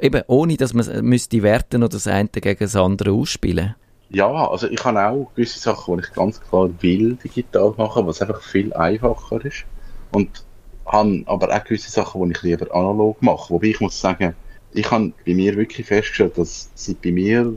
eben 0.00 0.22
ohne, 0.26 0.56
dass 0.56 0.74
man 0.74 1.04
müsste 1.04 1.42
werten 1.42 1.82
oder 1.82 1.90
das 1.90 2.06
eine 2.06 2.28
gegen 2.28 2.58
das 2.58 2.76
andere 2.76 3.12
ausspielen. 3.12 3.74
Ja, 4.08 4.28
also 4.28 4.68
ich 4.68 4.84
habe 4.84 5.04
auch 5.04 5.32
gewisse 5.34 5.58
Sachen, 5.58 5.96
die 5.96 6.04
ich 6.04 6.12
ganz 6.12 6.40
klar 6.40 6.70
will 6.80 7.16
digital 7.22 7.74
machen, 7.76 8.06
was 8.06 8.22
einfach 8.22 8.40
viel 8.40 8.72
einfacher 8.72 9.44
ist 9.44 9.64
und 10.12 10.44
habe 10.86 11.22
aber 11.26 11.54
auch 11.54 11.64
gewisse 11.64 11.90
Sachen, 11.90 12.24
die 12.24 12.32
ich 12.32 12.42
lieber 12.42 12.72
analog 12.74 13.20
mache, 13.20 13.50
wobei 13.50 13.68
ich 13.68 13.80
muss 13.80 14.00
sagen, 14.00 14.34
ich 14.72 14.90
habe 14.90 15.12
bei 15.24 15.34
mir 15.34 15.56
wirklich 15.56 15.86
festgestellt, 15.86 16.36
dass 16.38 16.70
sie 16.74 16.94
bei 16.94 17.12
mir 17.12 17.54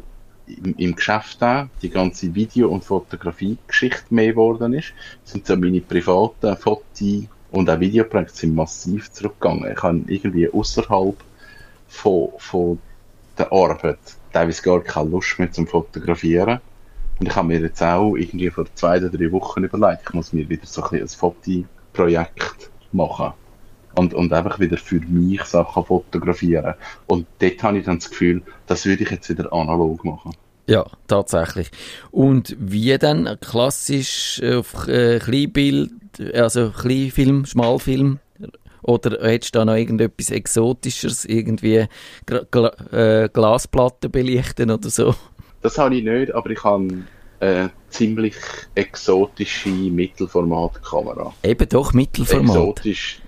im, 0.48 0.76
im 0.78 0.96
Geschäft 0.96 1.44
auch 1.44 1.68
die 1.82 1.90
ganze 1.90 2.34
Video- 2.34 2.70
und 2.70 2.84
Fotografie-Geschichte 2.84 4.14
mehr 4.14 4.30
geworden 4.30 4.74
ist. 4.74 4.94
Sind 5.24 5.46
so 5.46 5.56
meine 5.56 5.82
privaten 5.82 6.56
Fotos 6.58 7.28
und 7.52 7.70
auch 7.70 7.80
Videoprojekte 7.80 8.36
sind 8.36 8.56
massiv 8.56 9.12
zurückgegangen. 9.12 9.72
Ich 9.72 9.84
habe 9.84 10.02
irgendwie 10.08 10.50
außerhalb 10.50 11.16
von, 11.88 12.30
von 12.38 12.80
der 13.38 13.52
Arbeit 13.52 14.00
teilweise 14.32 14.62
gar 14.62 14.82
keine 14.82 15.10
Lust 15.10 15.40
mehr 15.40 15.52
zum 15.52 15.68
Fotografieren. 15.68 16.60
Und 17.20 17.28
ich 17.28 17.36
habe 17.36 17.48
mir 17.48 17.60
jetzt 17.60 17.82
auch 17.82 18.16
irgendwie 18.16 18.50
vor 18.50 18.66
zwei 18.76 18.98
oder 18.98 19.10
drei 19.10 19.32
Wochen 19.32 19.64
überlegt, 19.64 20.04
ich 20.08 20.14
muss 20.14 20.32
mir 20.32 20.48
wieder 20.48 20.66
so 20.66 20.84
ein, 20.84 21.02
ein 21.02 21.08
Fotoprojekt 21.08 22.70
machen 22.92 23.34
und, 24.00 24.14
und 24.14 24.32
einfach 24.32 24.60
wieder 24.60 24.78
für 24.78 25.02
mich 25.02 25.44
Sachen 25.44 25.84
fotografieren. 25.84 26.74
Und 27.08 27.28
dort 27.40 27.62
habe 27.62 27.80
ich 27.80 27.86
dann 27.86 28.00
das 28.00 28.10
Gefühl, 28.10 28.42
das 28.66 28.86
würde 28.86 29.04
ich 29.04 29.12
jetzt 29.12 29.30
wieder 29.30 29.52
analog 29.52 30.04
machen. 30.06 30.32
Ja, 30.68 30.86
tatsächlich. 31.08 31.70
Und 32.12 32.56
wie 32.60 32.98
dann 32.98 33.38
klassisch 33.42 34.42
auf 34.44 34.88
äh, 34.88 35.20
Kleinbild, 35.20 35.92
also 36.34 36.70
Kleinfilm, 36.70 37.46
Schmalfilm? 37.46 38.20
Oder 38.84 39.22
hättest 39.22 39.54
du 39.54 39.60
da 39.60 39.66
noch 39.66 39.76
irgendetwas 39.76 40.32
Exotischeres, 40.32 41.26
irgendwie 41.26 41.88
Gla 42.26 42.44
Gla 42.50 42.72
äh, 42.94 43.30
Glasplatten 43.30 44.10
belichten 44.10 44.72
oder 44.72 44.90
so? 44.90 45.14
Das 45.62 45.78
habe 45.78 45.98
ich 45.98 46.04
nicht, 46.06 46.34
aber 46.34 46.50
ich 46.52 46.64
habe 46.64 47.04
eine 47.42 47.72
ziemlich 47.90 48.36
exotische 48.76 49.70
Mittelformatkamera. 49.70 51.34
Eben 51.44 51.70
doch, 51.70 51.94
Mittelformat. 51.94 52.56
Exotisch 52.56 53.22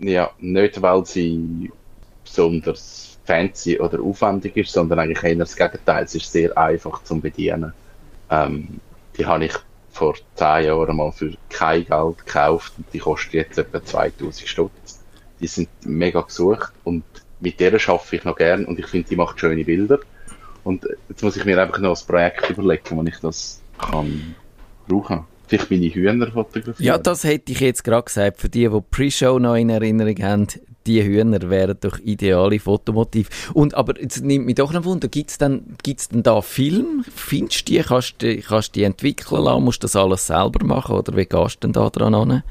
ja, 0.00 0.30
nicht 0.38 0.80
weil 0.80 1.04
sie 1.04 1.70
besonders 2.24 3.18
fancy 3.24 3.78
oder 3.78 4.00
aufwendig 4.00 4.56
ist, 4.56 4.72
sondern 4.72 4.98
eigentlich 4.98 5.22
eher 5.22 5.36
das 5.36 5.56
Gegenteil. 5.56 6.04
Es 6.04 6.14
ist 6.14 6.30
sehr 6.32 6.56
einfach 6.56 7.02
zum 7.04 7.20
Bedienen. 7.20 7.72
Ähm, 8.30 8.80
die 9.16 9.26
habe 9.26 9.44
ich 9.44 9.54
vor 9.90 10.14
zehn 10.34 10.66
Jahren 10.66 10.96
mal 10.96 11.12
für 11.12 11.34
kein 11.48 11.84
Geld 11.84 12.18
gekauft 12.18 12.72
und 12.76 12.86
die 12.92 12.98
kosten 12.98 13.36
jetzt 13.36 13.58
etwa 13.58 13.84
2000 13.84 14.48
Stutz. 14.48 15.04
Die 15.40 15.46
sind 15.46 15.68
mega 15.84 16.20
gesucht 16.20 16.72
und 16.84 17.04
mit 17.40 17.58
der 17.60 17.78
schaffe 17.78 18.16
ich 18.16 18.24
noch 18.24 18.36
gern 18.36 18.64
und 18.64 18.78
ich 18.78 18.86
finde, 18.86 19.08
die 19.08 19.16
macht 19.16 19.40
schöne 19.40 19.64
Bilder. 19.64 19.98
Und 20.62 20.86
jetzt 21.08 21.22
muss 21.22 21.36
ich 21.36 21.44
mir 21.44 21.60
einfach 21.60 21.78
noch 21.78 21.98
ein 21.98 22.06
Projekt 22.06 22.50
überlegen, 22.50 22.84
wo 22.90 23.02
ich 23.02 23.18
das 23.20 23.62
kann 23.78 24.34
brauchen 24.86 25.24
vielleicht 25.50 25.70
meine 25.70 25.92
Hühner 25.92 26.30
fotografieren. 26.30 26.86
Ja, 26.86 26.98
das 26.98 27.24
hätte 27.24 27.52
ich 27.52 27.60
jetzt 27.60 27.84
gerade 27.84 28.04
gesagt. 28.04 28.40
Für 28.40 28.48
die, 28.48 28.68
die 28.68 28.80
Pre-Show 28.90 29.38
noch 29.38 29.56
in 29.56 29.68
Erinnerung 29.68 30.16
haben, 30.22 30.46
die 30.86 31.02
Hühner 31.02 31.50
wären 31.50 31.76
doch 31.80 31.98
ideale 31.98 32.58
Fotomotiv. 32.58 33.50
Und, 33.52 33.74
aber 33.74 34.00
jetzt 34.00 34.22
nimmt 34.22 34.46
mich 34.46 34.54
doch 34.54 34.72
noch 34.72 34.84
Wunder, 34.84 35.08
gibt 35.08 35.30
es 35.30 35.38
denn, 35.38 35.76
gibt's 35.82 36.08
denn 36.08 36.22
da 36.22 36.40
Film? 36.40 37.04
Findest 37.14 37.68
du 37.68 37.74
die? 37.74 37.80
Kannst 37.80 38.22
du 38.22 38.38
kannst 38.38 38.74
die 38.74 38.84
entwickeln 38.84 39.44
lassen? 39.44 39.64
Musst 39.64 39.82
du 39.82 39.86
das 39.86 39.96
alles 39.96 40.26
selber 40.26 40.64
machen? 40.64 40.96
Oder 40.96 41.16
wie 41.16 41.26
gehst 41.26 41.56
du 41.56 41.66
denn 41.66 41.72
da 41.72 41.90
dran 41.90 42.14
an? 42.14 42.42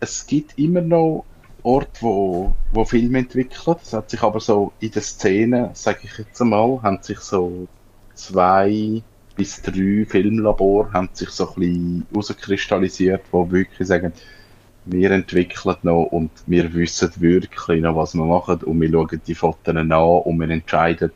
Es 0.00 0.26
gibt 0.26 0.58
immer 0.58 0.80
noch 0.80 1.24
Orte, 1.62 2.00
wo, 2.00 2.54
wo 2.72 2.84
Filme 2.84 3.18
entwickeln. 3.18 3.76
Das 3.80 3.92
hat 3.92 4.10
sich 4.10 4.22
aber 4.22 4.40
so 4.40 4.72
in 4.80 4.90
der 4.90 5.02
Szene, 5.02 5.70
sage 5.74 6.00
ich 6.04 6.18
jetzt 6.18 6.40
einmal, 6.40 6.80
haben 6.82 6.98
sich 7.02 7.18
so 7.18 7.68
zwei 8.14 9.02
bis 9.38 9.62
drei 9.62 10.04
Filmlabore 10.04 10.92
haben 10.92 11.08
sich 11.12 11.30
so 11.30 11.48
ein 11.48 11.54
bisschen 11.54 12.06
herauskristallisiert, 12.10 13.22
wo 13.30 13.50
wirklich 13.50 13.86
sagen, 13.86 14.12
wir 14.84 15.10
entwickeln 15.12 15.76
noch 15.82 16.02
und 16.04 16.30
wir 16.46 16.74
wissen 16.74 17.10
wirklich 17.16 17.80
noch, 17.80 17.96
was 17.96 18.14
wir 18.14 18.24
machen 18.24 18.62
und 18.64 18.80
wir 18.80 18.90
schauen 18.90 19.20
die 19.26 19.34
Fotos 19.34 19.76
an 19.76 19.92
und 19.92 20.40
wir 20.40 20.50
entscheiden 20.50 21.12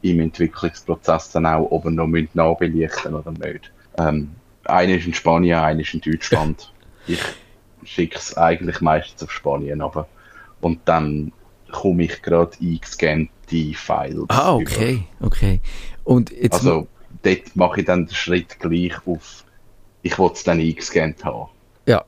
im 0.00 0.20
Entwicklungsprozess 0.20 1.32
dann 1.32 1.46
auch, 1.46 1.70
ob 1.70 1.84
wir 1.84 1.90
noch 1.90 2.08
nachbelichten 2.34 3.14
oder 3.14 3.32
nicht. 3.32 3.70
Ähm, 3.98 4.30
einer 4.64 4.94
ist 4.94 5.06
in 5.06 5.14
Spanien, 5.14 5.58
einer 5.58 5.80
ist 5.80 5.92
in 5.92 6.00
Deutschland. 6.00 6.72
ich 7.06 7.20
schicke 7.84 8.16
es 8.16 8.36
eigentlich 8.38 8.80
meistens 8.80 9.22
auf 9.22 9.32
Spanien 9.32 9.82
aber 9.82 10.08
und 10.62 10.80
dann 10.86 11.32
komme 11.70 12.04
ich 12.04 12.22
gerade 12.22 12.56
eingescannte 12.58 13.74
Files. 13.74 14.24
Ah, 14.28 14.54
okay, 14.54 15.04
okay. 15.20 15.60
Und 16.04 16.30
Über. 16.30 16.42
jetzt, 16.42 16.54
Also, 16.54 16.88
dort 17.22 17.56
mache 17.56 17.80
ich 17.80 17.86
dann 17.86 18.06
den 18.06 18.14
Schritt 18.14 18.58
gleich 18.58 18.94
auf, 19.06 19.44
ich 20.02 20.18
will 20.18 20.30
es 20.32 20.44
dann 20.44 20.60
eingescannt 20.60 21.24
haben. 21.24 21.50
ja. 21.86 22.04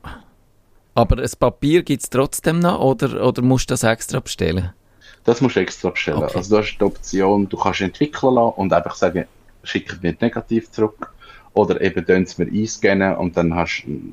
Aber 0.95 1.15
das 1.15 1.35
Papier 1.35 1.83
gibt 1.83 2.03
es 2.03 2.09
trotzdem 2.09 2.59
noch, 2.59 2.81
oder, 2.81 3.25
oder 3.25 3.41
musst 3.41 3.69
du 3.69 3.73
das 3.73 3.83
extra 3.83 4.19
bestellen? 4.19 4.73
Das 5.23 5.39
musst 5.39 5.55
du 5.55 5.61
extra 5.61 5.91
bestellen. 5.91 6.23
Okay. 6.23 6.35
Also, 6.35 6.57
du 6.57 6.61
hast 6.61 6.77
die 6.77 6.83
Option, 6.83 7.47
du 7.47 7.55
kannst 7.55 7.79
entwickeln 7.79 8.33
lassen 8.33 8.55
und 8.57 8.73
einfach 8.73 8.95
sagen, 8.95 9.25
schick 9.63 10.01
mir 10.03 10.15
negativ 10.19 10.71
zurück. 10.71 11.13
Oder 11.53 11.79
eben, 11.81 12.05
tun 12.05 12.23
es 12.23 12.37
mir 12.37 12.47
einscannen 12.47 13.15
und 13.15 13.37
dann 13.37 13.55
hast 13.55 13.83
du 13.85 13.91
eine 13.91 14.11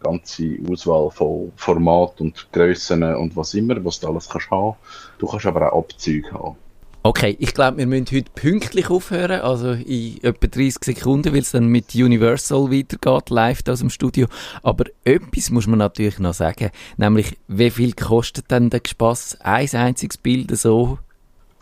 ganze 0.00 0.56
Auswahl 0.70 1.10
von 1.10 1.52
Format 1.56 2.20
und 2.20 2.46
Grössen 2.52 3.02
und 3.02 3.36
was 3.36 3.54
immer, 3.54 3.84
was 3.84 4.00
du 4.00 4.08
alles 4.08 4.28
kannst 4.28 4.50
haben. 4.50 4.76
Du 5.18 5.26
kannst 5.26 5.46
aber 5.46 5.72
auch 5.72 5.80
Abzüge 5.80 6.32
haben. 6.32 6.56
Okay, 7.02 7.34
ich 7.38 7.54
glaube, 7.54 7.78
wir 7.78 7.86
müssen 7.86 8.08
heute 8.12 8.30
pünktlich 8.34 8.90
aufhören, 8.90 9.40
also 9.40 9.72
in 9.72 10.22
etwa 10.22 10.46
30 10.46 10.84
Sekunden, 10.84 11.32
weil 11.32 11.40
es 11.40 11.52
dann 11.52 11.66
mit 11.66 11.94
Universal 11.94 12.70
weitergeht, 12.70 13.30
live 13.30 13.62
aus 13.68 13.78
dem 13.78 13.88
Studio. 13.88 14.26
Aber 14.62 14.84
etwas 15.04 15.48
muss 15.48 15.66
man 15.66 15.78
natürlich 15.78 16.18
noch 16.18 16.34
sagen, 16.34 16.70
nämlich, 16.98 17.38
wie 17.48 17.70
viel 17.70 17.94
kostet 17.94 18.50
denn 18.50 18.68
der 18.68 18.82
Spaß? 18.86 19.38
Ein 19.40 19.70
einziges 19.72 20.18
Bild 20.18 20.54
so? 20.58 20.98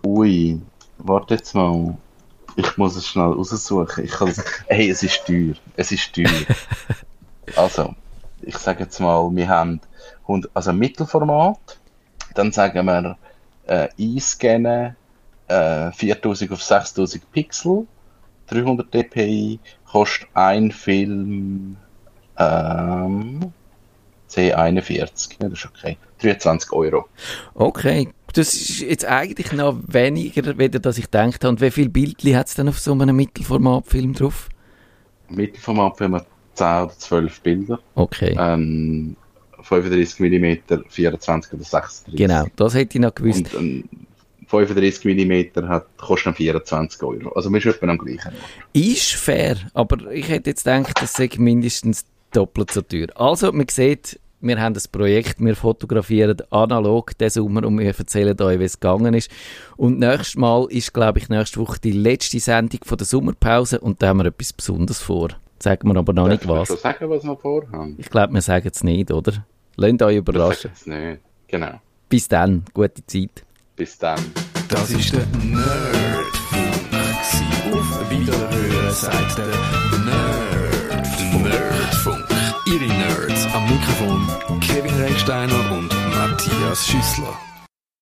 Ui, 0.04 0.60
warte 0.98 1.34
jetzt 1.34 1.54
mal. 1.54 1.96
Ich 2.56 2.76
muss 2.76 2.96
es 2.96 3.06
schnell 3.06 3.30
raussuchen. 3.30 4.04
Ich 4.04 4.10
kann 4.10 4.28
es, 4.28 4.44
hey, 4.66 4.90
es 4.90 5.04
ist 5.04 5.24
teuer. 5.24 5.54
Es 5.76 5.92
ist 5.92 6.12
teuer. 6.12 6.26
also, 7.54 7.94
ich 8.42 8.58
sage 8.58 8.82
jetzt 8.82 8.98
mal, 8.98 9.30
wir 9.32 9.48
haben 9.48 9.80
100, 10.22 10.50
also 10.52 10.72
Mittelformat. 10.72 11.78
Dann 12.34 12.50
sagen 12.50 12.86
wir, 12.86 13.16
äh, 13.68 13.88
einscannen, 13.96 14.96
äh, 15.48 15.92
4000 15.92 16.52
auf 16.52 16.62
6000 16.62 17.30
Pixel, 17.32 17.86
300 18.48 18.92
dpi, 18.92 19.58
kostet 19.90 20.28
ein 20.34 20.70
Film, 20.70 21.76
ähm, 22.38 23.52
C41. 24.30 25.36
Ja, 25.42 25.48
das 25.48 25.58
ist 25.58 25.66
okay. 25.66 25.96
23 26.20 26.72
Euro. 26.72 27.06
Okay, 27.54 28.08
das 28.32 28.54
ist 28.54 28.80
jetzt 28.80 29.04
eigentlich 29.04 29.52
noch 29.52 29.78
weniger, 29.86 30.58
weder 30.58 30.78
dass 30.78 30.98
ich 30.98 31.04
gedacht 31.04 31.42
habe. 31.44 31.48
Und 31.48 31.60
wie 31.60 31.70
viele 31.70 31.88
Bildchen 31.88 32.36
hat 32.36 32.48
es 32.48 32.54
denn 32.54 32.68
auf 32.68 32.78
so 32.78 32.92
einem 32.92 33.16
Mittelformatfilm 33.16 34.14
drauf? 34.14 34.48
Mittelformat 35.28 36.00
haben 36.00 36.12
wir 36.12 36.26
10 36.54 36.66
oder 36.66 36.98
12 36.98 37.40
Bilder. 37.40 37.78
Okay, 37.94 38.36
Ähm, 38.38 39.16
35 39.62 40.20
mm, 40.20 40.84
24 40.88 41.52
oder 41.54 41.64
36. 41.64 42.16
genau, 42.16 42.46
das 42.56 42.74
hätte 42.74 42.98
ich 42.98 43.02
noch 43.02 43.14
gewusst. 43.14 43.54
Und 43.54 43.84
ein 43.84 44.07
35 44.48 45.04
mm 45.04 45.68
hat, 45.68 45.86
kostet 45.98 46.26
dann 46.26 46.34
24 46.34 47.02
Euro. 47.02 47.30
Also 47.34 47.50
wir 47.52 47.60
sind 47.60 47.74
etwa 47.76 47.86
am 47.88 47.98
gleichen. 47.98 48.32
Ist 48.72 49.12
fair, 49.14 49.56
aber 49.74 50.10
ich 50.10 50.28
hätte 50.28 50.50
jetzt 50.50 50.64
gedacht, 50.64 51.00
das 51.00 51.12
sei 51.12 51.28
mindestens 51.38 52.04
doppelt 52.32 52.70
so 52.72 52.82
teuer. 52.82 53.06
Also, 53.14 53.52
man 53.52 53.66
sieht, 53.68 54.18
wir 54.40 54.60
haben 54.60 54.74
das 54.74 54.86
Projekt, 54.88 55.36
wir 55.40 55.56
fotografieren 55.56 56.36
analog 56.50 57.16
den 57.18 57.30
Sommer 57.30 57.64
und 57.64 57.78
wir 57.78 57.86
erzählen 57.86 58.40
euch, 58.40 58.58
wie 58.60 58.64
es 58.64 58.78
gegangen 58.78 59.14
ist. 59.14 59.30
Und 59.76 59.98
nächstes 59.98 60.36
Mal 60.36 60.66
ist, 60.70 60.92
glaube 60.94 61.18
ich, 61.18 61.28
nächste 61.28 61.58
Woche 61.60 61.78
die 61.82 61.92
letzte 61.92 62.38
Sendung 62.38 62.80
von 62.84 62.98
der 62.98 63.06
Sommerpause 63.06 63.80
und 63.80 64.02
da 64.02 64.08
haben 64.08 64.18
wir 64.18 64.26
etwas 64.26 64.52
Besonderes 64.52 65.00
vor. 65.00 65.28
Sagen 65.60 65.88
wir 65.88 65.96
aber 65.96 66.12
noch 66.12 66.28
nicht 66.28 66.44
Darf 66.44 66.50
ich 66.52 66.56
was. 66.60 66.68
schon 66.68 66.76
sagen, 66.78 67.10
was 67.10 67.24
wir 67.24 67.36
vorhaben? 67.36 67.96
Ich 67.98 68.08
glaube, 68.10 68.32
wir 68.34 68.42
sagen 68.42 68.70
es 68.72 68.84
nicht, 68.84 69.10
oder? 69.10 69.44
Lasst 69.76 70.02
euch 70.02 70.10
Wir 70.12 70.18
überraschen. 70.18 70.70
sagen 70.74 70.74
es 70.76 70.86
nicht. 70.86 71.20
Genau. 71.48 71.80
Bis 72.08 72.28
dann, 72.28 72.64
gute 72.74 73.04
Zeit. 73.06 73.42
Bis 73.78 73.96
dann. 73.96 74.18
Das 74.68 74.90
ist 74.90 75.12
der 75.12 75.24
Nerdfunk. 75.40 75.68
Auf 77.72 78.10
Wiederhören 78.10 78.92
sagt 78.92 79.38
der 79.38 79.46
Nerdfunk. 80.04 81.44
Nerdfunk. 81.44 82.24
Ihre 82.66 82.86
Nerds 82.92 83.46
am 83.54 83.62
Mikrofon 83.70 84.60
Kevin 84.60 84.94
Recksteiner 85.00 85.70
und 85.70 85.94
Matthias 86.10 86.88
Schüssler. 86.88 87.38